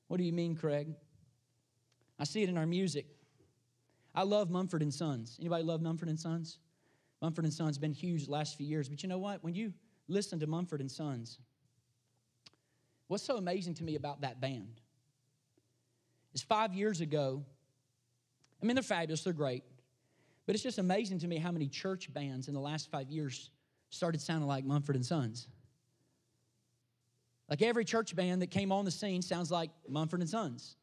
What 0.09 0.19
do 0.19 0.25
you 0.25 0.33
mean, 0.33 0.57
Craig? 0.57 0.89
I 2.19 2.25
see 2.25 2.43
it 2.43 2.49
in 2.49 2.59
our 2.59 2.67
music. 2.67 3.07
I 4.15 4.23
love 4.23 4.51
Mumford 4.51 4.83
and 4.83 4.93
Sons. 4.93 5.37
Anybody 5.41 5.63
love 5.63 5.83
Mumford 5.83 6.09
and 6.09 6.19
Sons? 6.19 6.59
Mumford 7.27 7.45
and 7.45 7.53
Sons 7.53 7.71
has 7.71 7.79
been 7.79 7.93
huge 7.93 8.27
the 8.27 8.31
last 8.31 8.57
few 8.57 8.65
years, 8.69 8.89
but 8.89 9.03
you 9.03 9.09
know 9.09 9.19
what? 9.19 9.43
When 9.43 9.53
you 9.53 9.73
listen 10.07 10.39
to 10.39 10.47
Mumford 10.47 10.81
and 10.81 10.89
Sons, 10.89 11.41
what's 13.09 13.25
so 13.25 13.37
amazing 13.37 13.75
to 13.75 13.83
me 13.83 13.97
about 13.97 14.21
that 14.21 14.41
band 14.41 14.81
is 16.35 16.43
five 16.43 16.73
years 16.73 17.01
ago. 17.01 17.43
I 18.63 18.65
mean, 18.65 18.77
they're 18.77 18.83
fabulous, 18.85 19.25
they're 19.25 19.33
great, 19.33 19.65
but 20.47 20.55
it's 20.55 20.63
just 20.63 20.79
amazing 20.79 21.19
to 21.19 21.27
me 21.27 21.39
how 21.39 21.51
many 21.51 21.67
church 21.67 22.15
bands 22.15 22.47
in 22.47 22.55
the 22.55 22.61
last 22.61 22.93
five 22.93 23.11
years 23.11 23.51
started 23.91 24.21
sounding 24.21 24.47
like 24.47 24.65
Mumford 24.65 24.95
and 24.95 25.05
Sons. 25.05 25.49
Like 27.51 27.61
every 27.61 27.85
church 27.85 28.15
band 28.15 28.41
that 28.43 28.53
came 28.53 28.71
on 28.71 28.85
the 28.85 28.93
scene 28.93 29.21
sounds 29.21 29.51
like 29.51 29.71
Mumford 29.89 30.21
and 30.21 30.31
Sons 30.31 30.77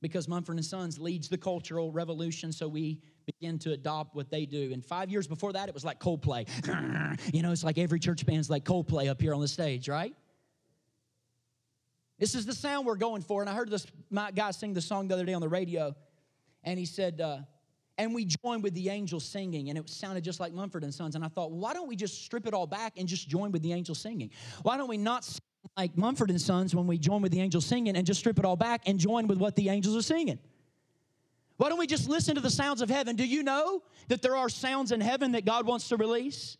because 0.00 0.28
Mumford 0.28 0.56
and 0.56 0.64
Sons 0.64 0.98
leads 0.98 1.28
the 1.28 1.38
cultural 1.38 1.90
revolution, 1.90 2.52
so 2.52 2.68
we 2.68 3.00
begin 3.24 3.58
to 3.60 3.72
adopt 3.72 4.14
what 4.14 4.30
they 4.30 4.46
do. 4.46 4.72
And 4.72 4.84
five 4.84 5.10
years 5.10 5.26
before 5.26 5.52
that, 5.54 5.68
it 5.68 5.74
was 5.74 5.84
like 5.84 5.98
Coldplay. 5.98 6.46
you 7.34 7.42
know, 7.42 7.52
it's 7.52 7.64
like 7.64 7.78
every 7.78 7.98
church 7.98 8.24
band's 8.26 8.50
like 8.50 8.64
Coldplay 8.64 9.08
up 9.08 9.20
here 9.20 9.34
on 9.34 9.40
the 9.40 9.48
stage, 9.48 9.88
right? 9.88 10.14
This 12.18 12.34
is 12.34 12.46
the 12.46 12.54
sound 12.54 12.86
we're 12.86 12.96
going 12.96 13.22
for. 13.22 13.42
And 13.42 13.50
I 13.50 13.54
heard 13.54 13.70
this 13.70 13.86
guy 14.34 14.50
sing 14.50 14.74
the 14.74 14.80
song 14.80 15.08
the 15.08 15.14
other 15.14 15.24
day 15.24 15.34
on 15.34 15.40
the 15.40 15.48
radio, 15.48 15.94
and 16.62 16.78
he 16.78 16.86
said, 16.86 17.20
uh, 17.20 17.38
and 17.98 18.14
we 18.14 18.26
joined 18.26 18.62
with 18.62 18.74
the 18.74 18.90
angels 18.90 19.24
singing, 19.24 19.70
and 19.70 19.78
it 19.78 19.88
sounded 19.88 20.22
just 20.22 20.38
like 20.38 20.52
Mumford 20.52 20.84
and 20.84 20.92
Sons. 20.92 21.14
And 21.14 21.24
I 21.24 21.28
thought, 21.28 21.50
why 21.50 21.72
don't 21.72 21.88
we 21.88 21.96
just 21.96 22.22
strip 22.22 22.46
it 22.46 22.52
all 22.52 22.66
back 22.66 22.94
and 22.98 23.08
just 23.08 23.28
join 23.28 23.52
with 23.52 23.62
the 23.62 23.72
angels 23.72 23.98
singing? 23.98 24.30
Why 24.62 24.76
don't 24.76 24.88
we 24.88 24.98
not 24.98 25.24
sing 25.24 25.40
like 25.76 25.96
Mumford 25.96 26.30
and 26.30 26.40
Sons 26.40 26.74
when 26.74 26.86
we 26.86 26.98
join 26.98 27.20
with 27.20 27.32
the 27.32 27.40
angels 27.40 27.66
singing 27.66 27.96
and 27.96 28.06
just 28.06 28.20
strip 28.20 28.38
it 28.38 28.44
all 28.44 28.56
back 28.56 28.82
and 28.86 28.98
join 28.98 29.26
with 29.26 29.38
what 29.38 29.56
the 29.56 29.68
angels 29.68 29.96
are 29.96 30.02
singing? 30.02 30.38
Why 31.58 31.68
don't 31.68 31.78
we 31.78 31.86
just 31.86 32.08
listen 32.08 32.34
to 32.34 32.40
the 32.40 32.50
sounds 32.50 32.82
of 32.82 32.88
heaven? 32.88 33.16
Do 33.16 33.26
you 33.26 33.42
know 33.42 33.82
that 34.08 34.22
there 34.22 34.36
are 34.36 34.48
sounds 34.48 34.92
in 34.92 35.00
heaven 35.00 35.32
that 35.32 35.44
God 35.44 35.66
wants 35.66 35.88
to 35.88 35.96
release? 35.96 36.56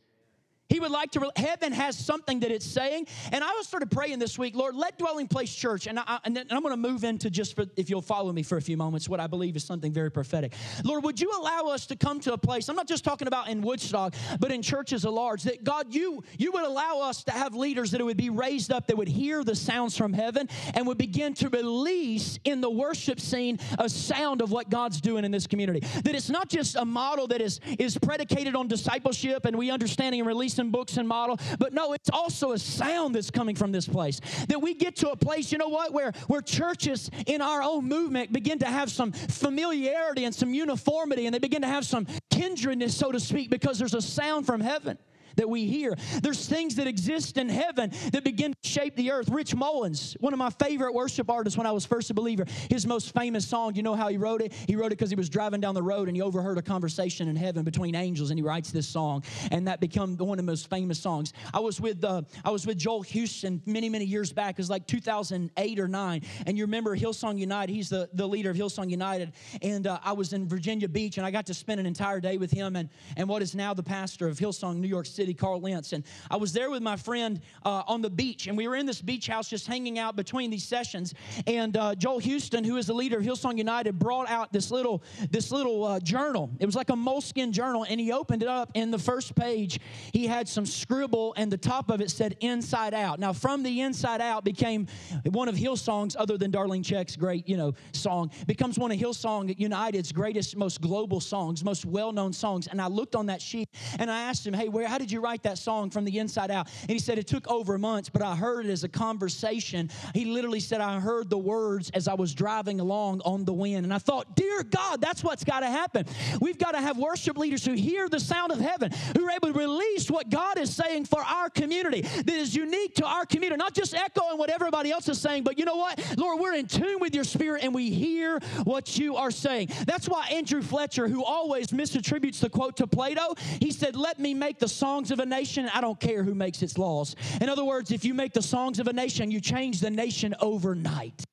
He 0.68 0.80
would 0.80 0.90
like 0.90 1.12
to, 1.12 1.30
heaven 1.36 1.72
has 1.72 1.96
something 1.96 2.40
that 2.40 2.50
it's 2.50 2.66
saying. 2.66 3.06
And 3.30 3.44
I 3.44 3.52
was 3.52 3.68
started 3.68 3.90
praying 3.90 4.18
this 4.18 4.38
week, 4.38 4.56
Lord, 4.56 4.74
let 4.74 4.98
Dwelling 4.98 5.28
Place 5.28 5.54
Church, 5.54 5.86
and, 5.86 5.98
I, 5.98 6.18
and 6.24 6.36
I'm 6.50 6.62
going 6.62 6.72
to 6.72 6.76
move 6.76 7.04
into 7.04 7.30
just 7.30 7.54
for, 7.54 7.66
if 7.76 7.88
you'll 7.88 8.02
follow 8.02 8.32
me 8.32 8.42
for 8.42 8.58
a 8.58 8.62
few 8.62 8.76
moments, 8.76 9.08
what 9.08 9.20
I 9.20 9.28
believe 9.28 9.54
is 9.54 9.64
something 9.64 9.92
very 9.92 10.10
prophetic. 10.10 10.54
Lord, 10.84 11.04
would 11.04 11.20
you 11.20 11.30
allow 11.38 11.70
us 11.70 11.86
to 11.86 11.96
come 11.96 12.18
to 12.20 12.32
a 12.32 12.38
place, 12.38 12.68
I'm 12.68 12.76
not 12.76 12.88
just 12.88 13.04
talking 13.04 13.28
about 13.28 13.48
in 13.48 13.62
Woodstock, 13.62 14.14
but 14.40 14.50
in 14.50 14.60
churches 14.60 15.04
at 15.04 15.12
large, 15.12 15.44
that 15.44 15.62
God, 15.62 15.94
you, 15.94 16.24
you 16.36 16.50
would 16.52 16.64
allow 16.64 17.00
us 17.00 17.22
to 17.24 17.32
have 17.32 17.54
leaders 17.54 17.92
that 17.92 18.04
would 18.04 18.16
be 18.16 18.30
raised 18.30 18.72
up, 18.72 18.88
that 18.88 18.96
would 18.96 19.08
hear 19.08 19.44
the 19.44 19.54
sounds 19.54 19.96
from 19.96 20.12
heaven 20.12 20.48
and 20.74 20.86
would 20.86 20.98
begin 20.98 21.34
to 21.34 21.48
release 21.48 22.38
in 22.44 22.60
the 22.60 22.70
worship 22.70 23.20
scene 23.20 23.58
a 23.78 23.88
sound 23.88 24.42
of 24.42 24.50
what 24.50 24.68
God's 24.68 25.00
doing 25.00 25.24
in 25.24 25.30
this 25.30 25.46
community. 25.46 25.80
That 26.02 26.14
it's 26.14 26.30
not 26.30 26.48
just 26.48 26.74
a 26.74 26.84
model 26.84 27.28
that 27.28 27.40
is, 27.40 27.60
is 27.78 27.96
predicated 27.96 28.56
on 28.56 28.66
discipleship 28.66 29.44
and 29.44 29.56
we 29.56 29.70
understanding 29.70 30.20
and 30.20 30.26
releasing 30.26 30.55
and 30.58 30.72
books 30.72 30.96
and 30.96 31.08
model, 31.08 31.38
but 31.58 31.72
no, 31.72 31.92
it's 31.92 32.10
also 32.10 32.52
a 32.52 32.58
sound 32.58 33.14
that's 33.14 33.30
coming 33.30 33.56
from 33.56 33.72
this 33.72 33.86
place. 33.86 34.20
That 34.48 34.60
we 34.60 34.74
get 34.74 34.96
to 34.96 35.10
a 35.10 35.16
place, 35.16 35.52
you 35.52 35.58
know 35.58 35.68
what, 35.68 35.92
where, 35.92 36.12
where 36.26 36.40
churches 36.40 37.10
in 37.26 37.40
our 37.40 37.62
own 37.62 37.86
movement 37.86 38.32
begin 38.32 38.58
to 38.60 38.66
have 38.66 38.90
some 38.90 39.12
familiarity 39.12 40.24
and 40.24 40.34
some 40.34 40.54
uniformity, 40.54 41.26
and 41.26 41.34
they 41.34 41.38
begin 41.38 41.62
to 41.62 41.68
have 41.68 41.84
some 41.84 42.06
kindredness, 42.30 42.96
so 42.96 43.12
to 43.12 43.20
speak, 43.20 43.50
because 43.50 43.78
there's 43.78 43.94
a 43.94 44.02
sound 44.02 44.46
from 44.46 44.60
heaven 44.60 44.98
that 45.36 45.48
we 45.48 45.66
hear. 45.66 45.96
There's 46.22 46.46
things 46.46 46.74
that 46.76 46.86
exist 46.86 47.36
in 47.36 47.48
heaven 47.48 47.92
that 48.12 48.24
begin 48.24 48.52
to 48.52 48.68
shape 48.68 48.96
the 48.96 49.12
earth. 49.12 49.28
Rich 49.28 49.54
Mullins, 49.54 50.16
one 50.20 50.32
of 50.32 50.38
my 50.38 50.50
favorite 50.50 50.92
worship 50.92 51.30
artists 51.30 51.56
when 51.56 51.66
I 51.66 51.72
was 51.72 51.86
first 51.86 52.10
a 52.10 52.14
believer, 52.14 52.44
his 52.70 52.86
most 52.86 53.14
famous 53.14 53.46
song, 53.46 53.74
you 53.74 53.82
know 53.82 53.94
how 53.94 54.08
he 54.08 54.16
wrote 54.16 54.42
it? 54.42 54.52
He 54.66 54.76
wrote 54.76 54.86
it 54.86 54.98
because 54.98 55.10
he 55.10 55.16
was 55.16 55.28
driving 55.28 55.60
down 55.60 55.74
the 55.74 55.82
road 55.82 56.08
and 56.08 56.16
he 56.16 56.22
overheard 56.22 56.58
a 56.58 56.62
conversation 56.62 57.28
in 57.28 57.36
heaven 57.36 57.64
between 57.64 57.94
angels 57.94 58.30
and 58.30 58.38
he 58.38 58.42
writes 58.42 58.70
this 58.70 58.88
song 58.88 59.22
and 59.50 59.68
that 59.68 59.80
became 59.80 60.16
one 60.16 60.38
of 60.38 60.44
the 60.44 60.50
most 60.50 60.68
famous 60.68 60.98
songs. 60.98 61.32
I 61.52 61.60
was 61.60 61.80
with 61.80 62.02
uh, 62.04 62.22
I 62.44 62.50
was 62.50 62.66
with 62.66 62.78
Joel 62.78 63.02
Houston 63.02 63.62
many 63.66 63.88
many 63.88 64.04
years 64.04 64.32
back. 64.32 64.52
It 64.52 64.58
was 64.58 64.70
like 64.70 64.86
2008 64.86 65.78
or 65.78 65.88
9 65.88 66.22
and 66.46 66.58
you 66.58 66.64
remember 66.64 66.96
Hillsong 66.96 67.38
United, 67.38 67.72
he's 67.72 67.88
the, 67.88 68.08
the 68.14 68.26
leader 68.26 68.50
of 68.50 68.56
Hillsong 68.56 68.90
United 68.90 69.32
and 69.62 69.86
uh, 69.86 69.98
I 70.02 70.12
was 70.12 70.32
in 70.32 70.48
Virginia 70.48 70.88
Beach 70.88 71.18
and 71.18 71.26
I 71.26 71.30
got 71.30 71.46
to 71.46 71.54
spend 71.54 71.80
an 71.80 71.86
entire 71.86 72.20
day 72.20 72.38
with 72.38 72.50
him 72.50 72.76
and, 72.76 72.88
and 73.16 73.28
what 73.28 73.42
is 73.42 73.54
now 73.54 73.74
the 73.74 73.82
pastor 73.82 74.28
of 74.28 74.38
Hillsong 74.38 74.76
New 74.76 74.88
York 74.88 75.06
City 75.06 75.25
City, 75.26 75.34
Carl 75.34 75.60
Lentz. 75.60 75.92
And 75.92 76.04
I 76.30 76.36
was 76.36 76.52
there 76.52 76.70
with 76.70 76.82
my 76.82 76.94
friend 76.94 77.40
uh, 77.64 77.82
on 77.88 78.00
the 78.00 78.10
beach, 78.10 78.46
and 78.46 78.56
we 78.56 78.68
were 78.68 78.76
in 78.76 78.86
this 78.86 79.02
beach 79.02 79.26
house 79.26 79.48
just 79.48 79.66
hanging 79.66 79.98
out 79.98 80.14
between 80.14 80.50
these 80.50 80.62
sessions. 80.62 81.14
And 81.48 81.76
uh, 81.76 81.96
Joel 81.96 82.20
Houston, 82.20 82.62
who 82.62 82.76
is 82.76 82.86
the 82.86 82.94
leader 82.94 83.18
of 83.18 83.24
Hillsong 83.24 83.58
United, 83.58 83.98
brought 83.98 84.30
out 84.30 84.52
this 84.52 84.70
little 84.70 85.02
this 85.32 85.50
little 85.50 85.82
uh, 85.84 85.98
journal. 85.98 86.48
It 86.60 86.66
was 86.66 86.76
like 86.76 86.90
a 86.90 86.96
moleskin 86.96 87.52
journal, 87.52 87.84
and 87.88 87.98
he 87.98 88.12
opened 88.12 88.44
it 88.44 88.48
up. 88.48 88.70
In 88.74 88.92
the 88.92 89.00
first 89.00 89.34
page, 89.34 89.80
he 90.12 90.28
had 90.28 90.46
some 90.48 90.64
scribble, 90.64 91.34
and 91.36 91.50
the 91.50 91.58
top 91.58 91.90
of 91.90 92.00
it 92.00 92.12
said 92.12 92.36
"Inside 92.38 92.94
Out." 92.94 93.18
Now, 93.18 93.32
from 93.32 93.64
the 93.64 93.80
Inside 93.80 94.20
Out 94.20 94.44
became 94.44 94.86
one 95.24 95.48
of 95.48 95.56
Hillsong's, 95.56 96.14
other 96.14 96.38
than 96.38 96.52
Darlene 96.52 96.84
Zschech's 96.84 97.16
great, 97.16 97.48
you 97.48 97.56
know, 97.56 97.74
song, 97.92 98.30
becomes 98.46 98.78
one 98.78 98.92
of 98.92 98.98
Hillsong 98.98 99.58
United's 99.58 100.12
greatest, 100.12 100.56
most 100.56 100.80
global 100.80 101.20
songs, 101.20 101.64
most 101.64 101.84
well-known 101.84 102.32
songs. 102.32 102.68
And 102.68 102.80
I 102.80 102.86
looked 102.86 103.16
on 103.16 103.26
that 103.26 103.42
sheet, 103.42 103.68
and 103.98 104.08
I 104.08 104.20
asked 104.20 104.46
him, 104.46 104.54
"Hey, 104.54 104.68
where? 104.68 104.86
How 104.86 104.98
did 104.98 105.10
you?" 105.10 105.15
You 105.16 105.20
write 105.22 105.42
that 105.44 105.58
song 105.58 105.90
from 105.90 106.04
the 106.04 106.18
inside 106.18 106.50
out? 106.50 106.68
And 106.82 106.90
he 106.90 106.98
said, 106.98 107.18
It 107.18 107.26
took 107.26 107.48
over 107.48 107.78
months, 107.78 108.08
but 108.08 108.22
I 108.22 108.36
heard 108.36 108.66
it 108.66 108.70
as 108.70 108.84
a 108.84 108.88
conversation. 108.88 109.90
He 110.14 110.26
literally 110.26 110.60
said, 110.60 110.80
I 110.80 111.00
heard 111.00 111.30
the 111.30 111.38
words 111.38 111.90
as 111.90 112.06
I 112.06 112.14
was 112.14 112.34
driving 112.34 112.80
along 112.80 113.22
on 113.24 113.44
the 113.44 113.52
wind. 113.52 113.84
And 113.84 113.92
I 113.92 113.98
thought, 113.98 114.36
Dear 114.36 114.62
God, 114.62 115.00
that's 115.00 115.24
what's 115.24 115.44
got 115.44 115.60
to 115.60 115.66
happen. 115.66 116.06
We've 116.40 116.58
got 116.58 116.72
to 116.72 116.80
have 116.80 116.98
worship 116.98 117.38
leaders 117.38 117.64
who 117.64 117.72
hear 117.72 118.08
the 118.08 118.20
sound 118.20 118.52
of 118.52 118.60
heaven, 118.60 118.92
who 119.16 119.26
are 119.26 119.30
able 119.30 119.52
to 119.52 119.58
release 119.58 120.10
what 120.10 120.28
God 120.28 120.58
is 120.58 120.74
saying 120.74 121.06
for 121.06 121.22
our 121.22 121.48
community 121.48 122.02
that 122.02 122.28
is 122.28 122.54
unique 122.54 122.94
to 122.96 123.06
our 123.06 123.24
community, 123.24 123.58
not 123.58 123.74
just 123.74 123.94
echoing 123.94 124.38
what 124.38 124.50
everybody 124.50 124.90
else 124.90 125.08
is 125.08 125.20
saying, 125.20 125.44
but 125.44 125.58
you 125.58 125.64
know 125.64 125.76
what? 125.76 125.98
Lord, 126.16 126.40
we're 126.40 126.54
in 126.54 126.66
tune 126.66 127.00
with 127.00 127.14
your 127.14 127.24
spirit 127.24 127.64
and 127.64 127.74
we 127.74 127.90
hear 127.90 128.38
what 128.64 128.98
you 128.98 129.16
are 129.16 129.30
saying. 129.30 129.70
That's 129.86 130.08
why 130.08 130.28
Andrew 130.28 130.62
Fletcher, 130.62 131.08
who 131.08 131.24
always 131.24 131.68
misattributes 131.68 132.40
the 132.40 132.50
quote 132.50 132.76
to 132.76 132.86
Plato, 132.86 133.34
he 133.60 133.70
said, 133.70 133.96
Let 133.96 134.18
me 134.18 134.34
make 134.34 134.58
the 134.58 134.68
songs 134.68 135.05
songs 135.06 135.20
of 135.20 135.24
a 135.24 135.28
nation, 135.28 135.70
I 135.72 135.80
don't 135.80 136.00
care 136.00 136.24
who 136.24 136.34
makes 136.34 136.62
its 136.62 136.76
laws. 136.78 137.14
In 137.40 137.48
other 137.48 137.64
words, 137.64 137.92
if 137.92 138.04
you 138.04 138.12
make 138.12 138.32
the 138.32 138.42
songs 138.42 138.80
of 138.80 138.88
a 138.88 138.92
nation, 138.92 139.30
you 139.30 139.40
change 139.40 139.80
the 139.80 139.90
nation 139.90 140.34
overnight. 140.40 141.24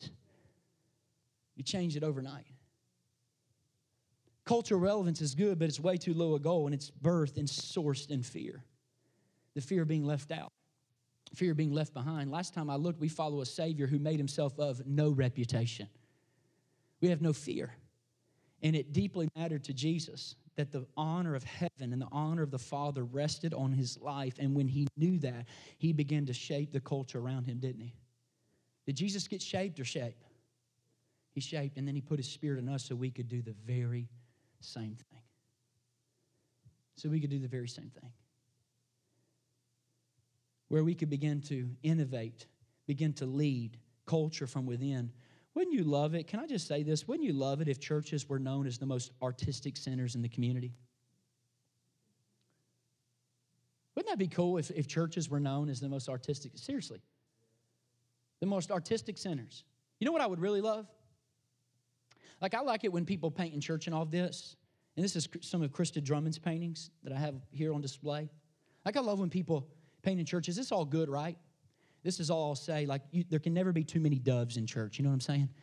You 1.55 1.63
change 1.63 1.95
it 1.95 2.03
overnight. 2.03 2.45
Cultural 4.45 4.80
relevance 4.80 5.21
is 5.21 5.34
good, 5.34 5.57
but 5.57 5.69
it's 5.69 5.80
way 5.80 5.97
too 5.97 6.13
low 6.13 6.36
a 6.36 6.39
goal, 6.39 6.67
and 6.67 6.76
it's 6.76 6.91
birthed 7.01 7.38
and 7.38 7.47
sourced 7.47 8.11
in 8.11 8.21
fear. 8.21 8.63
The 9.55 9.61
fear 9.61 9.82
of 9.82 9.88
being 9.88 10.05
left 10.05 10.32
out, 10.32 10.51
fear 11.34 11.51
of 11.51 11.57
being 11.57 11.74
left 11.74 11.93
behind. 11.93 12.30
Last 12.30 12.53
time 12.53 12.69
I 12.69 12.76
looked, 12.76 12.99
we 12.99 13.09
follow 13.09 13.41
a 13.41 13.45
Savior 13.45 13.88
who 13.88 13.97
made 13.97 14.19
himself 14.19 14.59
of 14.59 14.86
no 14.86 15.09
reputation. 15.09 15.88
We 17.01 17.09
have 17.09 17.21
no 17.21 17.34
fear. 17.34 17.74
And 18.61 18.76
it 18.76 18.93
deeply 18.93 19.30
mattered 19.36 19.63
to 19.65 19.74
Jesus 19.74 20.36
that 20.56 20.72
the 20.72 20.86
honor 20.95 21.36
of 21.36 21.43
heaven 21.43 21.93
and 21.93 22.01
the 22.01 22.08
honor 22.12 22.43
of 22.43 22.51
the 22.51 22.60
Father 22.60 23.04
rested 23.04 23.54
on 23.54 23.72
his 23.72 23.99
life. 23.99 24.36
And 24.39 24.56
when 24.56 24.68
he 24.68 24.88
knew 24.97 25.18
that, 25.20 25.45
he 25.78 25.93
began 25.93 26.26
to 26.28 26.34
shape 26.34 26.72
the 26.72 26.80
culture 26.80 27.20
around 27.20 27.45
him, 27.45 27.60
didn't 27.60 27.82
he? 27.82 27.93
Did 28.86 28.95
Jesus 28.95 29.28
get 29.28 29.41
shaped 29.41 29.80
or 29.80 29.86
shape? 29.86 30.24
He 31.32 31.41
shaped, 31.41 31.78
and 31.78 31.88
then 31.88 31.95
he 31.95 32.01
put 32.01 32.20
his 32.20 32.30
spirit 32.30 32.60
in 32.60 32.70
us 32.70 32.86
so 32.86 32.95
we 32.95 33.10
could 33.10 33.28
do 33.28 33.41
the 33.41 33.56
very 33.66 34.08
same 34.60 34.95
thing. 35.12 35.22
So 36.95 37.10
we 37.10 37.20
could 37.20 37.32
do 37.32 37.39
the 37.39 37.47
very 37.47 37.68
same 37.68 37.89
thing. 37.89 38.12
Where 40.68 40.84
we 40.84 40.93
could 40.93 41.10
begin 41.10 41.41
to 41.43 41.70
innovate, 41.82 42.45
begin 42.86 43.14
to 43.14 43.26
lead 43.26 43.78
culture 44.06 44.45
from 44.45 44.66
within 44.66 45.12
wouldn't 45.56 45.76
you 45.76 45.84
love 45.84 46.16
it? 46.16 46.28
Can 46.28 46.39
I 46.39 46.47
just 46.47 46.68
say 46.68 46.84
this? 46.84 47.08
Wouldn't 47.08 47.26
you 47.26 47.34
love 47.34 47.62
it 47.62 47.68
if 47.68 47.80
churches 47.80 48.28
were 48.28 48.39
known 48.39 48.66
as 48.66 48.78
the 48.78 48.86
most 48.86 49.12
artistic 49.22 49.78
centers 49.78 50.16
in 50.16 50.22
the 50.22 50.30
community? 50.30 50.74
Wouldn't 53.95 54.10
that 54.10 54.18
be 54.18 54.28
cool 54.28 54.58
if, 54.58 54.72
if 54.72 54.88
churches 54.88 55.30
were 55.30 55.39
known 55.39 55.70
as 55.70 55.80
the 55.80 55.89
most 55.89 56.10
artistic? 56.10 56.54
Seriously. 56.56 57.01
The 58.39 58.47
most 58.47 58.72
artistic 58.72 59.18
centers. 59.18 59.64
You 59.99 60.06
know 60.06 60.12
what 60.12 60.22
I 60.22 60.28
would 60.28 60.39
really 60.39 60.62
love? 60.62 60.88
Like, 62.41 62.56
I 62.56 62.62
like 62.62 62.84
it 62.84 62.91
when 62.91 63.06
people 63.06 63.30
paint 63.30 63.54
in 63.54 63.62
church 63.62 63.86
and 63.86 63.95
all 63.95 64.06
this. 64.06 64.56
And 64.95 65.04
this 65.04 65.16
is 65.16 65.28
some 65.41 65.62
of 65.62 65.72
Krista 65.72 66.04
Drummond's 66.04 66.39
paintings 66.39 66.89
that 67.04 67.14
I 67.14 67.18
have 67.18 67.36
here 67.51 67.74
on 67.74 67.82
display. 67.82 68.30
Like, 68.86 68.97
I 68.97 69.01
love 69.01 69.20
when 69.20 69.30
people 69.30 69.68
paint 70.01 70.20
in 70.20 70.26
churches. 70.26 70.58
It's 70.58 70.72
all 70.72 70.86
good, 70.86 71.10
right? 71.10 71.38
This 72.04 72.20
is 72.20 72.30
all 72.30 72.49
I'll 72.49 72.56
say. 72.56 72.86
Like, 72.86 73.01
you, 73.12 73.24
there 73.30 73.39
can 73.39 73.54
never 73.54 73.72
be 73.72 73.84
too 73.84 73.99
many 73.99 74.20
doves 74.20 74.58
in 74.58 74.68
church. 74.68 74.97
You 74.99 75.04
know 75.04 75.10
what 75.10 75.16
I'm 75.16 75.22
saying? 75.22 75.49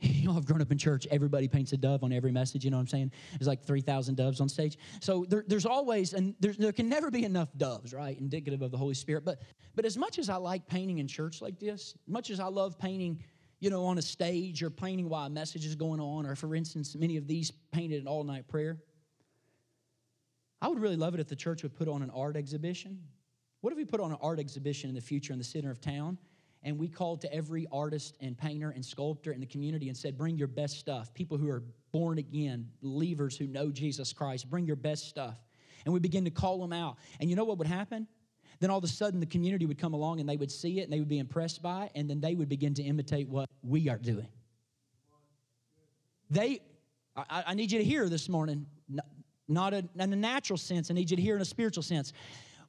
You 0.00 0.28
know, 0.28 0.36
I've 0.36 0.46
grown 0.46 0.62
up 0.62 0.70
in 0.70 0.78
church. 0.78 1.08
Everybody 1.10 1.48
paints 1.48 1.72
a 1.72 1.76
dove 1.76 2.04
on 2.04 2.12
every 2.12 2.30
message. 2.30 2.64
You 2.64 2.70
know 2.70 2.76
what 2.76 2.82
I'm 2.82 2.86
saying? 2.86 3.12
There's 3.32 3.48
like 3.48 3.64
3,000 3.64 4.14
doves 4.14 4.40
on 4.40 4.48
stage. 4.48 4.78
So 5.00 5.26
there, 5.28 5.42
there's 5.48 5.66
always, 5.66 6.12
and 6.12 6.36
there, 6.38 6.52
there 6.52 6.70
can 6.70 6.88
never 6.88 7.10
be 7.10 7.24
enough 7.24 7.48
doves, 7.56 7.92
right? 7.92 8.16
Indicative 8.16 8.62
of 8.62 8.70
the 8.70 8.76
Holy 8.76 8.94
Spirit. 8.94 9.24
But, 9.24 9.42
but 9.74 9.84
as 9.84 9.96
much 9.96 10.20
as 10.20 10.28
I 10.28 10.36
like 10.36 10.68
painting 10.68 10.98
in 10.98 11.08
church 11.08 11.42
like 11.42 11.58
this, 11.58 11.96
much 12.06 12.30
as 12.30 12.38
I 12.38 12.46
love 12.46 12.78
painting, 12.78 13.24
you 13.58 13.70
know, 13.70 13.84
on 13.86 13.98
a 13.98 14.02
stage 14.02 14.62
or 14.62 14.70
painting 14.70 15.08
while 15.08 15.26
a 15.26 15.30
message 15.30 15.66
is 15.66 15.74
going 15.74 15.98
on, 15.98 16.26
or 16.26 16.36
for 16.36 16.54
instance, 16.54 16.94
many 16.94 17.16
of 17.16 17.26
these 17.26 17.50
painted 17.72 18.00
an 18.00 18.06
all 18.06 18.22
night 18.22 18.46
prayer, 18.46 18.78
I 20.62 20.68
would 20.68 20.78
really 20.78 20.96
love 20.96 21.14
it 21.14 21.20
if 21.20 21.26
the 21.26 21.36
church 21.36 21.64
would 21.64 21.74
put 21.74 21.88
on 21.88 22.02
an 22.02 22.10
art 22.10 22.36
exhibition 22.36 23.00
what 23.60 23.72
if 23.72 23.76
we 23.76 23.84
put 23.84 24.00
on 24.00 24.12
an 24.12 24.18
art 24.20 24.38
exhibition 24.38 24.88
in 24.88 24.94
the 24.94 25.00
future 25.00 25.32
in 25.32 25.38
the 25.38 25.44
center 25.44 25.70
of 25.70 25.80
town 25.80 26.18
and 26.62 26.78
we 26.78 26.88
called 26.88 27.20
to 27.22 27.32
every 27.32 27.66
artist 27.70 28.16
and 28.20 28.36
painter 28.36 28.70
and 28.70 28.84
sculptor 28.84 29.32
in 29.32 29.40
the 29.40 29.46
community 29.46 29.88
and 29.88 29.96
said, 29.96 30.18
Bring 30.18 30.36
your 30.36 30.48
best 30.48 30.78
stuff. 30.78 31.14
People 31.14 31.38
who 31.38 31.48
are 31.48 31.62
born 31.92 32.18
again, 32.18 32.68
believers 32.82 33.36
who 33.36 33.46
know 33.46 33.70
Jesus 33.70 34.12
Christ, 34.12 34.50
bring 34.50 34.66
your 34.66 34.76
best 34.76 35.08
stuff. 35.08 35.38
And 35.84 35.94
we 35.94 36.00
begin 36.00 36.24
to 36.24 36.30
call 36.30 36.58
them 36.60 36.72
out. 36.72 36.96
And 37.20 37.30
you 37.30 37.36
know 37.36 37.44
what 37.44 37.58
would 37.58 37.68
happen? 37.68 38.06
Then 38.60 38.70
all 38.70 38.78
of 38.78 38.84
a 38.84 38.88
sudden 38.88 39.20
the 39.20 39.26
community 39.26 39.66
would 39.66 39.78
come 39.78 39.94
along 39.94 40.18
and 40.18 40.28
they 40.28 40.36
would 40.36 40.50
see 40.50 40.80
it 40.80 40.84
and 40.84 40.92
they 40.92 40.98
would 40.98 41.08
be 41.08 41.20
impressed 41.20 41.62
by 41.62 41.84
it, 41.84 41.92
and 41.94 42.10
then 42.10 42.20
they 42.20 42.34
would 42.34 42.48
begin 42.48 42.74
to 42.74 42.82
imitate 42.82 43.28
what 43.28 43.48
we 43.62 43.88
are 43.88 43.98
doing. 43.98 44.28
They, 46.30 46.60
I, 47.16 47.44
I 47.48 47.54
need 47.54 47.70
you 47.70 47.78
to 47.78 47.84
hear 47.84 48.08
this 48.08 48.28
morning, 48.28 48.66
not 49.46 49.74
in 49.74 49.88
a 49.96 50.06
natural 50.06 50.58
sense, 50.58 50.90
I 50.90 50.94
need 50.94 51.10
you 51.10 51.16
to 51.16 51.22
hear 51.22 51.36
in 51.36 51.40
a 51.40 51.46
spiritual 51.46 51.84
sense 51.84 52.12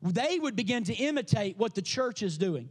they 0.02 0.40
would 0.40 0.56
begin 0.56 0.84
to 0.86 0.94
imitate 0.94 1.58
what 1.58 1.76
the 1.76 1.82
church 1.82 2.24
is 2.24 2.38
doing. 2.38 2.70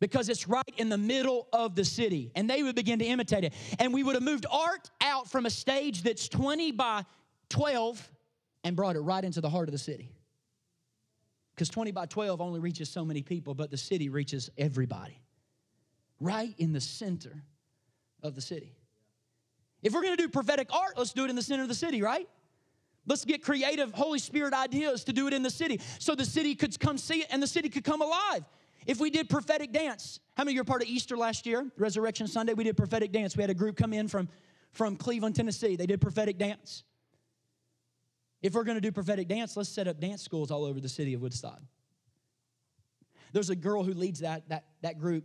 Because 0.00 0.28
it's 0.28 0.46
right 0.46 0.74
in 0.76 0.90
the 0.90 0.98
middle 0.98 1.48
of 1.52 1.74
the 1.74 1.84
city 1.84 2.30
and 2.36 2.48
they 2.48 2.62
would 2.62 2.76
begin 2.76 3.00
to 3.00 3.04
imitate 3.04 3.44
it. 3.44 3.52
And 3.80 3.92
we 3.92 4.04
would 4.04 4.14
have 4.14 4.22
moved 4.22 4.46
art 4.50 4.90
out 5.00 5.28
from 5.28 5.44
a 5.44 5.50
stage 5.50 6.02
that's 6.02 6.28
20 6.28 6.70
by 6.72 7.04
12 7.48 8.10
and 8.62 8.76
brought 8.76 8.94
it 8.94 9.00
right 9.00 9.24
into 9.24 9.40
the 9.40 9.50
heart 9.50 9.68
of 9.68 9.72
the 9.72 9.78
city. 9.78 10.12
Because 11.54 11.68
20 11.68 11.90
by 11.90 12.06
12 12.06 12.40
only 12.40 12.60
reaches 12.60 12.88
so 12.88 13.04
many 13.04 13.22
people 13.22 13.54
but 13.54 13.70
the 13.70 13.76
city 13.76 14.08
reaches 14.08 14.50
everybody. 14.56 15.20
Right 16.20 16.54
in 16.58 16.72
the 16.72 16.80
center 16.80 17.42
of 18.22 18.36
the 18.36 18.40
city. 18.40 18.76
If 19.82 19.92
we're 19.94 20.02
going 20.02 20.16
to 20.16 20.22
do 20.22 20.28
prophetic 20.28 20.72
art 20.72 20.96
let's 20.96 21.12
do 21.12 21.24
it 21.24 21.30
in 21.30 21.34
the 21.34 21.42
center 21.42 21.62
of 21.62 21.68
the 21.68 21.74
city 21.74 22.02
right 22.02 22.28
Let's 23.08 23.24
get 23.24 23.42
creative 23.42 23.92
Holy 23.92 24.18
Spirit 24.18 24.52
ideas 24.52 25.02
to 25.04 25.12
do 25.12 25.26
it 25.26 25.32
in 25.32 25.42
the 25.42 25.50
city 25.50 25.80
so 25.98 26.14
the 26.14 26.26
city 26.26 26.54
could 26.54 26.78
come 26.78 26.98
see 26.98 27.22
it 27.22 27.28
and 27.30 27.42
the 27.42 27.46
city 27.46 27.70
could 27.70 27.84
come 27.84 28.02
alive. 28.02 28.44
If 28.86 29.00
we 29.00 29.10
did 29.10 29.28
prophetic 29.28 29.72
dance, 29.72 30.20
how 30.36 30.44
many 30.44 30.52
of 30.52 30.54
you 30.56 30.60
are 30.60 30.64
part 30.64 30.82
of 30.82 30.88
Easter 30.88 31.16
last 31.16 31.46
year? 31.46 31.66
Resurrection 31.76 32.26
Sunday, 32.26 32.52
we 32.52 32.64
did 32.64 32.76
prophetic 32.76 33.10
dance. 33.10 33.36
We 33.36 33.42
had 33.42 33.50
a 33.50 33.54
group 33.54 33.76
come 33.76 33.92
in 33.92 34.08
from, 34.08 34.28
from 34.72 34.96
Cleveland, 34.96 35.36
Tennessee. 35.36 35.74
They 35.74 35.86
did 35.86 36.00
prophetic 36.00 36.38
dance. 36.38 36.84
If 38.42 38.54
we're 38.54 38.64
going 38.64 38.76
to 38.76 38.80
do 38.80 38.92
prophetic 38.92 39.26
dance, 39.26 39.56
let's 39.56 39.68
set 39.68 39.88
up 39.88 40.00
dance 40.00 40.22
schools 40.22 40.50
all 40.50 40.64
over 40.64 40.80
the 40.80 40.88
city 40.88 41.14
of 41.14 41.22
Woodstock. 41.22 41.60
There's 43.32 43.50
a 43.50 43.56
girl 43.56 43.84
who 43.84 43.94
leads 43.94 44.20
that, 44.20 44.48
that, 44.48 44.64
that 44.82 44.98
group. 44.98 45.24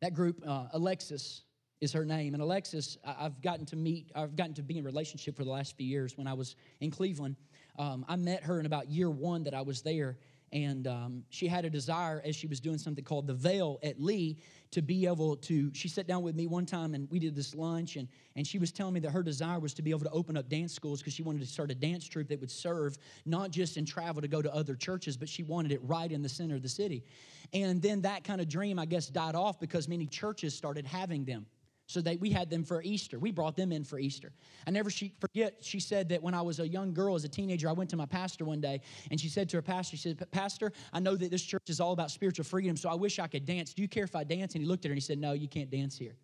That 0.00 0.14
group, 0.14 0.42
uh, 0.46 0.66
Alexis, 0.72 1.42
is 1.80 1.92
her 1.92 2.04
name. 2.04 2.34
And 2.34 2.42
Alexis, 2.42 2.98
I've 3.04 3.40
gotten 3.40 3.64
to 3.66 3.76
meet, 3.76 4.10
I've 4.14 4.36
gotten 4.36 4.54
to 4.54 4.62
be 4.62 4.78
in 4.78 4.84
relationship 4.84 5.36
for 5.36 5.44
the 5.44 5.50
last 5.50 5.76
few 5.76 5.86
years. 5.86 6.16
When 6.16 6.26
I 6.26 6.34
was 6.34 6.56
in 6.80 6.90
Cleveland, 6.90 7.36
um, 7.78 8.04
I 8.08 8.16
met 8.16 8.42
her 8.44 8.58
in 8.60 8.66
about 8.66 8.88
year 8.88 9.10
one 9.10 9.44
that 9.44 9.54
I 9.54 9.62
was 9.62 9.82
there. 9.82 10.18
And 10.50 10.86
um, 10.86 11.24
she 11.28 11.46
had 11.46 11.66
a 11.66 11.70
desire 11.70 12.22
as 12.24 12.34
she 12.34 12.46
was 12.46 12.58
doing 12.58 12.78
something 12.78 13.04
called 13.04 13.26
the 13.26 13.34
Veil 13.34 13.78
at 13.82 14.00
Lee 14.00 14.38
to 14.70 14.80
be 14.80 15.06
able 15.06 15.36
to. 15.36 15.70
She 15.74 15.88
sat 15.88 16.06
down 16.06 16.22
with 16.22 16.34
me 16.34 16.46
one 16.46 16.64
time 16.64 16.94
and 16.94 17.06
we 17.10 17.18
did 17.18 17.36
this 17.36 17.54
lunch, 17.54 17.96
and, 17.96 18.08
and 18.34 18.46
she 18.46 18.58
was 18.58 18.72
telling 18.72 18.94
me 18.94 19.00
that 19.00 19.10
her 19.10 19.22
desire 19.22 19.58
was 19.58 19.74
to 19.74 19.82
be 19.82 19.90
able 19.90 20.00
to 20.00 20.10
open 20.10 20.38
up 20.38 20.48
dance 20.48 20.72
schools 20.72 21.00
because 21.00 21.12
she 21.12 21.22
wanted 21.22 21.40
to 21.40 21.46
start 21.46 21.70
a 21.70 21.74
dance 21.74 22.08
troupe 22.08 22.28
that 22.28 22.40
would 22.40 22.50
serve 22.50 22.96
not 23.26 23.50
just 23.50 23.76
in 23.76 23.84
travel 23.84 24.22
to 24.22 24.28
go 24.28 24.40
to 24.40 24.52
other 24.54 24.74
churches, 24.74 25.18
but 25.18 25.28
she 25.28 25.42
wanted 25.42 25.70
it 25.70 25.80
right 25.82 26.10
in 26.10 26.22
the 26.22 26.28
center 26.30 26.54
of 26.54 26.62
the 26.62 26.68
city. 26.68 27.04
And 27.52 27.82
then 27.82 28.02
that 28.02 28.24
kind 28.24 28.40
of 28.40 28.48
dream, 28.48 28.78
I 28.78 28.86
guess, 28.86 29.08
died 29.08 29.34
off 29.34 29.60
because 29.60 29.86
many 29.86 30.06
churches 30.06 30.54
started 30.54 30.86
having 30.86 31.26
them. 31.26 31.44
So 31.88 32.02
that 32.02 32.20
we 32.20 32.30
had 32.30 32.50
them 32.50 32.64
for 32.64 32.82
Easter. 32.82 33.18
We 33.18 33.32
brought 33.32 33.56
them 33.56 33.72
in 33.72 33.82
for 33.82 33.98
Easter. 33.98 34.30
I 34.66 34.70
never 34.70 34.90
forget, 35.20 35.54
she 35.62 35.80
said 35.80 36.10
that 36.10 36.22
when 36.22 36.34
I 36.34 36.42
was 36.42 36.60
a 36.60 36.68
young 36.68 36.92
girl, 36.92 37.14
as 37.14 37.24
a 37.24 37.28
teenager, 37.28 37.66
I 37.66 37.72
went 37.72 37.88
to 37.90 37.96
my 37.96 38.04
pastor 38.04 38.44
one 38.44 38.60
day 38.60 38.82
and 39.10 39.18
she 39.18 39.30
said 39.30 39.48
to 39.48 39.56
her 39.56 39.62
pastor, 39.62 39.96
she 39.96 40.02
said, 40.02 40.30
Pastor, 40.30 40.70
I 40.92 41.00
know 41.00 41.16
that 41.16 41.30
this 41.30 41.42
church 41.42 41.68
is 41.68 41.80
all 41.80 41.92
about 41.92 42.10
spiritual 42.10 42.44
freedom, 42.44 42.76
so 42.76 42.90
I 42.90 42.94
wish 42.94 43.18
I 43.18 43.26
could 43.26 43.46
dance. 43.46 43.72
Do 43.72 43.80
you 43.80 43.88
care 43.88 44.04
if 44.04 44.14
I 44.14 44.22
dance? 44.22 44.54
And 44.54 44.62
he 44.62 44.68
looked 44.68 44.84
at 44.84 44.90
her 44.90 44.92
and 44.92 44.98
he 44.98 45.04
said, 45.04 45.18
No, 45.18 45.32
you 45.32 45.48
can't 45.48 45.70
dance 45.70 45.96
here. 45.96 46.16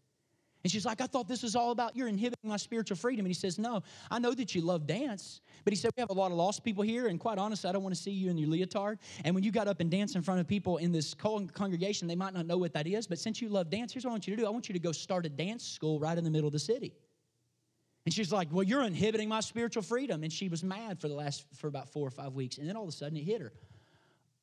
And 0.65 0.71
she's 0.73 0.87
like, 0.87 1.03
I 1.03 1.07
thought 1.07 1.29
this 1.29 1.43
was 1.43 1.55
all 1.55 1.73
about 1.73 1.95
you're 1.95 2.09
inhibiting 2.09 2.49
my 2.49 2.57
spiritual 2.57 2.97
freedom. 2.97 3.27
And 3.27 3.31
he 3.31 3.39
says, 3.39 3.59
No, 3.59 3.83
I 4.11 4.19
know 4.19 4.33
that 4.33 4.55
you 4.55 4.62
love 4.62 4.87
dance. 4.87 5.43
But 5.62 5.75
he 5.75 5.77
said, 5.77 5.91
We 5.95 6.01
have 6.01 6.09
a 6.09 6.15
lot 6.15 6.31
of 6.31 6.39
lost 6.39 6.65
people 6.65 6.83
here. 6.83 7.09
And 7.09 7.21
quite 7.21 7.37
honestly, 7.37 7.69
I 7.69 7.73
don't 7.75 7.83
want 7.83 7.95
to 7.95 8.01
see 8.01 8.11
you 8.11 8.31
in 8.31 8.39
your 8.39 8.49
leotard. 8.49 8.99
And 9.25 9.35
when 9.35 9.45
you 9.45 9.53
got 9.53 9.69
up 9.69 9.81
and 9.81 9.91
danced 9.91 10.17
in 10.17 10.23
front 10.23 10.41
of 10.41 10.49
people 10.49 10.79
in 10.79 10.91
this 10.91 11.12
congregation, 11.12 12.09
they 12.09 12.17
might 12.17 12.33
not 12.33 12.47
know 12.47 12.57
what 12.57 12.73
that 12.73 12.87
is. 12.87 13.07
But 13.07 13.19
since 13.19 13.43
you 13.43 13.51
love 13.51 13.69
dance, 13.69 13.93
here's 13.93 14.05
what 14.05 14.11
I 14.11 14.15
want 14.15 14.27
you 14.27 14.37
to 14.37 14.43
do 14.43 14.47
I 14.47 14.51
want 14.51 14.71
you 14.71 14.73
to 14.73 14.79
go 14.79 14.91
start 14.91 15.27
a 15.27 15.29
dance 15.29 15.65
school 15.65 16.01
right 16.01 16.17
in 16.17 16.25
the 16.25 16.31
middle 16.31 16.49
of 16.49 16.55
the 16.55 16.59
city. 16.59 16.95
And 18.07 18.15
she's 18.15 18.33
like, 18.33 18.49
Well, 18.51 18.65
you're 18.65 18.85
inhibiting 18.85 19.29
my 19.29 19.41
spiritual 19.41 19.83
freedom. 19.83 20.23
And 20.23 20.33
she 20.33 20.49
was 20.49 20.65
mad 20.65 20.99
for 20.99 21.09
the 21.09 21.15
last, 21.15 21.45
for 21.55 21.69
about 21.69 21.91
four 21.91 22.09
or 22.09 22.11
five 22.11 22.33
weeks. 22.33 22.57
And 22.57 22.67
then 22.67 22.75
all 22.75 22.85
of 22.85 22.89
a 22.89 22.93
sudden 22.93 23.19
it 23.19 23.25
hit 23.25 23.43
her 23.43 23.53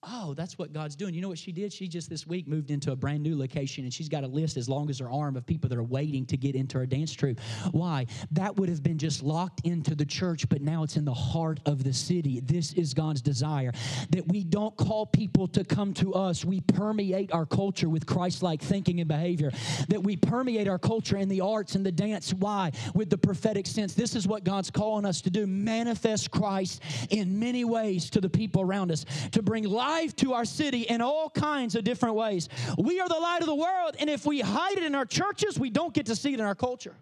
oh, 0.04 0.34
that's 0.34 0.58
what 0.58 0.74
God's 0.74 0.95
doing. 0.95 1.14
You 1.14 1.22
know 1.22 1.30
what 1.30 1.38
she 1.38 1.52
did? 1.52 1.72
She 1.72 1.88
just 1.88 2.10
this 2.10 2.26
week 2.26 2.47
moved 2.47 2.72
into 2.72 2.91
a 2.91 2.95
brand 2.95 3.22
new 3.22 3.38
location 3.38 3.84
and 3.84 3.93
she's 3.93 4.10
got 4.10 4.24
a 4.24 4.28
list 4.28 4.58
as 4.58 4.68
long 4.68 4.89
as 4.89 4.97
her 4.97 5.12
arm 5.12 5.36
of 5.38 5.45
people 5.45 5.70
that 5.70 5.78
are 5.78 5.84
waiting 5.84 6.26
to 6.28 6.38
get 6.38 6.56
into 6.56 6.80
her 6.80 6.88
dance 6.88 7.14
troupe. 7.14 7.39
Why? 7.72 8.08
That 8.32 8.56
would 8.58 8.68
have 8.68 8.82
been 8.82 8.97
just 8.97 9.22
locked 9.22 9.62
into 9.64 9.93
the 9.93 10.06
church, 10.06 10.49
but 10.49 10.62
now 10.62 10.82
it's 10.82 10.97
in 10.97 11.06
the 11.06 11.14
heart 11.14 11.60
of 11.68 11.84
the 11.84 11.93
city. 11.93 12.39
This 12.39 12.74
is 12.74 12.95
God's 12.95 13.22
desire 13.22 13.74
that 14.10 14.28
we 14.28 14.43
don't 14.43 14.76
call 14.76 15.06
people 15.06 15.47
to 15.49 15.64
come 15.64 15.93
to 15.95 16.16
us. 16.16 16.43
We 16.43 16.62
permeate 16.62 17.32
our 17.32 17.45
culture 17.45 17.88
with 17.88 18.08
Christ 18.08 18.41
like 18.41 18.62
thinking 18.62 19.02
and 19.02 19.08
behavior, 19.08 19.52
that 19.89 20.02
we 20.02 20.18
permeate 20.18 20.68
our 20.68 20.80
culture 20.80 21.18
in 21.18 21.30
the 21.30 21.41
arts 21.41 21.76
and 21.76 21.86
the 21.86 21.91
dance. 21.91 22.34
Why? 22.34 22.72
With 22.95 23.12
the 23.12 23.20
prophetic 23.20 23.68
sense. 23.68 23.93
This 23.93 24.16
is 24.16 24.28
what 24.28 24.43
God's 24.43 24.72
calling 24.72 25.06
us 25.06 25.22
to 25.22 25.30
do 25.30 25.45
manifest 25.45 26.32
Christ 26.32 26.82
in 27.12 27.38
many 27.38 27.66
ways 27.66 28.10
to 28.10 28.22
the 28.22 28.30
people 28.30 28.64
around 28.64 28.91
us, 28.91 29.06
to 29.34 29.43
bring 29.43 29.66
life 29.66 29.90
life 29.91 30.15
to 30.17 30.33
our 30.33 30.45
city 30.45 30.81
in 30.81 31.01
all 31.01 31.29
kinds 31.29 31.75
of 31.75 31.83
different 31.83 32.15
ways. 32.15 32.47
We 32.77 32.99
are 32.99 33.09
the 33.09 33.15
light 33.15 33.41
of 33.41 33.47
the 33.47 33.55
world, 33.55 33.95
and 33.99 34.09
if 34.09 34.25
we 34.25 34.39
hide 34.39 34.77
it 34.77 34.83
in 34.83 34.95
our 34.95 35.05
churches, 35.05 35.59
we 35.59 35.69
don't 35.69 35.93
get 35.93 36.05
to 36.05 36.15
see 36.15 36.33
it 36.33 36.39
in 36.39 36.45
our 36.45 36.55
culture. 36.55 36.95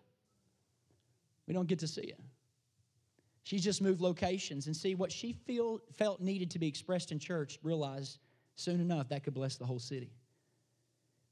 We 1.48 1.54
don't 1.54 1.68
get 1.68 1.80
to 1.80 1.88
see 1.88 2.02
it. 2.02 2.20
She's 3.44 3.64
just 3.64 3.82
moved 3.82 4.02
locations 4.02 4.68
and 4.68 4.76
see 4.76 4.96
what 4.96 5.12
she 5.12 5.34
feel, 5.34 5.82
felt 5.94 6.22
needed 6.22 6.52
to 6.52 6.60
be 6.60 6.68
expressed 6.68 7.12
in 7.12 7.20
church, 7.20 7.60
realized 7.64 8.20
soon 8.56 8.80
enough 8.80 9.10
that 9.10 9.24
could 9.24 9.34
bless 9.34 9.56
the 9.56 9.66
whole 9.66 9.80
city. 9.80 10.12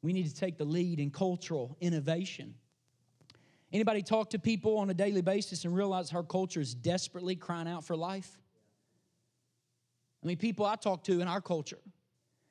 We 0.01 0.13
need 0.13 0.27
to 0.27 0.33
take 0.33 0.57
the 0.57 0.65
lead 0.65 0.99
in 0.99 1.11
cultural 1.11 1.75
innovation. 1.81 2.55
Anybody 3.73 4.01
talk 4.01 4.29
to 4.31 4.39
people 4.39 4.77
on 4.77 4.89
a 4.89 4.93
daily 4.93 5.21
basis 5.21 5.65
and 5.65 5.75
realize 5.75 6.13
our 6.13 6.23
culture 6.23 6.61
is 6.61 6.73
desperately 6.73 7.35
crying 7.35 7.67
out 7.67 7.83
for 7.83 7.95
life? 7.95 8.39
I 10.23 10.27
mean, 10.27 10.37
people 10.37 10.65
I 10.65 10.75
talk 10.75 11.03
to 11.05 11.21
in 11.21 11.27
our 11.27 11.41
culture. 11.41 11.79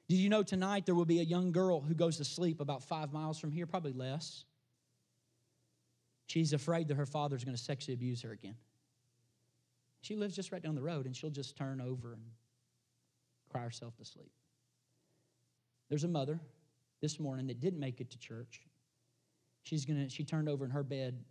Did 0.08 0.16
you 0.16 0.28
know 0.28 0.42
tonight 0.42 0.86
there 0.86 0.94
will 0.94 1.04
be 1.04 1.18
a 1.20 1.24
young 1.24 1.50
girl 1.50 1.80
who 1.80 1.94
goes 1.94 2.16
to 2.18 2.24
sleep 2.24 2.60
about 2.60 2.84
five 2.84 3.12
miles 3.12 3.38
from 3.38 3.50
here, 3.50 3.66
probably 3.66 3.92
less? 3.92 4.44
She's 6.26 6.52
afraid 6.52 6.88
that 6.88 6.96
her 6.96 7.06
father's 7.06 7.44
going 7.44 7.56
to 7.56 7.62
sexually 7.62 7.94
abuse 7.94 8.22
her 8.22 8.32
again. 8.32 8.56
She 10.02 10.14
lives 10.14 10.36
just 10.36 10.52
right 10.52 10.62
down 10.62 10.76
the 10.76 10.82
road, 10.82 11.06
and 11.06 11.16
she'll 11.16 11.30
just 11.30 11.56
turn 11.56 11.80
over 11.80 12.12
and 12.12 12.22
cry 13.50 13.62
herself 13.62 13.96
to 13.96 14.04
sleep. 14.04 14.30
There's 15.88 16.04
a 16.04 16.08
mother 16.08 16.40
this 17.00 17.18
morning 17.18 17.46
that 17.48 17.60
didn't 17.60 17.80
make 17.80 18.00
it 18.00 18.10
to 18.10 18.18
church. 18.18 18.62
She's 19.62 19.84
gonna, 19.84 20.08
she 20.08 20.24
turned 20.24 20.48
over 20.48 20.64
in 20.64 20.70
her 20.70 20.84
bed 20.84 21.24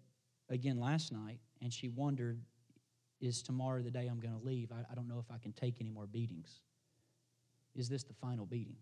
again 0.49 0.79
last 0.79 1.11
night, 1.11 1.39
and 1.61 1.73
she 1.73 1.87
wondered 1.87 2.41
is 3.21 3.41
tomorrow 3.41 3.81
the 3.81 3.91
day 3.91 4.07
I'm 4.07 4.19
going 4.19 4.37
to 4.37 4.45
leave? 4.45 4.71
I, 4.71 4.91
I 4.91 4.95
don't 4.95 5.07
know 5.07 5.19
if 5.19 5.33
I 5.33 5.37
can 5.37 5.53
take 5.53 5.77
any 5.79 5.89
more 5.89 6.05
beatings. 6.05 6.61
Is 7.75 7.89
this 7.89 8.03
the 8.03 8.13
final 8.13 8.45
beating? 8.45 8.77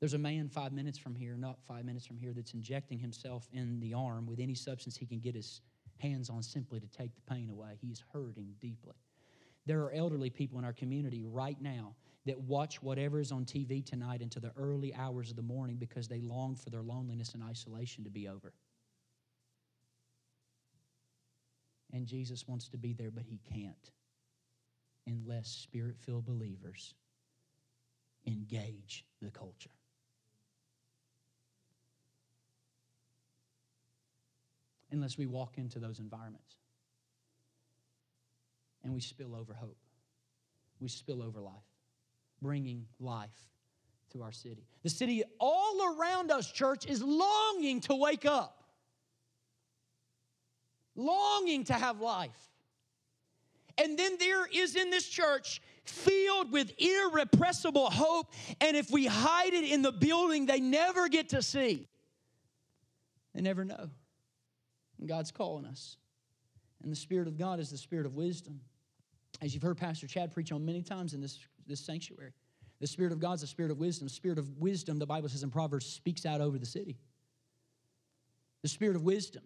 There's 0.00 0.14
a 0.14 0.18
man 0.18 0.48
five 0.48 0.72
minutes 0.72 0.98
from 0.98 1.14
here, 1.14 1.36
not 1.36 1.58
five 1.66 1.84
minutes 1.84 2.04
from 2.04 2.18
here, 2.18 2.32
that's 2.34 2.52
injecting 2.52 2.98
himself 2.98 3.48
in 3.52 3.80
the 3.80 3.94
arm 3.94 4.26
with 4.26 4.38
any 4.38 4.54
substance 4.54 4.96
he 4.96 5.06
can 5.06 5.18
get 5.18 5.34
his 5.34 5.62
hands 5.98 6.28
on 6.28 6.42
simply 6.42 6.80
to 6.80 6.86
take 6.88 7.14
the 7.14 7.22
pain 7.22 7.48
away. 7.48 7.78
He's 7.80 8.02
hurting 8.12 8.54
deeply. 8.60 8.96
There 9.66 9.80
are 9.80 9.92
elderly 9.92 10.28
people 10.28 10.58
in 10.58 10.64
our 10.64 10.72
community 10.72 11.24
right 11.24 11.56
now 11.60 11.94
that 12.26 12.38
watch 12.38 12.82
whatever 12.82 13.20
is 13.20 13.32
on 13.32 13.44
TV 13.44 13.84
tonight 13.84 14.20
into 14.20 14.40
the 14.40 14.52
early 14.56 14.94
hours 14.94 15.30
of 15.30 15.36
the 15.36 15.42
morning 15.42 15.76
because 15.76 16.08
they 16.08 16.20
long 16.20 16.54
for 16.54 16.70
their 16.70 16.82
loneliness 16.82 17.34
and 17.34 17.42
isolation 17.42 18.04
to 18.04 18.10
be 18.10 18.28
over. 18.28 18.52
And 21.94 22.06
Jesus 22.08 22.48
wants 22.48 22.68
to 22.70 22.76
be 22.76 22.92
there, 22.92 23.12
but 23.12 23.22
he 23.24 23.38
can't 23.52 23.92
unless 25.06 25.48
spirit 25.48 25.96
filled 25.98 26.26
believers 26.26 26.94
engage 28.26 29.04
the 29.22 29.30
culture. 29.30 29.70
Unless 34.90 35.18
we 35.18 35.26
walk 35.26 35.56
into 35.56 35.78
those 35.78 36.00
environments 36.00 36.56
and 38.82 38.92
we 38.92 39.00
spill 39.00 39.34
over 39.34 39.54
hope, 39.54 39.78
we 40.80 40.88
spill 40.88 41.22
over 41.22 41.40
life, 41.40 41.54
bringing 42.42 42.86
life 42.98 43.50
to 44.12 44.22
our 44.22 44.32
city. 44.32 44.66
The 44.82 44.90
city 44.90 45.22
all 45.38 45.96
around 45.96 46.32
us, 46.32 46.50
church, 46.50 46.86
is 46.86 47.02
longing 47.02 47.80
to 47.82 47.94
wake 47.94 48.24
up 48.24 48.63
longing 50.96 51.64
to 51.64 51.74
have 51.74 52.00
life. 52.00 52.30
And 53.78 53.98
then 53.98 54.16
there 54.18 54.46
is 54.46 54.76
in 54.76 54.90
this 54.90 55.08
church 55.08 55.60
filled 55.84 56.52
with 56.52 56.72
irrepressible 56.78 57.90
hope. 57.90 58.32
And 58.60 58.76
if 58.76 58.90
we 58.90 59.06
hide 59.06 59.52
it 59.52 59.64
in 59.64 59.82
the 59.82 59.92
building, 59.92 60.46
they 60.46 60.60
never 60.60 61.08
get 61.08 61.30
to 61.30 61.42
see. 61.42 61.88
They 63.34 63.42
never 63.42 63.64
know. 63.64 63.90
And 64.98 65.08
God's 65.08 65.32
calling 65.32 65.66
us. 65.66 65.96
And 66.82 66.92
the 66.92 66.96
Spirit 66.96 67.26
of 67.26 67.36
God 67.36 67.58
is 67.58 67.70
the 67.70 67.78
Spirit 67.78 68.06
of 68.06 68.14
wisdom. 68.14 68.60
As 69.42 69.54
you've 69.54 69.62
heard 69.62 69.76
Pastor 69.76 70.06
Chad 70.06 70.32
preach 70.32 70.52
on 70.52 70.64
many 70.64 70.82
times 70.82 71.14
in 71.14 71.20
this, 71.20 71.38
this 71.66 71.80
sanctuary, 71.80 72.32
the 72.80 72.86
Spirit 72.86 73.12
of 73.12 73.18
God 73.18 73.34
is 73.34 73.40
the 73.40 73.46
Spirit 73.46 73.72
of 73.72 73.78
wisdom. 73.78 74.08
Spirit 74.08 74.38
of 74.38 74.48
wisdom, 74.58 74.98
the 74.98 75.06
Bible 75.06 75.28
says 75.28 75.42
in 75.42 75.50
Proverbs, 75.50 75.86
speaks 75.86 76.24
out 76.24 76.40
over 76.40 76.58
the 76.58 76.66
city. 76.66 76.96
The 78.62 78.68
Spirit 78.68 78.96
of 78.96 79.02
wisdom. 79.02 79.42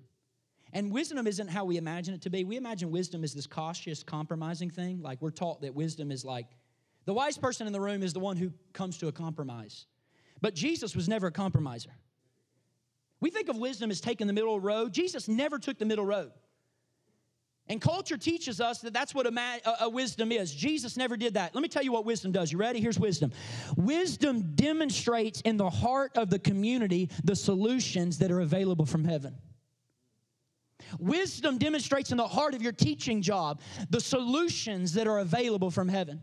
And 0.72 0.92
wisdom 0.92 1.26
isn't 1.26 1.48
how 1.48 1.64
we 1.64 1.76
imagine 1.76 2.14
it 2.14 2.22
to 2.22 2.30
be. 2.30 2.44
We 2.44 2.56
imagine 2.56 2.90
wisdom 2.90 3.24
is 3.24 3.32
this 3.34 3.46
cautious, 3.46 4.02
compromising 4.02 4.70
thing. 4.70 5.00
Like 5.00 5.22
we're 5.22 5.30
taught 5.30 5.62
that 5.62 5.74
wisdom 5.74 6.10
is 6.10 6.24
like 6.24 6.46
the 7.06 7.14
wise 7.14 7.38
person 7.38 7.66
in 7.66 7.72
the 7.72 7.80
room 7.80 8.02
is 8.02 8.12
the 8.12 8.20
one 8.20 8.36
who 8.36 8.52
comes 8.74 8.98
to 8.98 9.08
a 9.08 9.12
compromise. 9.12 9.86
But 10.40 10.54
Jesus 10.54 10.94
was 10.94 11.08
never 11.08 11.28
a 11.28 11.32
compromiser. 11.32 11.90
We 13.20 13.30
think 13.30 13.48
of 13.48 13.56
wisdom 13.56 13.90
as 13.90 14.00
taking 14.00 14.26
the 14.26 14.32
middle 14.32 14.60
road. 14.60 14.92
Jesus 14.92 15.26
never 15.26 15.58
took 15.58 15.78
the 15.78 15.86
middle 15.86 16.04
road. 16.04 16.30
And 17.68 17.80
culture 17.80 18.16
teaches 18.16 18.60
us 18.60 18.80
that 18.80 18.94
that's 18.94 19.14
what 19.14 19.26
a, 19.26 19.60
a, 19.80 19.88
wisdom 19.90 20.32
is. 20.32 20.54
Jesus 20.54 20.96
never 20.96 21.16
did 21.16 21.34
that. 21.34 21.54
Let 21.54 21.60
me 21.60 21.68
tell 21.68 21.82
you 21.82 21.92
what 21.92 22.06
wisdom 22.06 22.32
does. 22.32 22.50
You 22.50 22.58
ready? 22.58 22.80
Here's 22.80 22.98
wisdom. 22.98 23.32
Wisdom 23.76 24.54
demonstrates 24.54 25.42
in 25.42 25.58
the 25.58 25.68
heart 25.68 26.16
of 26.16 26.30
the 26.30 26.38
community 26.38 27.10
the 27.24 27.36
solutions 27.36 28.18
that 28.18 28.30
are 28.30 28.40
available 28.40 28.86
from 28.86 29.04
heaven. 29.04 29.36
Wisdom 30.98 31.58
demonstrates 31.58 32.10
in 32.10 32.16
the 32.16 32.26
heart 32.26 32.54
of 32.54 32.62
your 32.62 32.72
teaching 32.72 33.22
job 33.22 33.60
the 33.90 34.00
solutions 34.00 34.92
that 34.94 35.06
are 35.06 35.18
available 35.18 35.70
from 35.70 35.88
heaven. 35.88 36.20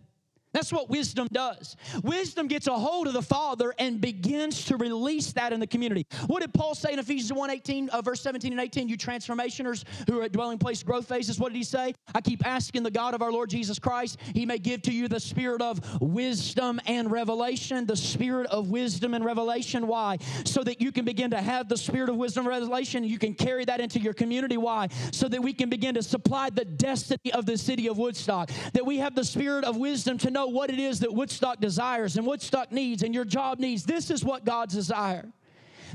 That's 0.55 0.71
what 0.71 0.89
wisdom 0.89 1.27
does. 1.33 1.75
Wisdom 2.01 2.47
gets 2.47 2.67
a 2.67 2.73
hold 2.73 3.07
of 3.07 3.13
the 3.13 3.21
Father 3.21 3.73
and 3.77 3.99
begins 3.99 4.63
to 4.65 4.77
release 4.77 5.33
that 5.33 5.51
in 5.51 5.59
the 5.59 5.67
community. 5.67 6.07
What 6.27 6.39
did 6.39 6.53
Paul 6.53 6.73
say 6.75 6.93
in 6.93 6.99
Ephesians 6.99 7.33
1 7.33 7.49
18, 7.49 7.89
uh, 7.89 8.01
verse 8.01 8.21
17 8.21 8.53
and 8.53 8.61
18? 8.61 8.87
You 8.87 8.97
transformationers 8.97 9.83
who 10.07 10.17
are 10.21 10.23
at 10.23 10.31
dwelling 10.31 10.57
place 10.57 10.81
growth 10.81 11.09
phases, 11.09 11.37
what 11.37 11.51
did 11.51 11.57
he 11.57 11.65
say? 11.65 11.93
I 12.13 12.21
keep 12.21 12.47
asking 12.47 12.83
the 12.83 12.89
God 12.89 13.13
of 13.13 13.21
our 13.21 13.33
Lord 13.33 13.49
Jesus 13.49 13.79
Christ, 13.79 14.17
he 14.33 14.45
may 14.45 14.57
give 14.57 14.81
to 14.83 14.93
you 14.93 15.09
the 15.09 15.19
spirit 15.19 15.61
of 15.61 15.81
wisdom 16.01 16.79
and 16.85 17.11
revelation. 17.11 17.85
The 17.85 17.97
spirit 17.97 18.47
of 18.47 18.69
wisdom 18.69 19.13
and 19.13 19.25
revelation. 19.25 19.87
Why? 19.87 20.19
So 20.45 20.63
that 20.63 20.79
you 20.79 20.93
can 20.93 21.03
begin 21.03 21.31
to 21.31 21.41
have 21.41 21.67
the 21.67 21.77
spirit 21.77 22.07
of 22.07 22.15
wisdom 22.15 22.45
and 22.45 22.49
revelation. 22.49 23.03
You 23.03 23.19
can 23.19 23.33
carry 23.33 23.65
that 23.65 23.81
into 23.81 23.99
your 23.99 24.13
community. 24.13 24.55
Why? 24.55 24.87
So 25.11 25.27
that 25.27 25.41
we 25.41 25.51
can 25.51 25.69
begin 25.69 25.95
to 25.95 26.01
supply 26.03 26.49
the 26.49 26.63
destiny 26.63 27.33
of 27.33 27.45
the 27.45 27.57
city 27.57 27.87
of 27.87 27.97
Woodstock. 27.97 28.51
That 28.71 28.85
we 28.85 28.99
have 28.99 29.15
the 29.15 29.25
spirit 29.25 29.65
of 29.65 29.75
wisdom 29.75 30.17
to 30.19 30.31
know 30.31 30.44
know 30.45 30.51
what 30.57 30.69
it 30.69 30.79
is 30.79 30.99
that 30.99 31.13
Woodstock 31.13 31.59
desires 31.59 32.17
and 32.17 32.25
Woodstock 32.25 32.71
needs 32.71 33.03
and 33.03 33.13
your 33.13 33.25
job 33.25 33.59
needs. 33.59 33.83
This 33.83 34.09
is 34.09 34.23
what 34.23 34.45
God's 34.45 34.73
desire. 34.73 35.31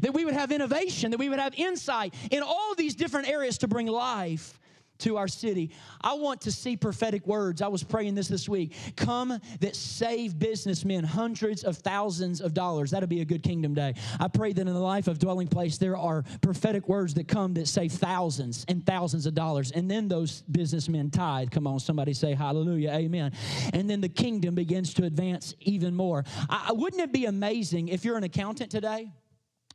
That 0.03 0.15
we 0.15 0.25
would 0.25 0.35
have 0.35 0.53
innovation, 0.53 1.11
that 1.11 1.19
we 1.19 1.29
would 1.29 1.39
have 1.39 1.55
insight 1.57 2.15
in 2.31 2.43
all 2.43 2.75
these 2.77 2.95
different 2.95 3.29
areas 3.29 3.59
to 3.59 3.69
bring 3.69 3.87
life 3.87 4.60
to 5.01 5.17
our 5.17 5.29
city. 5.29 5.71
I 6.01 6.15
want 6.15 6.41
to 6.43 6.53
see 6.53 6.77
prophetic 6.77 7.27
words. 7.27 7.63
I 7.63 7.69
was 7.69 7.83
praying 7.83 8.15
this 8.15 8.29
this 8.29 8.49
week. 8.49 8.75
Come 8.97 9.39
that 9.61 9.77
save 9.77 10.39
businessmen 10.39 11.05
hundreds 11.05 11.65
of 11.65 11.77
thousands 11.79 12.41
of 12.41 12.55
dollars. 12.55 12.91
That'll 12.91 13.09
be 13.09 13.21
a 13.21 13.25
good 13.25 13.43
kingdom 13.43 13.75
day. 13.75 13.95
I 14.19 14.29
pray 14.29 14.53
that 14.53 14.61
in 14.61 14.73
the 14.73 14.79
life 14.79 15.09
of 15.09 15.19
Dwelling 15.19 15.49
Place, 15.49 15.79
there 15.79 15.97
are 15.97 16.25
prophetic 16.41 16.89
words 16.89 17.15
that 17.15 17.29
come 17.29 17.55
that 17.55 17.69
save 17.69 17.93
thousands 17.93 18.65
and 18.69 18.85
thousands 18.85 19.27
of 19.27 19.35
dollars. 19.35 19.73
And 19.73 19.91
then 19.91 20.09
those 20.09 20.43
businessmen 20.43 21.11
tithe. 21.11 21.51
Come 21.51 21.67
on, 21.67 21.81
somebody 21.81 22.15
say 22.15 22.35
hallelujah, 22.35 22.91
amen. 22.93 23.33
And 23.73 23.89
then 23.89 24.01
the 24.01 24.09
kingdom 24.09 24.55
begins 24.55 24.95
to 24.95 25.05
advance 25.05 25.55
even 25.61 25.95
more. 25.95 26.25
I, 26.49 26.73
wouldn't 26.73 27.03
it 27.03 27.13
be 27.13 27.27
amazing 27.27 27.89
if 27.89 28.05
you're 28.05 28.17
an 28.17 28.25
accountant 28.25 28.71
today? 28.71 29.13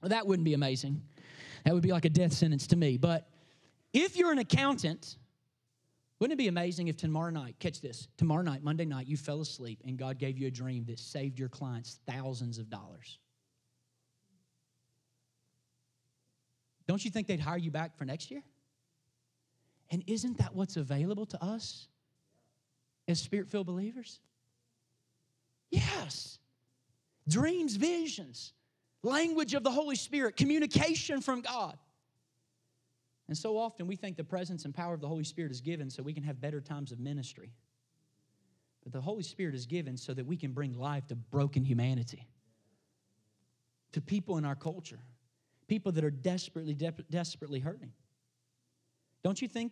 That 0.02 0.28
wouldn't 0.28 0.46
be 0.46 0.54
amazing. 0.54 1.02
That 1.64 1.74
would 1.74 1.84
be 1.84 1.92
like 1.92 2.06
a 2.06 2.10
death 2.10 2.34
sentence 2.34 2.68
to 2.68 2.76
me. 2.76 2.98
But 2.98 3.28
if 3.96 4.18
you're 4.18 4.32
an 4.32 4.40
accountant, 4.40 5.16
wouldn't 6.20 6.34
it 6.34 6.44
be 6.44 6.50
amazing 6.50 6.90
if 6.90 6.98
tomorrow 6.98 7.32
night, 7.32 7.56
catch 7.60 7.82
this, 7.82 8.10
tomorrow 8.18 8.44
night, 8.44 8.62
Monday 8.62 8.86
night, 8.86 9.08
you 9.08 9.16
fell 9.16 9.42
asleep 9.42 9.82
and 9.86 9.98
God 9.98 10.20
gave 10.20 10.38
you 10.38 10.48
a 10.48 10.52
dream 10.52 10.84
that 10.86 11.00
saved 11.00 11.40
your 11.40 11.50
clients 11.50 12.00
thousands 12.06 12.58
of 12.58 12.70
dollars? 12.70 13.20
Don't 16.88 17.04
you 17.04 17.10
think 17.10 17.28
they'd 17.28 17.40
hire 17.40 17.58
you 17.58 17.72
back 17.72 17.98
for 17.98 18.06
next 18.06 18.30
year? 18.30 18.44
And 19.92 20.04
isn't 20.08 20.38
that 20.40 20.54
what's 20.54 20.78
available 20.78 21.26
to 21.28 21.44
us 21.44 21.88
as 23.08 23.20
spirit 23.20 23.50
filled 23.50 23.68
believers? 23.68 24.20
Yes. 25.72 26.38
Dreams, 27.28 27.76
visions, 27.76 28.54
language 29.04 29.54
of 29.54 29.64
the 29.64 29.72
Holy 29.72 29.96
Spirit, 29.96 30.36
communication 30.36 31.22
from 31.22 31.42
God. 31.42 31.78
And 33.28 33.38
so 33.38 33.58
often 33.58 33.88
we 33.88 33.96
think 33.96 34.18
the 34.18 34.24
presence 34.24 34.66
and 34.66 34.74
power 34.74 34.94
of 34.94 35.02
the 35.02 35.08
Holy 35.08 35.24
Spirit 35.24 35.52
is 35.52 35.62
given 35.62 35.90
so 35.90 36.04
we 36.04 36.14
can 36.14 36.24
have 36.24 36.40
better 36.40 36.62
times 36.62 36.92
of 36.92 37.00
ministry. 37.00 37.54
But 38.84 38.94
the 38.94 39.02
Holy 39.02 39.24
Spirit 39.24 39.56
is 39.56 39.66
given 39.66 39.98
so 39.98 40.14
that 40.14 40.26
we 40.26 40.38
can 40.38 40.52
bring 40.52 40.78
life 40.78 41.08
to 41.08 41.16
broken 41.16 41.64
humanity, 41.64 42.28
to 43.94 44.02
people 44.02 44.38
in 44.38 44.46
our 44.46 44.56
culture, 44.56 45.00
people 45.68 45.92
that 45.94 46.04
are 46.04 46.12
desperately, 46.12 46.76
de- 46.76 46.94
desperately 47.10 47.60
hurting. 47.60 47.92
Don't 49.24 49.42
you 49.42 49.48
think 49.48 49.72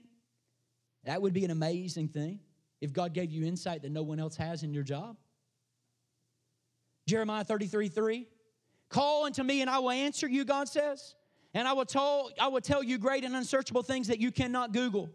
that 1.03 1.21
would 1.21 1.33
be 1.33 1.45
an 1.45 1.51
amazing 1.51 2.07
thing 2.07 2.39
if 2.81 2.91
God 2.91 3.13
gave 3.13 3.31
you 3.31 3.45
insight 3.45 3.83
that 3.83 3.91
no 3.91 4.01
one 4.01 4.19
else 4.19 4.35
has 4.37 4.63
in 4.63 4.73
your 4.73 4.83
job? 4.83 5.15
Jeremiah 7.05 7.43
33 7.43 7.89
3. 7.89 8.27
Call 8.89 9.25
unto 9.25 9.43
me 9.43 9.61
and 9.61 9.69
I 9.69 9.77
will 9.77 9.91
answer 9.91 10.27
you, 10.27 10.43
God 10.43 10.67
says. 10.67 11.13
And 11.53 11.67
I 11.67 11.73
will 11.73 11.85
tell, 11.85 12.31
I 12.39 12.47
will 12.47 12.61
tell 12.61 12.83
you 12.83 12.97
great 12.97 13.23
and 13.23 13.35
unsearchable 13.35 13.83
things 13.83 14.07
that 14.07 14.19
you 14.19 14.31
cannot 14.31 14.71
Google. 14.73 15.09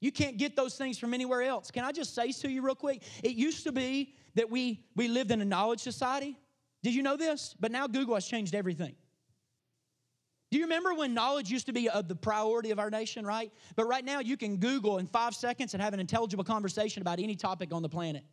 You 0.00 0.12
can't 0.12 0.36
get 0.36 0.54
those 0.54 0.76
things 0.76 0.98
from 0.98 1.14
anywhere 1.14 1.42
else. 1.42 1.70
Can 1.70 1.84
I 1.84 1.92
just 1.92 2.14
say 2.14 2.30
to 2.30 2.48
you 2.50 2.62
real 2.62 2.74
quick? 2.74 3.02
It 3.22 3.32
used 3.32 3.64
to 3.64 3.72
be 3.72 4.14
that 4.34 4.50
we, 4.50 4.84
we 4.96 5.08
lived 5.08 5.30
in 5.30 5.40
a 5.40 5.44
knowledge 5.44 5.80
society. 5.80 6.38
Did 6.82 6.94
you 6.94 7.02
know 7.02 7.16
this? 7.16 7.54
But 7.58 7.70
now 7.72 7.86
Google 7.86 8.14
has 8.14 8.26
changed 8.26 8.54
everything. 8.54 8.94
Do 10.50 10.58
you 10.58 10.64
remember 10.64 10.94
when 10.94 11.14
knowledge 11.14 11.50
used 11.50 11.66
to 11.66 11.72
be 11.72 11.88
of 11.88 12.06
the 12.06 12.14
priority 12.14 12.70
of 12.70 12.78
our 12.78 12.90
nation, 12.90 13.26
right? 13.26 13.50
But 13.76 13.86
right 13.86 14.04
now 14.04 14.20
you 14.20 14.36
can 14.36 14.58
Google 14.58 14.98
in 14.98 15.06
five 15.06 15.34
seconds 15.34 15.74
and 15.74 15.82
have 15.82 15.94
an 15.94 16.00
intelligible 16.00 16.44
conversation 16.44 17.00
about 17.00 17.18
any 17.18 17.34
topic 17.34 17.72
on 17.72 17.82
the 17.82 17.88
planet. 17.88 18.24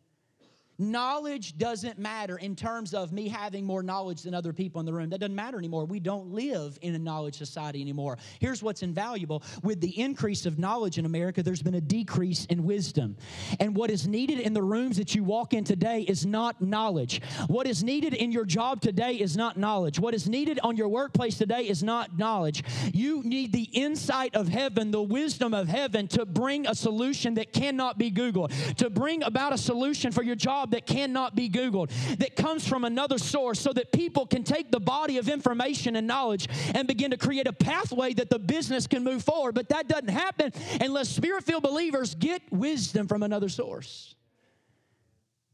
Knowledge 0.82 1.56
doesn't 1.58 1.96
matter 1.96 2.38
in 2.38 2.56
terms 2.56 2.92
of 2.92 3.12
me 3.12 3.28
having 3.28 3.64
more 3.64 3.84
knowledge 3.84 4.22
than 4.22 4.34
other 4.34 4.52
people 4.52 4.80
in 4.80 4.86
the 4.86 4.92
room. 4.92 5.10
That 5.10 5.20
doesn't 5.20 5.34
matter 5.34 5.56
anymore. 5.56 5.84
We 5.84 6.00
don't 6.00 6.32
live 6.32 6.76
in 6.82 6.96
a 6.96 6.98
knowledge 6.98 7.36
society 7.36 7.80
anymore. 7.80 8.18
Here's 8.40 8.64
what's 8.64 8.82
invaluable 8.82 9.44
with 9.62 9.80
the 9.80 10.00
increase 10.00 10.44
of 10.44 10.58
knowledge 10.58 10.98
in 10.98 11.04
America, 11.04 11.40
there's 11.40 11.62
been 11.62 11.76
a 11.76 11.80
decrease 11.80 12.46
in 12.46 12.64
wisdom. 12.64 13.16
And 13.60 13.76
what 13.76 13.92
is 13.92 14.08
needed 14.08 14.40
in 14.40 14.54
the 14.54 14.62
rooms 14.62 14.96
that 14.96 15.14
you 15.14 15.22
walk 15.22 15.54
in 15.54 15.62
today 15.62 16.00
is 16.00 16.26
not 16.26 16.60
knowledge. 16.60 17.22
What 17.46 17.68
is 17.68 17.84
needed 17.84 18.14
in 18.14 18.32
your 18.32 18.44
job 18.44 18.80
today 18.80 19.14
is 19.14 19.36
not 19.36 19.56
knowledge. 19.56 20.00
What 20.00 20.14
is 20.14 20.28
needed 20.28 20.58
on 20.64 20.76
your 20.76 20.88
workplace 20.88 21.38
today 21.38 21.68
is 21.68 21.84
not 21.84 22.18
knowledge. 22.18 22.64
You 22.92 23.22
need 23.22 23.52
the 23.52 23.68
insight 23.72 24.34
of 24.34 24.48
heaven, 24.48 24.90
the 24.90 25.00
wisdom 25.00 25.54
of 25.54 25.68
heaven 25.68 26.08
to 26.08 26.26
bring 26.26 26.66
a 26.66 26.74
solution 26.74 27.34
that 27.34 27.52
cannot 27.52 27.98
be 27.98 28.10
Googled, 28.10 28.74
to 28.76 28.90
bring 28.90 29.22
about 29.22 29.52
a 29.52 29.58
solution 29.58 30.10
for 30.10 30.24
your 30.24 30.34
job 30.34 30.71
that 30.72 30.86
cannot 30.86 31.34
be 31.34 31.48
Googled, 31.48 31.90
that 32.18 32.36
comes 32.36 32.66
from 32.66 32.84
another 32.84 33.18
source, 33.18 33.60
so 33.60 33.72
that 33.72 33.92
people 33.92 34.26
can 34.26 34.42
take 34.42 34.70
the 34.70 34.80
body 34.80 35.18
of 35.18 35.28
information 35.28 35.96
and 35.96 36.06
knowledge 36.06 36.48
and 36.74 36.88
begin 36.88 37.12
to 37.12 37.16
create 37.16 37.46
a 37.46 37.52
pathway 37.52 38.12
that 38.14 38.28
the 38.28 38.38
business 38.38 38.86
can 38.86 39.04
move 39.04 39.22
forward. 39.22 39.54
But 39.54 39.68
that 39.68 39.88
doesn't 39.88 40.08
happen 40.10 40.52
unless 40.80 41.08
spirit 41.08 41.44
filled 41.44 41.62
believers 41.62 42.14
get 42.14 42.42
wisdom 42.50 43.06
from 43.06 43.22
another 43.22 43.48
source. 43.48 44.14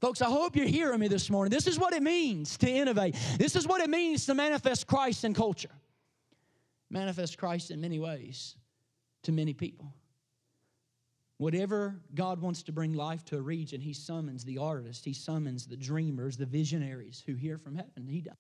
Folks, 0.00 0.22
I 0.22 0.26
hope 0.26 0.54
you're 0.54 0.66
hearing 0.66 1.00
me 1.00 1.08
this 1.08 1.28
morning. 1.28 1.50
This 1.50 1.66
is 1.66 1.78
what 1.78 1.92
it 1.92 2.02
means 2.02 2.56
to 2.58 2.70
innovate. 2.70 3.16
This 3.36 3.56
is 3.56 3.66
what 3.66 3.80
it 3.80 3.90
means 3.90 4.26
to 4.26 4.34
manifest 4.34 4.86
Christ 4.86 5.24
in 5.24 5.34
culture. 5.34 5.70
Manifest 6.88 7.36
Christ 7.36 7.72
in 7.72 7.80
many 7.80 7.98
ways 7.98 8.54
to 9.24 9.32
many 9.32 9.52
people. 9.52 9.92
Whatever 11.39 12.01
God 12.14 12.41
wants 12.41 12.62
to 12.64 12.72
bring 12.72 12.93
life 12.93 13.24
to 13.26 13.39
a 13.39 13.41
region, 13.41 13.80
He 13.80 13.93
summons 13.93 14.45
the 14.45 14.59
artists, 14.59 15.05
He 15.05 15.12
summons 15.12 15.66
the 15.66 15.76
dreamers, 15.76 16.36
the 16.36 16.47
visionaries 16.47 17.22
who 17.24 17.34
hear 17.34 17.57
from 17.59 17.76
heaven. 17.76 18.07
He 18.07 18.20
does. 18.20 18.34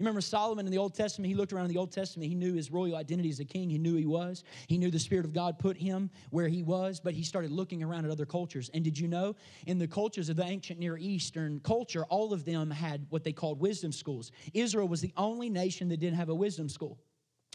You 0.00 0.04
remember 0.04 0.22
Solomon 0.22 0.64
in 0.64 0.72
the 0.72 0.78
Old 0.78 0.94
Testament? 0.94 1.28
He 1.28 1.34
looked 1.34 1.52
around 1.52 1.66
in 1.66 1.72
the 1.72 1.76
Old 1.76 1.92
Testament. 1.92 2.30
He 2.30 2.34
knew 2.34 2.54
his 2.54 2.70
royal 2.70 2.96
identity 2.96 3.28
as 3.28 3.38
a 3.38 3.44
king. 3.44 3.68
He 3.68 3.76
knew 3.76 3.96
he 3.96 4.06
was. 4.06 4.44
He 4.66 4.78
knew 4.78 4.90
the 4.90 4.98
Spirit 4.98 5.26
of 5.26 5.34
God 5.34 5.58
put 5.58 5.76
him 5.76 6.08
where 6.30 6.48
he 6.48 6.62
was, 6.62 7.00
but 7.00 7.12
he 7.12 7.22
started 7.22 7.50
looking 7.50 7.82
around 7.82 8.06
at 8.06 8.10
other 8.10 8.24
cultures. 8.24 8.70
And 8.72 8.82
did 8.82 8.98
you 8.98 9.08
know, 9.08 9.36
in 9.66 9.78
the 9.78 9.86
cultures 9.86 10.30
of 10.30 10.36
the 10.36 10.44
ancient 10.44 10.80
Near 10.80 10.96
Eastern 10.96 11.60
culture, 11.60 12.04
all 12.04 12.32
of 12.32 12.46
them 12.46 12.70
had 12.70 13.04
what 13.10 13.24
they 13.24 13.32
called 13.32 13.60
wisdom 13.60 13.92
schools. 13.92 14.32
Israel 14.54 14.88
was 14.88 15.02
the 15.02 15.12
only 15.18 15.50
nation 15.50 15.90
that 15.90 15.98
didn't 15.98 16.16
have 16.16 16.30
a 16.30 16.34
wisdom 16.34 16.70
school. 16.70 16.98